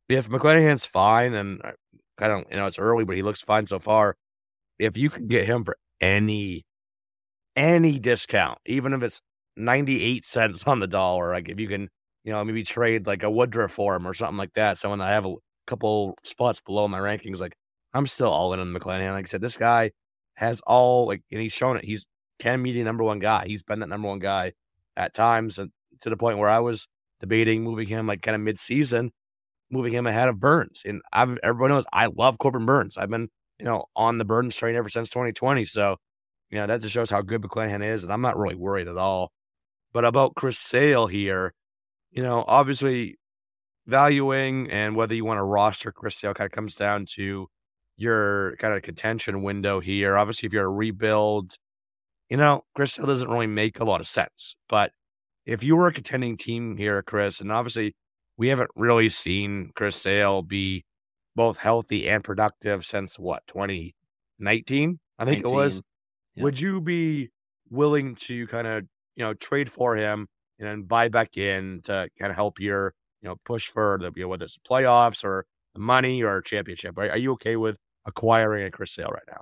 if 0.09 0.29
McClanahan's 0.29 0.85
fine, 0.85 1.33
and 1.33 1.61
I 2.19 2.27
don't, 2.27 2.47
you 2.49 2.57
know, 2.57 2.67
it's 2.67 2.79
early, 2.79 3.05
but 3.05 3.15
he 3.15 3.21
looks 3.21 3.41
fine 3.41 3.65
so 3.65 3.79
far. 3.79 4.15
If 4.79 4.97
you 4.97 5.09
can 5.09 5.27
get 5.27 5.45
him 5.45 5.63
for 5.63 5.77
any 6.01 6.65
any 7.55 7.99
discount, 7.99 8.57
even 8.65 8.93
if 8.93 9.03
it's 9.03 9.21
98 9.55 10.25
cents 10.25 10.63
on 10.65 10.79
the 10.79 10.87
dollar, 10.87 11.31
like 11.33 11.49
if 11.49 11.59
you 11.59 11.67
can, 11.67 11.89
you 12.23 12.33
know, 12.33 12.43
maybe 12.43 12.63
trade 12.63 13.05
like 13.05 13.23
a 13.23 13.29
Woodruff 13.29 13.71
for 13.71 13.95
him 13.95 14.07
or 14.07 14.13
something 14.13 14.37
like 14.37 14.53
that. 14.55 14.77
Someone 14.77 15.01
I 15.01 15.11
have 15.11 15.25
a 15.25 15.35
couple 15.67 16.17
spots 16.23 16.61
below 16.61 16.87
my 16.87 16.99
rankings, 16.99 17.39
like 17.39 17.55
I'm 17.93 18.07
still 18.07 18.29
all 18.29 18.53
in 18.53 18.59
on 18.59 18.73
McClanahan. 18.73 19.13
Like 19.13 19.25
I 19.25 19.29
said, 19.29 19.41
this 19.41 19.57
guy 19.57 19.91
has 20.35 20.61
all 20.61 21.07
like, 21.07 21.21
and 21.31 21.41
he's 21.41 21.53
shown 21.53 21.77
it. 21.77 21.85
He's 21.85 22.05
can 22.39 22.63
be 22.63 22.73
the 22.73 22.83
number 22.83 23.03
one 23.03 23.19
guy. 23.19 23.45
He's 23.45 23.63
been 23.63 23.79
that 23.79 23.89
number 23.89 24.07
one 24.07 24.19
guy 24.19 24.53
at 24.97 25.13
times, 25.13 25.57
and 25.57 25.71
to 26.01 26.09
the 26.09 26.17
point 26.17 26.37
where 26.37 26.49
I 26.49 26.59
was 26.59 26.87
debating 27.19 27.63
moving 27.63 27.87
him 27.87 28.07
like 28.07 28.21
kind 28.21 28.35
of 28.35 28.41
mid 28.41 28.59
season, 28.59 29.11
moving 29.71 29.93
him 29.93 30.07
ahead 30.07 30.29
of 30.29 30.39
Burnes. 30.39 30.83
And 30.85 31.01
I've 31.11 31.37
everyone 31.43 31.71
knows 31.71 31.85
I 31.93 32.07
love 32.07 32.37
Corbin 32.37 32.65
Burnes. 32.65 32.97
I've 32.97 33.09
been 33.09 33.29
you 33.59 33.65
know 33.65 33.85
on 33.95 34.17
the 34.17 34.25
Burnes 34.25 34.55
train 34.55 34.75
ever 34.75 34.89
since 34.89 35.09
2020. 35.09 35.65
So 35.65 35.97
you 36.49 36.57
know 36.59 36.67
that 36.67 36.81
just 36.81 36.93
shows 36.93 37.09
how 37.09 37.21
good 37.21 37.41
McClanahan 37.41 37.83
is, 37.85 38.03
and 38.03 38.11
I'm 38.13 38.21
not 38.21 38.37
really 38.37 38.55
worried 38.55 38.87
at 38.87 38.97
all. 38.97 39.31
But 39.93 40.05
about 40.05 40.35
Chris 40.35 40.59
Sale 40.59 41.07
here, 41.07 41.53
you 42.11 42.23
know, 42.23 42.43
obviously 42.47 43.17
valuing 43.85 44.69
and 44.71 44.95
whether 44.95 45.15
you 45.15 45.25
want 45.25 45.37
to 45.39 45.43
roster 45.43 45.91
Chris 45.91 46.17
Sale 46.17 46.33
kind 46.33 46.47
of 46.47 46.51
comes 46.51 46.75
down 46.75 47.05
to 47.15 47.47
your 47.97 48.55
kind 48.57 48.73
of 48.73 48.81
contention 48.81 49.43
window 49.43 49.79
here. 49.79 50.17
Obviously, 50.17 50.47
if 50.47 50.53
you're 50.53 50.65
a 50.65 50.69
rebuild, 50.69 51.57
you 52.29 52.37
know, 52.37 52.63
Chris 52.75 52.93
Sale 52.93 53.05
doesn't 53.05 53.29
really 53.29 53.47
make 53.47 53.79
a 53.79 53.85
lot 53.85 54.01
of 54.01 54.07
sense. 54.07 54.55
But 54.69 54.91
if 55.45 55.63
you 55.63 55.75
were 55.75 55.87
a 55.87 55.93
contending 55.93 56.37
team 56.37 56.77
here, 56.77 57.01
Chris, 57.01 57.41
and 57.41 57.51
obviously 57.51 57.95
we 58.37 58.47
haven't 58.47 58.71
really 58.75 59.09
seen 59.09 59.71
Chris 59.75 59.95
Sale 59.95 60.41
be 60.41 60.85
both 61.35 61.57
healthy 61.57 62.09
and 62.09 62.23
productive 62.23 62.85
since 62.85 63.17
what 63.17 63.45
2019, 63.47 64.99
I 65.19 65.25
think 65.25 65.43
19. 65.43 65.45
it 65.45 65.55
was. 65.55 65.81
Yep. 66.35 66.43
Would 66.43 66.59
you 66.59 66.81
be 66.81 67.29
willing 67.69 68.15
to 68.15 68.47
kind 68.47 68.67
of 68.67 68.83
you 69.15 69.23
know 69.23 69.33
trade 69.33 69.71
for 69.71 69.95
him 69.95 70.27
and 70.59 70.67
then 70.67 70.83
buy 70.83 71.09
back 71.09 71.37
in 71.37 71.81
to 71.83 72.07
kind 72.17 72.31
of 72.31 72.35
help 72.35 72.59
your 72.59 72.93
you 73.23 73.29
know, 73.29 73.37
push 73.45 73.69
for 73.69 73.97
the 73.99 74.11
you 74.15 74.23
know, 74.23 74.27
whether 74.27 74.45
it's 74.45 74.57
the 74.61 74.69
playoffs 74.69 75.23
or 75.23 75.45
the 75.73 75.79
money 75.79 76.21
or 76.21 76.37
a 76.37 76.43
championship. 76.43 76.97
Are, 76.97 77.09
are 77.09 77.17
you 77.17 77.31
okay 77.33 77.55
with 77.55 77.77
acquiring 78.05 78.65
a 78.65 78.71
Chris 78.71 78.91
Sale 78.93 79.09
right 79.09 79.23
now? 79.27 79.41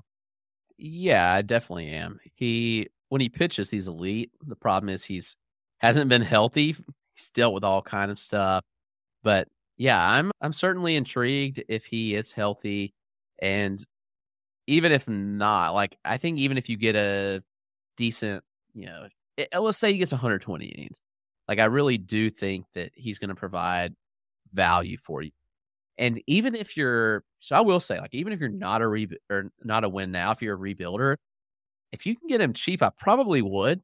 Yeah, 0.83 1.31
I 1.33 1.41
definitely 1.43 1.89
am. 1.89 2.19
He 2.35 2.87
when 3.09 3.21
he 3.21 3.29
pitches, 3.29 3.69
he's 3.69 3.87
elite. 3.87 4.31
The 4.45 4.55
problem 4.55 4.89
is 4.89 5.03
he's 5.03 5.37
hasn't 5.79 6.09
been 6.09 6.21
healthy. 6.23 6.75
He's 7.13 7.29
dealt 7.31 7.53
with 7.53 7.63
all 7.63 7.81
kind 7.83 8.09
of 8.11 8.17
stuff. 8.19 8.63
But 9.23 9.47
yeah, 9.77 9.99
I'm 10.11 10.31
I'm 10.41 10.53
certainly 10.53 10.95
intrigued 10.95 11.63
if 11.69 11.85
he 11.85 12.15
is 12.15 12.31
healthy. 12.31 12.93
And 13.41 13.85
even 14.67 14.91
if 14.91 15.07
not, 15.07 15.73
like 15.75 15.97
I 16.05 16.17
think 16.17 16.39
even 16.39 16.57
if 16.57 16.69
you 16.69 16.77
get 16.77 16.95
a 16.95 17.43
decent, 17.97 18.43
you 18.75 18.87
know, 18.87 19.07
it, 19.37 19.49
eh, 19.53 19.59
let's 19.59 19.77
say 19.79 19.93
he 19.93 19.99
gets 19.99 20.11
120 20.13 20.67
innings, 20.67 21.01
like 21.49 21.59
I 21.59 21.65
really 21.65 21.97
do 21.99 22.29
think 22.31 22.65
that 22.75 22.91
he's 22.95 23.19
going 23.19 23.29
to 23.29 23.35
provide 23.35 23.95
value 24.53 24.97
for 24.97 25.21
you. 25.23 25.31
And 26.01 26.21
even 26.25 26.55
if 26.55 26.75
you're, 26.75 27.23
so 27.39 27.55
I 27.55 27.61
will 27.61 27.79
say, 27.79 27.99
like 27.99 28.13
even 28.13 28.33
if 28.33 28.39
you're 28.39 28.49
not 28.49 28.81
a 28.81 28.87
re 28.87 29.07
or 29.29 29.51
not 29.63 29.83
a 29.83 29.89
win 29.89 30.11
now, 30.11 30.31
if 30.31 30.41
you're 30.41 30.55
a 30.55 30.59
rebuilder, 30.59 31.15
if 31.91 32.07
you 32.07 32.15
can 32.15 32.27
get 32.27 32.41
him 32.41 32.53
cheap, 32.53 32.81
I 32.81 32.89
probably 32.97 33.43
would, 33.43 33.81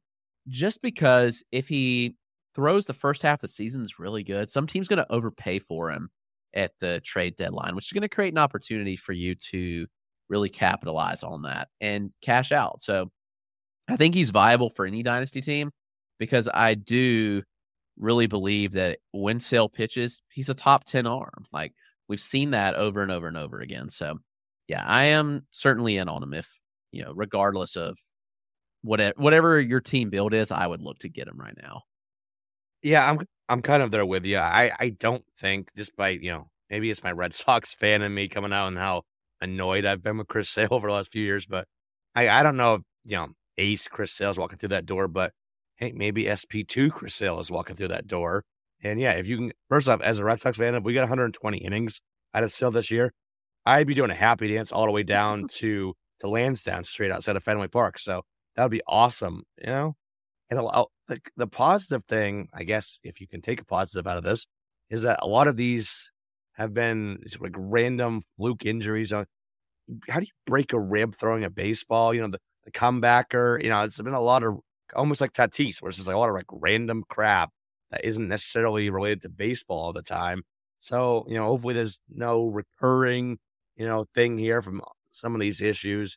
just 0.48 0.82
because 0.82 1.44
if 1.52 1.68
he 1.68 2.16
throws 2.56 2.86
the 2.86 2.92
first 2.92 3.22
half 3.22 3.38
of 3.38 3.42
the 3.42 3.48
season 3.48 3.82
is 3.82 4.00
really 4.00 4.24
good, 4.24 4.50
some 4.50 4.66
team's 4.66 4.88
going 4.88 4.98
to 4.98 5.12
overpay 5.12 5.60
for 5.60 5.92
him 5.92 6.10
at 6.54 6.72
the 6.80 7.00
trade 7.00 7.36
deadline, 7.36 7.76
which 7.76 7.86
is 7.86 7.92
going 7.92 8.02
to 8.02 8.08
create 8.08 8.32
an 8.32 8.38
opportunity 8.38 8.96
for 8.96 9.12
you 9.12 9.36
to 9.36 9.86
really 10.28 10.48
capitalize 10.48 11.22
on 11.22 11.42
that 11.42 11.68
and 11.80 12.10
cash 12.20 12.50
out. 12.50 12.82
So 12.82 13.12
I 13.88 13.96
think 13.96 14.16
he's 14.16 14.30
viable 14.30 14.70
for 14.70 14.86
any 14.86 15.04
dynasty 15.04 15.40
team 15.40 15.70
because 16.18 16.48
I 16.52 16.74
do 16.74 17.44
really 17.96 18.26
believe 18.26 18.72
that 18.72 18.98
when 19.12 19.38
Sale 19.38 19.68
pitches, 19.68 20.20
he's 20.30 20.48
a 20.48 20.54
top 20.54 20.84
10 20.84 21.06
arm. 21.06 21.46
Like 21.52 21.74
we've 22.08 22.20
seen 22.20 22.52
that 22.52 22.74
over 22.74 23.02
and 23.02 23.10
over 23.12 23.28
and 23.28 23.36
over 23.36 23.60
again. 23.60 23.90
So 23.90 24.18
yeah, 24.68 24.84
I 24.86 25.04
am 25.04 25.46
certainly 25.50 25.96
in 25.96 26.08
on 26.08 26.22
him 26.22 26.34
if, 26.34 26.48
you 26.92 27.04
know, 27.04 27.12
regardless 27.12 27.76
of 27.76 27.98
whatever 28.82 29.14
whatever 29.16 29.60
your 29.60 29.80
team 29.80 30.10
build 30.10 30.34
is, 30.34 30.50
I 30.50 30.66
would 30.66 30.82
look 30.82 30.98
to 31.00 31.08
get 31.08 31.28
him 31.28 31.38
right 31.38 31.56
now. 31.60 31.82
Yeah, 32.82 33.08
I'm 33.08 33.20
I'm 33.48 33.62
kind 33.62 33.82
of 33.82 33.90
there 33.90 34.06
with 34.06 34.24
you. 34.24 34.38
I 34.38 34.72
I 34.78 34.90
don't 34.90 35.24
think 35.38 35.70
despite, 35.74 36.22
you 36.22 36.30
know, 36.32 36.48
maybe 36.70 36.90
it's 36.90 37.02
my 37.02 37.12
Red 37.12 37.34
Sox 37.34 37.74
fan 37.74 38.02
and 38.02 38.14
me 38.14 38.28
coming 38.28 38.52
out 38.52 38.68
and 38.68 38.78
how 38.78 39.02
annoyed 39.40 39.84
I've 39.84 40.02
been 40.02 40.18
with 40.18 40.28
Chris 40.28 40.50
Sale 40.50 40.68
over 40.72 40.88
the 40.88 40.94
last 40.94 41.10
few 41.12 41.24
years, 41.24 41.46
but 41.46 41.66
I 42.14 42.28
I 42.28 42.42
don't 42.42 42.56
know 42.56 42.74
if, 42.76 42.82
you 43.04 43.16
know, 43.16 43.28
ace 43.58 43.88
Chris 43.88 44.12
Sale's 44.12 44.38
walking 44.38 44.58
through 44.58 44.70
that 44.70 44.86
door, 44.86 45.08
but 45.08 45.32
hey, 45.76 45.92
maybe 45.92 46.28
SP2 46.28 46.90
Chris 46.90 47.14
Sale 47.14 47.40
is 47.40 47.50
walking 47.50 47.76
through 47.76 47.88
that 47.88 48.06
door. 48.06 48.44
And 48.82 49.00
yeah, 49.00 49.12
if 49.12 49.26
you 49.26 49.36
can, 49.36 49.52
first 49.68 49.88
off, 49.88 50.00
as 50.00 50.18
a 50.18 50.24
Red 50.24 50.40
Sox 50.40 50.56
fan, 50.56 50.74
if 50.74 50.84
we 50.84 50.94
got 50.94 51.02
120 51.02 51.58
innings 51.58 52.00
out 52.34 52.44
of 52.44 52.52
Sale 52.52 52.70
this 52.70 52.90
year, 52.90 53.12
I'd 53.66 53.86
be 53.86 53.94
doing 53.94 54.10
a 54.10 54.14
happy 54.14 54.52
dance 54.52 54.72
all 54.72 54.86
the 54.86 54.92
way 54.92 55.02
down 55.02 55.48
to 55.58 55.94
to 56.20 56.28
Lansdowne, 56.28 56.84
straight 56.84 57.12
outside 57.12 57.36
of 57.36 57.44
Fenway 57.44 57.68
Park. 57.68 57.98
So 57.98 58.22
that 58.56 58.62
would 58.62 58.72
be 58.72 58.82
awesome, 58.88 59.42
you 59.58 59.66
know. 59.66 59.96
And 60.50 60.58
the 60.58 61.20
the 61.36 61.46
positive 61.46 62.04
thing, 62.04 62.48
I 62.54 62.64
guess, 62.64 62.98
if 63.02 63.20
you 63.20 63.28
can 63.28 63.40
take 63.40 63.60
a 63.60 63.64
positive 63.64 64.06
out 64.06 64.16
of 64.16 64.24
this, 64.24 64.46
is 64.90 65.02
that 65.02 65.18
a 65.22 65.28
lot 65.28 65.48
of 65.48 65.56
these 65.56 66.10
have 66.54 66.74
been 66.74 67.20
like 67.40 67.54
random 67.56 68.22
fluke 68.36 68.64
injuries. 68.64 69.12
On 69.12 69.26
how 70.08 70.20
do 70.20 70.26
you 70.26 70.32
break 70.46 70.72
a 70.72 70.80
rib 70.80 71.14
throwing 71.14 71.44
a 71.44 71.50
baseball? 71.50 72.14
You 72.14 72.22
know, 72.22 72.28
the 72.28 72.40
the 72.64 72.72
comebacker. 72.72 73.62
You 73.62 73.70
know, 73.70 73.82
it's 73.82 74.00
been 74.00 74.14
a 74.14 74.20
lot 74.20 74.42
of 74.44 74.58
almost 74.96 75.20
like 75.20 75.32
Tatis, 75.32 75.82
where 75.82 75.90
it's 75.90 75.98
just 75.98 76.08
like 76.08 76.16
a 76.16 76.18
lot 76.18 76.30
of 76.30 76.34
like 76.34 76.46
random 76.50 77.04
crap 77.08 77.50
that 77.90 78.04
isn't 78.04 78.28
necessarily 78.28 78.90
related 78.90 79.22
to 79.22 79.28
baseball 79.28 79.78
all 79.78 79.92
the 79.92 80.02
time. 80.02 80.42
So, 80.80 81.24
you 81.28 81.34
know, 81.34 81.46
hopefully 81.46 81.74
there's 81.74 82.00
no 82.08 82.46
recurring, 82.46 83.38
you 83.76 83.86
know, 83.86 84.06
thing 84.14 84.38
here 84.38 84.62
from 84.62 84.80
some 85.10 85.34
of 85.34 85.40
these 85.40 85.60
issues. 85.60 86.16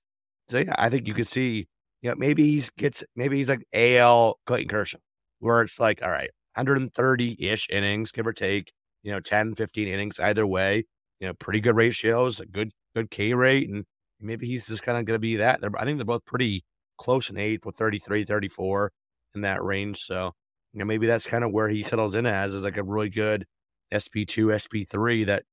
So 0.50 0.60
yeah, 0.60 0.76
I 0.78 0.90
think 0.90 1.08
you 1.08 1.14
could 1.14 1.28
see, 1.28 1.68
you 2.02 2.10
know, 2.10 2.16
maybe 2.18 2.44
he 2.52 2.64
gets 2.78 3.04
maybe 3.16 3.38
he's 3.38 3.50
like 3.50 3.66
AL 3.74 4.40
Clayton 4.46 4.70
Kershaw, 4.70 5.00
where 5.40 5.62
it's 5.62 5.80
like, 5.80 6.02
all 6.04 6.10
right, 6.10 6.30
130 6.56 7.48
ish 7.48 7.70
innings, 7.70 8.12
give 8.12 8.28
or 8.28 8.34
take, 8.34 8.72
you 9.04 9.12
know, 9.12 9.20
10, 9.20 9.56
15 9.56 9.88
innings 9.88 10.20
either 10.20 10.46
way, 10.46 10.86
you 11.20 11.28
know, 11.28 11.34
pretty 11.34 11.60
good 11.62 11.76
ratios, 11.76 12.40
a 12.40 12.46
good, 12.46 12.72
good 12.96 13.10
K 13.10 13.34
rate, 13.34 13.70
and 13.70 13.86
maybe 14.20 14.48
he's 14.48 14.68
just 14.68 14.84
kind 14.84 14.98
of 14.98 15.06
going 15.06 15.16
to 15.16 15.20
be 15.20 15.38
that. 15.38 15.62
They're, 15.62 15.72
I 15.78 15.86
think 15.86 15.98
they're 15.98 16.06
both 16.06 16.26
pretty 16.26 16.64
close 16.98 17.30
in 17.30 17.38
age 17.38 17.62
with 17.66 17.76
33, 17.78 18.26
34 18.26 18.92
in 19.36 19.42
that 19.42 19.64
range. 19.64 20.00
So, 20.02 20.34
you 20.74 20.80
know, 20.80 20.86
maybe 20.86 21.08
that's 21.08 21.28
kind 21.28 21.44
of 21.44 21.52
where 21.52 21.70
he 21.70 21.84
settles 21.84 22.16
in 22.16 22.26
as 22.26 22.54
is 22.54 22.64
like 22.64 22.78
a 22.78 22.84
really 22.84 23.10
good 23.10 23.46
SP2, 23.92 24.88
SP3 24.88 25.26
that 25.26 25.44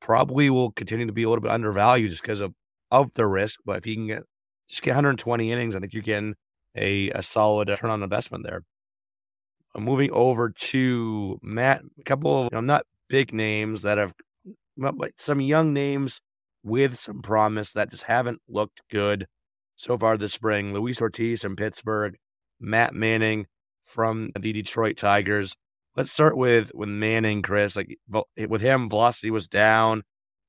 probably 0.00 0.50
will 0.50 0.72
continue 0.72 1.06
to 1.06 1.12
be 1.12 1.22
a 1.22 1.28
little 1.28 1.42
bit 1.42 1.52
undervalued 1.52 2.10
just 2.10 2.22
because 2.22 2.40
of, 2.40 2.54
of 2.90 3.12
the 3.14 3.26
risk. 3.26 3.60
But 3.64 3.78
if 3.78 3.86
you 3.86 3.94
can 3.94 4.06
get 4.06 4.22
just 4.68 4.82
get 4.82 4.90
120 4.90 5.52
innings, 5.52 5.74
I 5.74 5.80
think 5.80 5.92
you're 5.92 6.02
getting 6.02 6.34
a, 6.74 7.10
a 7.10 7.22
solid 7.22 7.68
return 7.68 7.90
on 7.90 8.02
investment 8.02 8.44
there. 8.44 8.62
I'm 9.74 9.82
uh, 9.82 9.84
moving 9.84 10.10
over 10.12 10.50
to 10.50 11.38
Matt, 11.42 11.82
a 11.98 12.02
couple 12.04 12.46
of 12.46 12.52
you 12.52 12.56
know, 12.56 12.60
not 12.60 12.86
big 13.08 13.32
names 13.32 13.82
that 13.82 13.98
have, 13.98 14.14
but 14.76 15.12
some 15.16 15.40
young 15.40 15.72
names 15.72 16.20
with 16.62 16.98
some 16.98 17.22
promise 17.22 17.72
that 17.72 17.90
just 17.90 18.04
haven't 18.04 18.40
looked 18.48 18.82
good 18.90 19.26
so 19.76 19.98
far 19.98 20.16
this 20.16 20.32
spring. 20.32 20.72
Luis 20.72 21.00
Ortiz 21.00 21.42
from 21.42 21.56
Pittsburgh, 21.56 22.16
Matt 22.60 22.94
Manning 22.94 23.46
from 23.84 24.30
the 24.38 24.52
Detroit 24.52 24.96
Tigers. 24.96 25.54
Let's 25.96 26.12
start 26.12 26.36
with 26.36 26.72
with 26.74 26.88
Manning, 26.88 27.42
Chris. 27.42 27.76
Like 27.76 27.98
with 28.36 28.60
him, 28.60 28.88
velocity 28.88 29.30
was 29.30 29.46
down. 29.46 30.02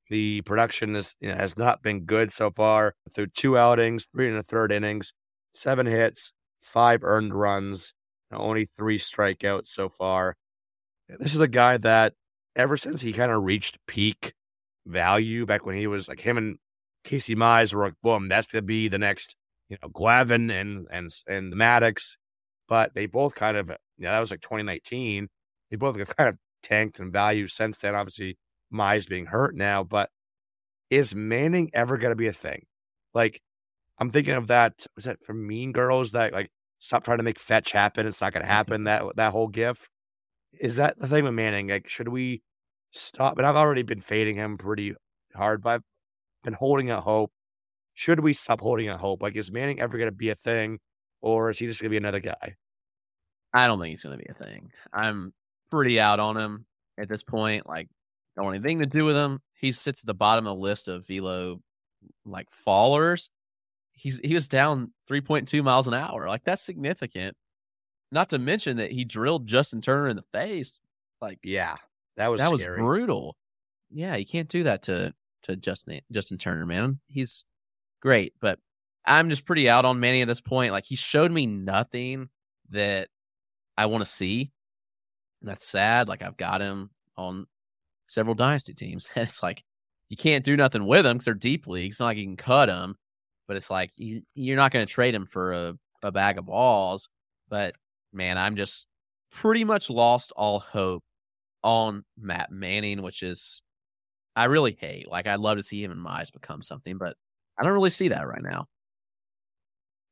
The 0.08 0.42
production 0.42 0.94
is, 0.96 1.14
you 1.20 1.28
know, 1.28 1.36
has 1.36 1.56
not 1.58 1.82
been 1.82 2.04
good 2.04 2.32
so 2.32 2.50
far. 2.50 2.94
Through 3.14 3.28
two 3.28 3.58
outings, 3.58 4.06
three 4.12 4.28
and 4.28 4.38
a 4.38 4.42
third 4.42 4.72
innings, 4.72 5.12
seven 5.52 5.86
hits, 5.86 6.32
five 6.60 7.02
earned 7.02 7.34
runs, 7.34 7.92
only 8.32 8.68
three 8.76 8.98
strikeouts 8.98 9.68
so 9.68 9.88
far. 9.88 10.36
This 11.08 11.34
is 11.34 11.40
a 11.40 11.48
guy 11.48 11.76
that 11.78 12.14
ever 12.54 12.76
since 12.76 13.00
he 13.00 13.12
kind 13.12 13.30
of 13.30 13.44
reached 13.44 13.78
peak 13.86 14.34
value 14.86 15.46
back 15.46 15.66
when 15.66 15.76
he 15.76 15.86
was 15.86 16.08
like 16.08 16.20
him 16.20 16.38
and 16.38 16.58
Casey 17.04 17.36
Mize 17.36 17.72
were 17.72 17.84
like, 17.84 17.94
boom, 18.02 18.28
that's 18.28 18.48
gonna 18.48 18.62
be 18.62 18.88
the 18.88 18.98
next, 18.98 19.36
you 19.68 19.76
know, 19.80 19.88
Glavine 19.88 20.50
and 20.50 20.86
and 20.90 21.10
and 21.28 21.52
Maddux. 21.54 22.16
But 22.68 22.94
they 22.94 23.06
both 23.06 23.34
kind 23.34 23.56
of, 23.56 23.68
you 23.96 24.04
know, 24.04 24.12
that 24.12 24.20
was 24.20 24.30
like 24.30 24.40
2019. 24.40 25.28
They 25.70 25.76
both 25.76 25.98
have 25.98 26.16
kind 26.16 26.28
of 26.28 26.36
tanked 26.62 26.98
in 27.00 27.12
value 27.12 27.48
since 27.48 27.78
then. 27.80 27.94
Obviously, 27.94 28.38
Mize 28.72 29.08
being 29.08 29.26
hurt 29.26 29.54
now, 29.54 29.84
but 29.84 30.10
is 30.90 31.14
Manning 31.14 31.70
ever 31.74 31.96
gonna 31.98 32.16
be 32.16 32.28
a 32.28 32.32
thing? 32.32 32.66
Like, 33.14 33.40
I'm 33.98 34.10
thinking 34.10 34.34
of 34.34 34.48
that. 34.48 34.86
Was 34.94 35.04
that 35.04 35.24
from 35.24 35.46
Mean 35.46 35.72
Girls? 35.72 36.12
That 36.12 36.32
like, 36.32 36.50
stop 36.78 37.04
trying 37.04 37.18
to 37.18 37.24
make 37.24 37.38
fetch 37.38 37.72
happen. 37.72 38.06
It's 38.06 38.20
not 38.20 38.32
gonna 38.32 38.46
happen. 38.46 38.84
that 38.84 39.04
that 39.16 39.32
whole 39.32 39.48
gif. 39.48 39.88
Is 40.60 40.76
that 40.76 40.98
the 40.98 41.08
thing 41.08 41.24
with 41.24 41.34
Manning? 41.34 41.68
Like, 41.68 41.88
should 41.88 42.08
we 42.08 42.42
stop. 42.96 43.38
And 43.38 43.46
I've 43.46 43.56
already 43.56 43.82
been 43.82 44.00
fading 44.00 44.36
him 44.36 44.58
pretty 44.58 44.94
hard, 45.34 45.62
but 45.62 45.70
I've 45.70 45.82
been 46.44 46.54
holding 46.54 46.90
out 46.90 47.04
hope. 47.04 47.32
Should 47.94 48.20
we 48.20 48.32
stop 48.32 48.60
holding 48.60 48.88
out 48.88 49.00
hope? 49.00 49.22
Like, 49.22 49.36
is 49.36 49.52
Manning 49.52 49.80
ever 49.80 49.96
going 49.96 50.10
to 50.10 50.16
be 50.16 50.28
a 50.28 50.34
thing, 50.34 50.78
or 51.26 51.50
is 51.50 51.58
he 51.58 51.66
just 51.66 51.80
going 51.80 51.88
to 51.88 51.90
be 51.90 51.96
another 51.96 52.20
guy? 52.20 52.54
I 53.52 53.66
don't 53.66 53.80
think 53.80 53.90
he's 53.90 54.04
going 54.04 54.16
to 54.16 54.24
be 54.24 54.30
a 54.30 54.44
thing. 54.44 54.70
I'm 54.92 55.32
pretty 55.70 55.98
out 55.98 56.20
on 56.20 56.36
him 56.36 56.66
at 56.98 57.08
this 57.08 57.24
point. 57.24 57.68
Like, 57.68 57.88
don't 58.36 58.44
want 58.44 58.56
anything 58.56 58.78
to 58.78 58.86
do 58.86 59.04
with 59.04 59.16
him. 59.16 59.40
He 59.54 59.72
sits 59.72 60.02
at 60.02 60.06
the 60.06 60.14
bottom 60.14 60.46
of 60.46 60.56
the 60.56 60.62
list 60.62 60.86
of 60.86 61.06
velo 61.08 61.60
like 62.24 62.46
fallers. 62.66 63.28
He's 63.92 64.20
he 64.22 64.34
was 64.34 64.46
down 64.46 64.92
3.2 65.10 65.64
miles 65.64 65.88
an 65.88 65.94
hour. 65.94 66.28
Like 66.28 66.44
that's 66.44 66.62
significant. 66.62 67.36
Not 68.12 68.28
to 68.28 68.38
mention 68.38 68.76
that 68.76 68.92
he 68.92 69.04
drilled 69.04 69.48
Justin 69.48 69.80
Turner 69.80 70.08
in 70.08 70.16
the 70.16 70.24
face. 70.32 70.78
Like, 71.20 71.40
yeah, 71.42 71.76
that 72.18 72.28
was 72.28 72.40
that 72.40 72.54
scary. 72.54 72.80
was 72.80 72.86
brutal. 72.86 73.36
Yeah, 73.90 74.14
you 74.14 74.26
can't 74.26 74.48
do 74.48 74.62
that 74.64 74.82
to 74.82 75.12
to 75.44 75.56
Justin 75.56 76.00
Justin 76.12 76.38
Turner, 76.38 76.66
man. 76.66 77.00
He's 77.06 77.42
great, 78.00 78.34
but 78.40 78.60
I'm 79.06 79.30
just 79.30 79.44
pretty 79.44 79.68
out 79.68 79.84
on 79.84 80.00
Manny 80.00 80.22
at 80.22 80.28
this 80.28 80.40
point. 80.40 80.72
Like 80.72 80.84
he 80.84 80.96
showed 80.96 81.30
me 81.30 81.46
nothing 81.46 82.28
that 82.70 83.08
I 83.76 83.86
want 83.86 84.04
to 84.04 84.10
see. 84.10 84.50
And 85.40 85.50
that's 85.50 85.66
sad. 85.66 86.08
Like 86.08 86.22
I've 86.22 86.36
got 86.36 86.60
him 86.60 86.90
on 87.16 87.46
several 88.06 88.34
dynasty 88.34 88.74
teams. 88.74 89.08
And 89.14 89.22
it's 89.28 89.42
like 89.42 89.62
you 90.08 90.16
can't 90.16 90.44
do 90.44 90.56
nothing 90.56 90.86
with 90.86 91.06
him 91.06 91.16
because 91.16 91.26
they're 91.26 91.34
deep 91.34 91.66
leagues. 91.66 91.94
It's 91.94 92.00
not 92.00 92.06
like 92.06 92.18
you 92.18 92.24
can 92.24 92.36
cut 92.36 92.66
them, 92.66 92.96
but 93.46 93.56
it's 93.56 93.70
like 93.70 93.90
you, 93.96 94.22
you're 94.34 94.56
not 94.56 94.72
going 94.72 94.86
to 94.86 94.92
trade 94.92 95.14
him 95.14 95.26
for 95.26 95.52
a, 95.52 95.74
a 96.02 96.12
bag 96.12 96.38
of 96.38 96.46
balls. 96.46 97.08
But 97.48 97.74
man, 98.12 98.38
I'm 98.38 98.56
just 98.56 98.86
pretty 99.30 99.64
much 99.64 99.90
lost 99.90 100.32
all 100.36 100.60
hope 100.60 101.04
on 101.62 102.04
Matt 102.18 102.50
Manning, 102.50 103.02
which 103.02 103.22
is 103.22 103.62
I 104.34 104.44
really 104.44 104.76
hate. 104.80 105.08
Like 105.08 105.26
I'd 105.26 105.40
love 105.40 105.58
to 105.58 105.62
see 105.62 105.82
him 105.82 105.90
and 105.90 106.04
Mize 106.04 106.32
become 106.32 106.62
something, 106.62 106.98
but 106.98 107.16
I 107.58 107.64
don't 107.64 107.72
really 107.72 107.90
see 107.90 108.08
that 108.08 108.26
right 108.26 108.42
now. 108.42 108.66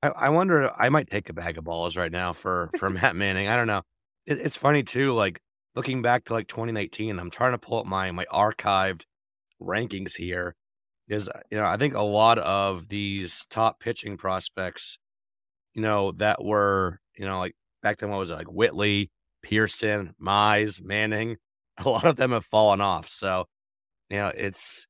I, 0.05 0.27
I 0.27 0.29
wonder. 0.29 0.71
I 0.79 0.91
might 0.91 1.09
take 1.09 1.31
a 1.31 1.33
bag 1.33 1.57
of 1.57 1.65
balls 1.65 1.97
right 1.97 2.13
now 2.13 2.33
for 2.35 2.71
for 2.79 2.91
Matt 2.91 3.17
Manning. 3.17 3.49
I 3.49 3.57
don't 3.57 3.67
know. 3.67 3.83
It, 4.27 4.39
it's 4.39 4.57
funny 4.57 4.83
too. 4.83 5.13
Like 5.13 5.41
looking 5.75 6.03
back 6.03 6.25
to 6.27 6.35
like 6.35 6.47
2019, 6.47 7.19
I'm 7.19 7.31
trying 7.31 7.53
to 7.53 7.59
pull 7.59 7.79
up 7.79 7.87
my 7.87 8.11
my 8.11 8.27
archived 8.33 9.03
rankings 9.61 10.17
here. 10.17 10.55
Is 11.09 11.29
uh, 11.29 11.41
you 11.51 11.59
know, 11.59 11.65
I 11.65 11.77
think 11.79 11.95
a 11.95 12.03
lot 12.03 12.39
of 12.39 12.89
these 12.89 13.47
top 13.49 13.81
pitching 13.81 14.17
prospects, 14.17 14.99
you 15.75 15.83
know, 15.83 16.13
that 16.13 16.45
were, 16.45 17.01
you 17.17 17.27
know, 17.27 17.39
like 17.39 17.55
back 17.83 17.99
then 17.99 18.11
what 18.11 18.19
was 18.19 18.31
it, 18.31 18.35
like 18.35 18.53
Whitley, 18.53 19.11
Pearson, 19.43 20.15
Mize, 20.23 20.83
Manning, 20.83 21.37
a 21.79 21.89
lot 21.89 22.05
of 22.05 22.17
them 22.17 22.33
have 22.33 22.45
fallen 22.45 22.81
off. 22.81 23.09
So, 23.09 23.47
you 24.11 24.19
know, 24.19 24.33
it's 24.35 24.87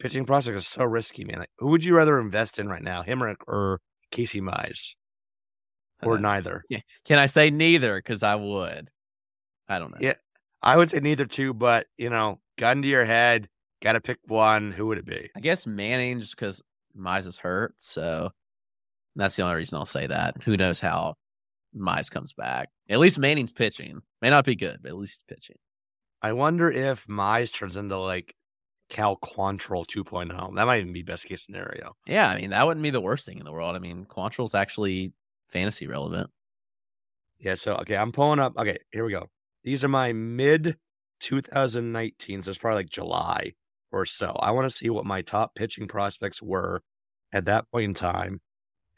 pitching 0.00 0.26
prospects 0.26 0.58
are 0.58 0.62
so 0.62 0.84
risky, 0.84 1.24
man. 1.24 1.40
Like, 1.40 1.50
who 1.58 1.68
would 1.68 1.84
you 1.84 1.96
rather 1.96 2.20
invest 2.20 2.58
in 2.58 2.68
right 2.68 2.82
now, 2.82 3.02
him 3.02 3.22
or, 3.22 3.34
or 3.48 3.80
Casey 4.10 4.40
Mize? 4.40 4.94
Or 6.02 6.14
Uh, 6.16 6.20
neither? 6.20 6.64
Yeah. 6.68 6.80
Can 7.04 7.18
I 7.18 7.26
say 7.26 7.50
neither? 7.50 7.96
Because 7.96 8.22
I 8.22 8.34
would. 8.36 8.90
I 9.68 9.78
don't 9.78 9.90
know. 9.90 9.98
Yeah, 10.00 10.14
I 10.62 10.76
would 10.76 10.90
say 10.90 11.00
neither 11.00 11.26
too, 11.26 11.52
but 11.54 11.86
you 11.96 12.08
know, 12.10 12.40
gun 12.56 12.82
to 12.82 12.88
your 12.88 13.04
head, 13.04 13.48
got 13.82 13.92
to 13.92 14.00
pick 14.00 14.18
one. 14.26 14.72
Who 14.72 14.86
would 14.86 14.98
it 14.98 15.04
be? 15.06 15.28
I 15.36 15.40
guess 15.40 15.66
Manning 15.66 16.20
just 16.20 16.36
because 16.36 16.62
Mize 16.96 17.26
is 17.26 17.36
hurt. 17.36 17.74
So 17.78 18.30
that's 19.16 19.36
the 19.36 19.42
only 19.42 19.56
reason 19.56 19.76
I'll 19.78 19.86
say 19.86 20.06
that. 20.06 20.42
Who 20.44 20.56
knows 20.56 20.80
how 20.80 21.16
Mize 21.76 22.10
comes 22.10 22.32
back? 22.32 22.70
At 22.88 22.98
least 23.00 23.18
Manning's 23.18 23.52
pitching. 23.52 24.00
May 24.22 24.30
not 24.30 24.44
be 24.46 24.56
good, 24.56 24.78
but 24.82 24.88
at 24.90 24.96
least 24.96 25.22
he's 25.28 25.36
pitching. 25.36 25.56
I 26.22 26.32
wonder 26.32 26.70
if 26.70 27.06
Mize 27.06 27.52
turns 27.52 27.76
into 27.76 27.98
like 27.98 28.34
Cal 28.88 29.16
Quantrill 29.16 29.86
2.0. 29.86 30.54
That 30.56 30.64
might 30.66 30.80
even 30.80 30.92
be 30.92 31.02
best 31.02 31.26
case 31.26 31.44
scenario. 31.44 31.94
Yeah, 32.06 32.28
I 32.28 32.40
mean 32.40 32.50
that 32.50 32.66
wouldn't 32.66 32.82
be 32.82 32.90
the 32.90 33.00
worst 33.00 33.26
thing 33.26 33.38
in 33.38 33.44
the 33.44 33.52
world. 33.52 33.76
I 33.76 33.78
mean, 33.78 34.06
Quantrill's 34.06 34.54
actually 34.54 35.12
fantasy 35.48 35.86
relevant. 35.86 36.30
Yeah. 37.38 37.54
So 37.54 37.74
okay, 37.76 37.96
I'm 37.96 38.12
pulling 38.12 38.40
up. 38.40 38.54
Okay, 38.56 38.78
here 38.92 39.04
we 39.04 39.12
go. 39.12 39.28
These 39.64 39.84
are 39.84 39.88
my 39.88 40.12
mid 40.12 40.76
2019. 41.20 42.42
So 42.42 42.50
it's 42.50 42.58
probably 42.58 42.80
like 42.80 42.90
July 42.90 43.52
or 43.92 44.06
so. 44.06 44.36
I 44.40 44.50
want 44.50 44.70
to 44.70 44.76
see 44.76 44.90
what 44.90 45.06
my 45.06 45.22
top 45.22 45.54
pitching 45.54 45.88
prospects 45.88 46.42
were 46.42 46.82
at 47.32 47.46
that 47.46 47.70
point 47.70 47.84
in 47.84 47.94
time, 47.94 48.40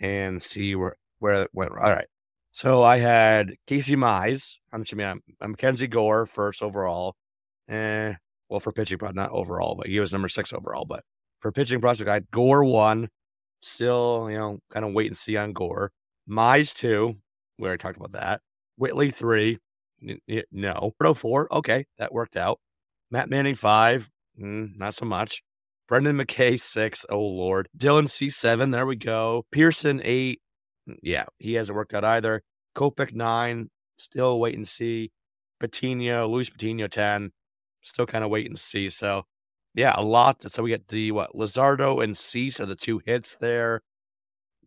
and 0.01 0.43
see 0.43 0.75
where 0.75 0.97
where 1.19 1.43
it 1.43 1.51
went. 1.53 1.73
All 1.73 1.93
right. 1.93 2.07
So 2.53 2.83
I 2.83 2.99
had 2.99 3.55
Casey 3.67 3.97
Mize. 3.97 4.55
I'm 4.73 4.85
I 4.91 4.95
mean, 4.97 5.07
I'm, 5.07 5.23
I'm 5.41 5.55
Kenzie 5.55 5.87
Gore 5.87 6.27
first 6.27 6.63
overall. 6.63 7.15
Eh, 7.69 8.15
well 8.51 8.61
for 8.61 8.73
pitching, 8.73 8.99
not 9.15 9.31
overall, 9.31 9.75
but 9.77 9.87
he 9.87 10.01
was 10.01 10.13
number 10.13 10.29
six 10.29 10.53
overall. 10.53 10.85
But 10.85 11.05
for 11.41 11.53
pitching 11.53 11.81
prospect, 11.81 12.11
I 12.11 12.15
had 12.15 12.31
Gore 12.31 12.65
one. 12.65 13.09
Still, 13.63 14.29
you 14.31 14.39
know, 14.39 14.59
kind 14.73 14.85
of 14.87 14.93
wait 14.93 15.09
and 15.09 15.17
see 15.17 15.37
on 15.37 15.53
Gore. 15.53 15.93
Mize 16.29 16.75
two. 16.75 17.17
We 17.59 17.67
already 17.67 17.81
talked 17.81 17.97
about 17.99 18.13
that. 18.13 18.41
Whitley 18.77 19.11
three. 19.11 19.59
N- 20.03 20.19
n- 20.29 20.43
no. 20.51 20.93
Berto 21.01 21.15
four. 21.17 21.53
Okay, 21.55 21.85
that 21.99 22.13
worked 22.13 22.37
out. 22.37 22.59
Matt 23.11 23.29
Manning 23.29 23.55
five. 23.55 24.09
Mm, 24.41 24.77
not 24.77 24.95
so 24.95 25.05
much. 25.05 25.43
Brendan 25.89 26.17
McKay 26.17 26.59
six. 26.61 27.05
Oh 27.11 27.19
lord. 27.21 27.69
Dylan 27.77 28.09
Cease 28.09 28.37
seven. 28.37 28.71
There 28.71 28.87
we 28.87 28.97
go. 28.97 29.45
Pearson 29.53 30.01
eight. 30.05 30.41
Mm, 30.89 30.97
Yeah, 31.03 31.27
he 31.39 31.55
hasn't 31.55 31.77
worked 31.77 31.93
out 31.95 32.05
either. 32.05 32.43
Kopech 32.77 33.13
nine. 33.13 33.69
Still 33.99 34.41
wait 34.41 34.57
and 34.57 34.67
see. 34.67 35.11
Patino, 35.59 36.27
Luis 36.29 36.49
Patino 36.49 36.87
ten. 36.87 37.33
Still 37.83 38.07
kind 38.07 38.25
of 38.25 38.31
wait 38.31 38.47
and 38.47 38.59
see. 38.59 38.91
So 38.91 39.25
yeah, 39.75 39.95
a 39.97 40.03
lot. 40.03 40.43
So 40.51 40.63
we 40.63 40.71
get 40.71 40.89
the 40.89 41.13
what 41.13 41.35
Luzardo 41.35 42.03
and 42.03 42.17
Cease 42.17 42.61
are 42.61 42.67
the 42.67 42.77
two 42.77 43.01
hits 43.07 43.37
there. 43.37 43.83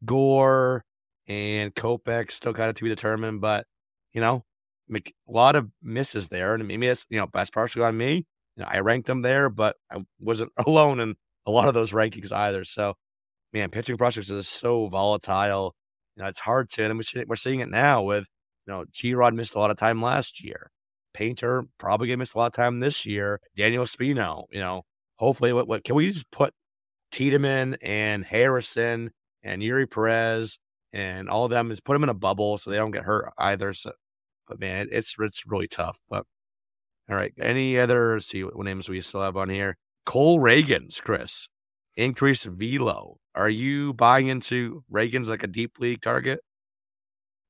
Gore 0.06 0.84
and 1.28 1.74
Kopech 1.74 2.32
still 2.32 2.54
kind 2.54 2.70
of 2.70 2.76
to 2.76 2.84
be 2.84 2.90
determined, 2.90 3.42
but 3.42 3.66
you 4.14 4.22
know, 4.22 4.44
a 4.94 5.02
lot 5.28 5.56
of 5.56 5.70
misses 5.82 6.30
there, 6.30 6.54
and 6.56 6.68
maybe 6.68 6.88
that's 6.88 7.06
you 7.10 7.20
know 7.20 7.28
that's 7.34 7.50
partially 7.50 7.84
on 7.84 7.98
me. 7.98 8.26
You 8.56 8.64
know, 8.64 8.68
I 8.70 8.80
ranked 8.80 9.08
them 9.08 9.22
there, 9.22 9.50
but 9.50 9.76
I 9.92 10.04
wasn't 10.20 10.52
alone 10.66 11.00
in 11.00 11.16
a 11.46 11.52
lot 11.52 11.68
of 11.68 11.74
those 11.74 11.92
rankings 11.92 12.32
either. 12.32 12.64
So, 12.64 12.96
man, 13.54 13.70
pitching 13.70 13.98
prospects 13.98 14.30
is 14.30 14.48
so 14.48 14.88
volatile. 14.88 15.76
You 16.16 16.24
know, 16.24 16.30
it's 16.30 16.40
hard 16.40 16.70
to, 16.72 16.86
and 16.86 16.98
we 16.98 17.24
we're 17.28 17.36
seeing 17.36 17.60
it 17.62 17.70
now 17.70 18.04
with 18.04 18.28
you 18.68 18.74
know, 18.74 18.86
G 18.92 19.14
Rod 19.14 19.34
missed 19.34 19.56
a 19.56 19.60
lot 19.60 19.72
of 19.72 19.78
time 19.78 20.02
last 20.02 20.44
year. 20.44 20.72
Painter 21.14 21.66
probably 21.78 22.08
gonna 22.08 22.18
miss 22.18 22.34
a 22.34 22.38
lot 22.38 22.48
of 22.48 22.54
time 22.54 22.80
this 22.80 23.06
year. 23.06 23.40
Daniel 23.56 23.84
Espino, 23.84 24.46
you 24.52 24.60
know, 24.60 24.84
hopefully, 25.18 25.54
what, 25.54 25.68
what 25.68 25.84
can 25.84 25.96
we 25.96 26.12
just 26.12 26.30
put 26.32 26.54
Tiedemann 27.12 27.78
and 27.82 28.26
Harrison 28.26 29.12
and 29.44 29.62
Eury 29.62 29.90
Perez 29.90 30.58
and 30.94 31.28
all 31.28 31.44
of 31.44 31.52
them 31.52 31.72
is 31.72 31.82
put 31.82 31.94
them 31.94 32.04
in 32.04 32.10
a 32.10 32.14
bubble 32.14 32.58
so 32.58 32.70
they 32.70 32.78
don't 32.78 32.92
get 32.92 33.04
hurt 33.04 33.34
either. 33.38 33.74
So, 33.74 33.92
but 34.48 34.60
man, 34.60 34.88
it's 34.92 35.16
it's 35.20 35.46
really 35.48 35.68
tough. 35.68 36.00
But 36.10 36.26
all 37.10 37.16
right, 37.16 37.34
any 37.40 37.78
other? 37.78 38.20
See 38.20 38.44
what 38.44 38.56
names 38.58 38.88
we 38.88 39.02
still 39.02 39.22
have 39.24 39.36
on 39.36 39.50
here. 39.50 39.78
Cole 40.06 40.40
Ragans 40.40 41.02
Chris, 41.02 41.50
increased 41.98 42.46
velo. 42.46 43.18
Are 43.36 43.50
you 43.50 43.94
buying 43.94 44.28
into 44.28 44.84
Reagan's 44.90 45.30
like 45.30 45.44
a 45.44 45.48
deep 45.48 45.80
league 45.80 46.02
target? 46.02 46.40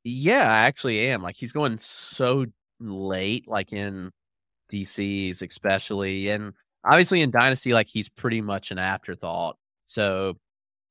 Yeah, 0.03 0.51
I 0.51 0.66
actually 0.66 1.07
am. 1.07 1.22
Like 1.22 1.36
he's 1.36 1.51
going 1.51 1.78
so 1.80 2.45
late, 2.80 3.48
like 3.48 3.74
in 3.74 4.12
DCs 4.72 5.42
especially, 5.42 6.30
and 6.30 6.54
obviously 6.84 7.22
in 7.22 7.32
Dynasty, 7.32 7.74
like 7.74 7.88
he's 7.88 8.10
pretty 8.10 8.42
much 8.42 8.72
an 8.72 8.80
afterthought. 8.80 9.58
So 9.86 10.38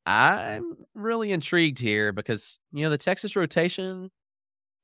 I'm 0.07 0.77
really 0.95 1.33
intrigued 1.33 1.79
here 1.79 2.13
because 2.13 2.59
you 2.73 2.85
know 2.85 2.91
the 2.91 2.99
Texas 2.99 3.37
rotation 3.37 4.11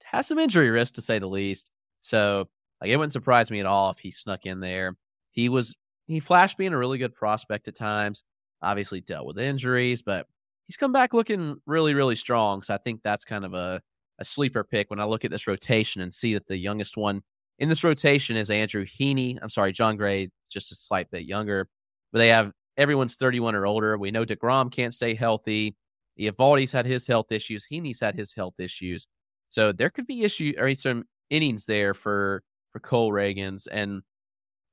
has 0.05 0.27
some 0.27 0.39
injury 0.39 0.71
risk 0.71 0.95
to 0.95 1.03
say 1.03 1.19
the 1.19 1.27
least. 1.27 1.71
So 2.01 2.49
like 2.81 2.91
it 2.91 2.97
wouldn't 2.97 3.13
surprise 3.13 3.51
me 3.51 3.61
at 3.61 3.67
all 3.67 3.91
if 3.91 3.99
he 3.99 4.11
snuck 4.11 4.47
in 4.47 4.61
there. 4.61 4.97
He 5.31 5.49
was 5.49 5.75
he 6.07 6.21
flashed 6.21 6.57
being 6.59 6.73
a 6.73 6.79
really 6.79 6.99
good 6.99 7.15
prospect 7.15 7.69
at 7.69 7.77
times. 7.77 8.23
Obviously 8.63 9.01
dealt 9.01 9.27
with 9.27 9.39
injuries, 9.39 10.03
but 10.03 10.27
he's 10.67 10.77
come 10.77 10.93
back 10.93 11.13
looking 11.15 11.57
really, 11.67 11.95
really 11.95 12.17
strong. 12.17 12.63
So 12.63 12.75
I 12.75 12.79
think 12.79 13.03
that's 13.03 13.25
kind 13.25 13.45
of 13.45 13.55
a 13.55 13.81
a 14.19 14.25
sleeper 14.25 14.65
pick 14.65 14.91
when 14.91 15.01
I 15.01 15.05
look 15.05 15.25
at 15.25 15.31
this 15.31 15.47
rotation 15.47 16.03
and 16.03 16.13
see 16.13 16.35
that 16.35 16.47
the 16.47 16.57
youngest 16.57 16.97
one 16.97 17.23
in 17.59 17.69
this 17.69 17.85
rotation 17.85 18.37
is 18.37 18.51
Andrew 18.51 18.85
Heaney. 18.85 19.39
I'm 19.41 19.51
sorry, 19.51 19.73
Jon 19.73 19.97
Gray, 19.97 20.31
just 20.51 20.73
a 20.73 20.77
slight 20.77 21.11
bit 21.11 21.25
younger, 21.25 21.69
but 22.13 22.19
they 22.19 22.29
have 22.29 22.53
everyone's 22.77 23.17
31 23.17 23.55
or 23.55 23.67
older. 23.67 23.97
We 23.99 24.11
know 24.11 24.25
DeGrom 24.25 24.73
can't 24.73 24.95
stay 24.95 25.15
healthy. 25.15 25.77
Eovaldi's 26.19 26.73
had 26.73 26.87
his 26.87 27.07
health 27.07 27.31
issues. 27.31 27.67
Heaney's 27.71 28.01
had 28.01 28.15
his 28.15 28.33
health 28.33 28.55
issues. 28.59 29.07
So 29.49 29.73
there 29.73 29.91
could 29.91 30.07
be 30.07 30.25
issue 30.25 30.55
or 30.59 30.75
some 30.75 31.05
innings 31.31 31.65
there 31.67 31.95
for 31.95 32.43
for 32.71 32.81
Cole 32.81 33.11
Ragans, 33.13 33.67
and 33.71 34.03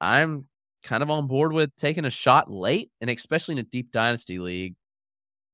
I'm 0.02 0.48
kind 0.84 1.02
of 1.02 1.10
on 1.10 1.28
board 1.28 1.54
with 1.54 1.76
taking 1.78 2.06
a 2.06 2.10
shot 2.10 2.52
late, 2.52 2.92
and 3.00 3.10
especially 3.10 3.54
in 3.54 3.60
a 3.60 3.64
deep 3.64 3.92
dynasty 3.92 4.38
league, 4.38 4.76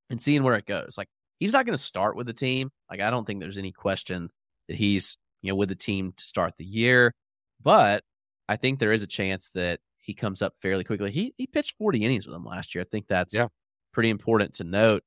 and 0.09 0.21
seeing 0.21 0.43
where 0.43 0.55
it 0.55 0.65
goes. 0.65 0.95
Like 0.97 1.09
he's 1.41 1.53
not 1.53 1.65
going 1.67 1.77
to 1.77 1.83
start 1.83 2.15
with 2.15 2.27
the 2.27 2.33
team. 2.33 2.71
Like 2.89 3.01
I 3.01 3.11
don't 3.11 3.25
think 3.27 3.41
there's 3.41 3.59
any 3.59 3.73
question 3.73 4.29
that 4.69 4.77
he's 4.77 5.17
you 5.43 5.51
know 5.51 5.57
with 5.57 5.69
the 5.69 5.75
team 5.75 6.13
to 6.17 6.23
start 6.25 6.55
the 6.57 6.65
year, 6.65 7.13
but 7.61 8.05
I 8.49 8.55
think 8.57 8.79
there 8.79 8.93
is 8.93 9.03
a 9.03 9.07
chance 9.07 9.51
that 9.55 9.81
he 9.99 10.13
comes 10.15 10.41
up 10.41 10.55
fairly 10.61 10.85
quickly. 10.85 11.11
He 11.11 11.33
he 11.37 11.47
pitched 11.47 11.77
40 11.77 12.05
innings 12.05 12.27
with 12.27 12.33
them 12.35 12.45
last 12.45 12.75
year. 12.75 12.83
I 12.83 12.87
think 12.91 13.07
that's 13.09 13.33
Yeah. 13.35 13.49
pretty 13.93 14.11
important 14.11 14.55
to 14.55 14.63
note. 14.63 15.03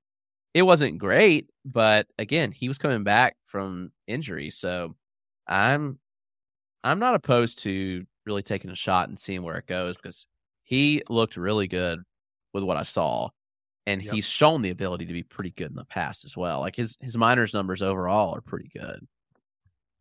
It 0.55 0.62
wasn't 0.64 0.99
great, 0.99 1.51
but 1.64 2.09
again, 2.18 2.53
he 2.53 2.68
was 2.68 2.78
coming 2.78 3.05
back 3.05 3.37
from 3.47 3.93
injury, 4.09 4.51
so 4.51 4.97
I'm 5.49 6.01
I'm 6.85 6.99
not 6.99 7.14
opposed 7.14 7.61
to 7.61 8.07
really 8.26 8.43
taking 8.43 8.70
a 8.70 8.76
shot 8.76 9.09
and 9.09 9.18
seeing 9.18 9.43
where 9.43 9.57
it 9.59 9.66
goes 9.66 9.97
because 9.97 10.26
he 10.64 11.03
looked 11.09 11.37
really 11.37 11.68
good 11.68 12.01
with 12.55 12.64
what 12.64 12.76
I 12.78 12.82
saw, 12.82 13.30
and 13.87 14.03
Yep. 14.03 14.14
he's 14.14 14.26
shown 14.26 14.62
the 14.62 14.70
ability 14.70 15.07
to 15.07 15.12
be 15.12 15.22
pretty 15.22 15.51
good 15.51 15.70
in 15.70 15.76
the 15.76 15.85
past 15.85 16.24
as 16.24 16.37
well. 16.37 16.61
Like 16.61 16.76
his 16.76 16.97
his 17.01 17.16
minors 17.18 17.55
numbers 17.55 17.82
overall 17.82 18.35
are 18.35 18.41
pretty 18.41 18.68
good. 18.68 19.07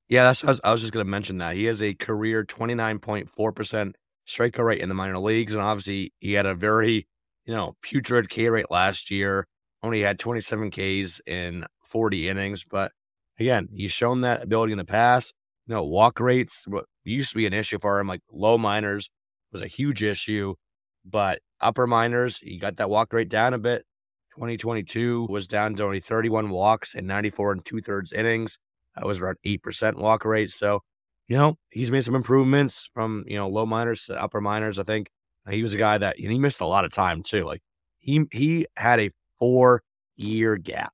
Yeah, 0.10 0.24
that's 0.26 0.44
I 0.44 0.48
was, 0.48 0.62
I 0.64 0.72
was 0.72 0.82
just 0.82 0.94
going 0.94 1.06
to 1.06 1.10
mention 1.10 1.38
that 1.40 1.56
he 1.56 1.66
has 1.66 1.82
a 1.82 1.94
career 1.94 2.44
29.4% 2.44 3.94
strikeout 4.28 4.66
rate 4.66 4.82
in 4.82 4.90
the 4.90 4.96
minor 4.96 5.18
leagues, 5.20 5.54
and 5.54 5.62
obviously 5.62 6.14
he 6.20 6.34
had 6.34 6.46
a 6.46 6.56
very 6.56 7.08
you 7.46 7.54
know 7.54 7.76
putrid 7.82 8.30
K 8.30 8.50
rate 8.50 8.70
last 8.72 9.12
year. 9.12 9.48
Only 9.82 10.02
had 10.02 10.18
27 10.20 10.72
Ks 10.72 11.20
in 11.28 11.66
40 11.86 12.30
innings, 12.30 12.64
but 12.64 12.94
again, 13.38 13.68
he's 13.74 13.92
shown 13.92 14.22
that 14.22 14.44
ability 14.44 14.72
in 14.72 14.78
the 14.78 14.86
past. 14.86 15.34
You 15.68 15.76
know, 15.76 15.84
walk 15.84 16.20
rates 16.20 16.66
what 16.68 16.86
used 17.04 17.32
to 17.32 17.38
be 17.38 17.46
an 17.46 17.54
issue 17.54 17.80
for 17.80 18.00
him, 18.00 18.08
like 18.08 18.22
low 18.32 18.58
minors 18.58 19.10
was 19.52 19.62
a 19.62 19.68
huge 19.68 20.02
issue, 20.04 20.56
but 21.06 21.40
upper 21.66 21.88
minors 21.88 22.38
he 22.40 22.58
got 22.58 22.78
that 22.78 22.90
walk 22.90 23.14
rate 23.14 23.30
down 23.30 23.54
a 23.54 23.60
bit. 23.60 23.86
2022 24.36 25.28
was 25.30 25.48
down 25.48 25.76
to 25.76 25.84
only 25.84 26.00
31 26.00 26.50
walks 26.50 26.96
and 26.96 27.08
94 27.08 27.52
and 27.54 27.66
two 27.66 27.82
thirds 27.82 28.12
innings. 28.12 28.58
That 28.96 29.06
was 29.06 29.20
around 29.22 29.38
8% 29.46 29.96
walk 29.98 30.26
rate. 30.26 30.52
So, 30.52 30.82
you 31.28 31.38
know, 31.38 31.58
he's 31.70 31.92
made 31.92 32.04
some 32.06 32.16
improvements 32.16 32.90
from, 32.94 33.24
you 33.28 33.38
know, 33.38 33.48
low 33.48 33.66
minors 33.66 34.06
to 34.06 34.22
upper 34.22 34.42
minors. 34.42 34.80
I 34.80 34.84
think 34.84 35.10
he 35.50 35.62
was 35.62 35.74
a 35.74 35.78
guy 35.78 35.98
that, 35.98 36.20
and 36.20 36.32
he 36.32 36.40
missed 36.40 36.62
a 36.62 36.66
lot 36.66 36.86
of 36.86 36.92
time 36.92 37.22
too. 37.24 37.44
Like 37.44 37.62
he, 38.00 38.26
he 38.32 38.66
had 38.76 39.00
a 39.00 39.12
four 39.40 39.84
year 40.16 40.58
gap 40.58 40.94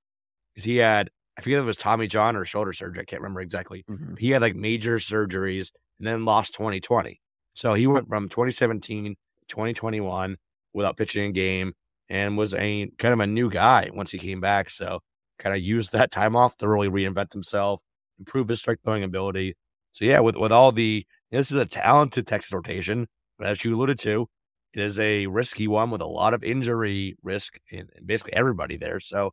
because 0.54 0.66
he 0.66 0.78
had, 0.78 1.10
I 1.38 1.42
forget 1.42 1.60
if 1.60 1.64
it 1.64 1.68
was 1.68 1.78
Tommy 1.78 2.08
John 2.08 2.36
or 2.36 2.44
shoulder 2.44 2.74
surgery. 2.74 3.02
I 3.02 3.06
can't 3.06 3.22
remember 3.22 3.42
exactly. 3.42 3.86
Mhm. 3.90 4.20
He 4.20 4.32
had 4.32 4.42
like 4.42 4.56
major 4.56 4.98
surgeries 4.98 5.72
and 5.98 6.08
then 6.08 6.26
lost 6.26 6.54
2020. 6.56 7.22
So 7.54 7.74
he 7.74 7.88
went 7.88 8.08
from 8.10 8.28
2017 8.30 9.04
to 9.06 9.16
2021 9.48 10.38
without 10.74 10.98
pitching 10.98 11.26
a 11.26 11.32
game 11.32 11.74
and 12.10 12.38
was 12.38 12.54
a 12.56 12.90
kind 12.98 13.14
of 13.14 13.20
a 13.20 13.28
new 13.28 13.50
guy 13.50 13.90
once 13.94 14.12
he 14.12 14.18
came 14.18 14.42
back. 14.42 14.70
So 14.70 15.00
kind 15.40 15.56
of 15.56 15.62
used 15.62 15.94
that 15.94 16.12
time 16.12 16.36
off 16.36 16.58
to 16.58 16.68
really 16.68 16.90
reinvent 16.90 17.34
himself, 17.34 17.82
improve 18.20 18.48
his 18.48 18.60
strike 18.60 18.80
throwing 18.84 19.04
ability. 19.04 19.56
So 19.92 20.06
yeah, 20.06 20.20
with 20.20 20.36
with 20.36 20.52
all 20.52 20.72
the 20.72 21.06
this 21.32 21.52
is 21.52 21.58
a 21.58 21.66
talented 21.66 22.28
Texas 22.28 22.54
rotation, 22.54 23.08
but 23.38 23.48
as 23.48 23.64
you 23.64 23.76
alluded 23.76 24.00
to, 24.00 24.28
it 24.74 24.82
is 24.82 25.00
a 25.00 25.28
risky 25.28 25.68
one 25.68 25.92
with 25.92 26.02
a 26.02 26.08
lot 26.08 26.34
of 26.34 26.44
injury 26.44 27.16
risk 27.24 27.60
in, 27.72 27.88
in 27.96 28.06
basically 28.06 28.34
everybody 28.34 28.78
there. 28.78 29.00
So 29.00 29.32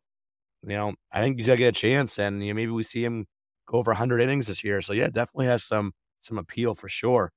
you 0.63 0.69
know, 0.69 0.93
I 1.11 1.21
think 1.21 1.37
he's 1.37 1.47
gonna 1.47 1.57
get 1.57 1.69
a 1.69 1.71
chance, 1.79 2.17
and 2.19 2.43
you 2.43 2.53
know, 2.53 2.55
maybe 2.55 2.71
we 2.71 2.83
see 2.83 3.03
him 3.03 3.25
go 3.67 3.77
over 3.77 3.91
100 3.91 4.21
innings 4.21 4.47
this 4.47 4.63
year. 4.63 4.81
So 4.81 4.93
yeah, 4.93 5.07
definitely 5.07 5.47
has 5.47 5.63
some 5.63 5.93
some 6.21 6.37
appeal 6.37 6.73
for 6.73 6.89
sure. 6.89 7.31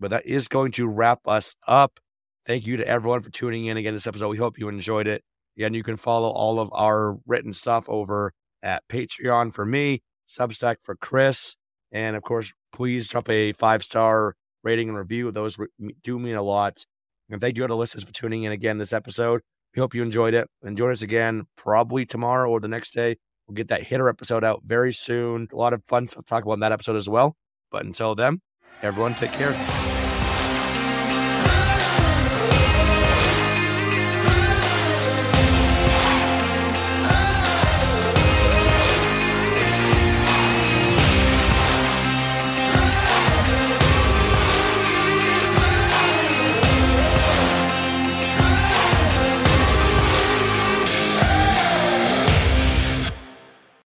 But 0.00 0.10
that 0.10 0.26
is 0.26 0.48
going 0.48 0.72
to 0.72 0.88
wrap 0.88 1.20
us 1.26 1.54
up. 1.66 1.98
Thank 2.46 2.64
you 2.64 2.76
to 2.76 2.86
everyone 2.86 3.22
for 3.22 3.30
tuning 3.30 3.66
in 3.66 3.76
again 3.76 3.94
this 3.94 4.06
episode. 4.06 4.28
We 4.28 4.36
hope 4.36 4.58
you 4.58 4.68
enjoyed 4.68 5.08
it. 5.08 5.24
Again, 5.56 5.74
you 5.74 5.82
can 5.82 5.96
follow 5.96 6.30
all 6.30 6.60
of 6.60 6.70
our 6.72 7.16
written 7.26 7.52
stuff 7.52 7.88
over 7.88 8.32
at 8.62 8.84
Patreon 8.88 9.52
for 9.52 9.64
me, 9.64 10.02
Substack 10.28 10.76
for 10.82 10.94
Chris, 10.94 11.56
and 11.90 12.14
of 12.14 12.22
course, 12.22 12.52
please 12.72 13.08
drop 13.08 13.28
a 13.28 13.52
five 13.52 13.82
star 13.82 14.36
rating 14.62 14.88
and 14.88 14.98
review. 14.98 15.32
Those 15.32 15.58
re- 15.58 15.68
do 16.04 16.18
mean 16.18 16.36
a 16.36 16.42
lot. 16.42 16.84
And 17.30 17.40
thank 17.40 17.56
you 17.56 17.62
to 17.62 17.68
the 17.68 17.76
listeners 17.76 18.04
for 18.04 18.12
tuning 18.12 18.44
in 18.44 18.52
again 18.52 18.78
this 18.78 18.92
episode. 18.92 19.40
We 19.74 19.80
hope 19.80 19.94
you 19.94 20.02
enjoyed 20.02 20.34
it. 20.34 20.48
Enjoy 20.62 20.92
us 20.92 21.02
again 21.02 21.46
probably 21.56 22.06
tomorrow 22.06 22.48
or 22.48 22.60
the 22.60 22.68
next 22.68 22.90
day. 22.90 23.16
We'll 23.48 23.56
get 23.56 23.68
that 23.68 23.82
hitter 23.82 24.08
episode 24.08 24.44
out 24.44 24.62
very 24.64 24.92
soon. 24.92 25.48
A 25.52 25.56
lot 25.56 25.72
of 25.72 25.82
fun 25.84 26.06
stuff 26.06 26.24
to 26.24 26.28
talk 26.28 26.44
about 26.44 26.54
in 26.54 26.60
that 26.60 26.72
episode 26.72 26.96
as 26.96 27.08
well. 27.08 27.36
But 27.72 27.84
until 27.84 28.14
then, 28.14 28.40
everyone 28.82 29.14
take 29.14 29.32
care. 29.32 29.52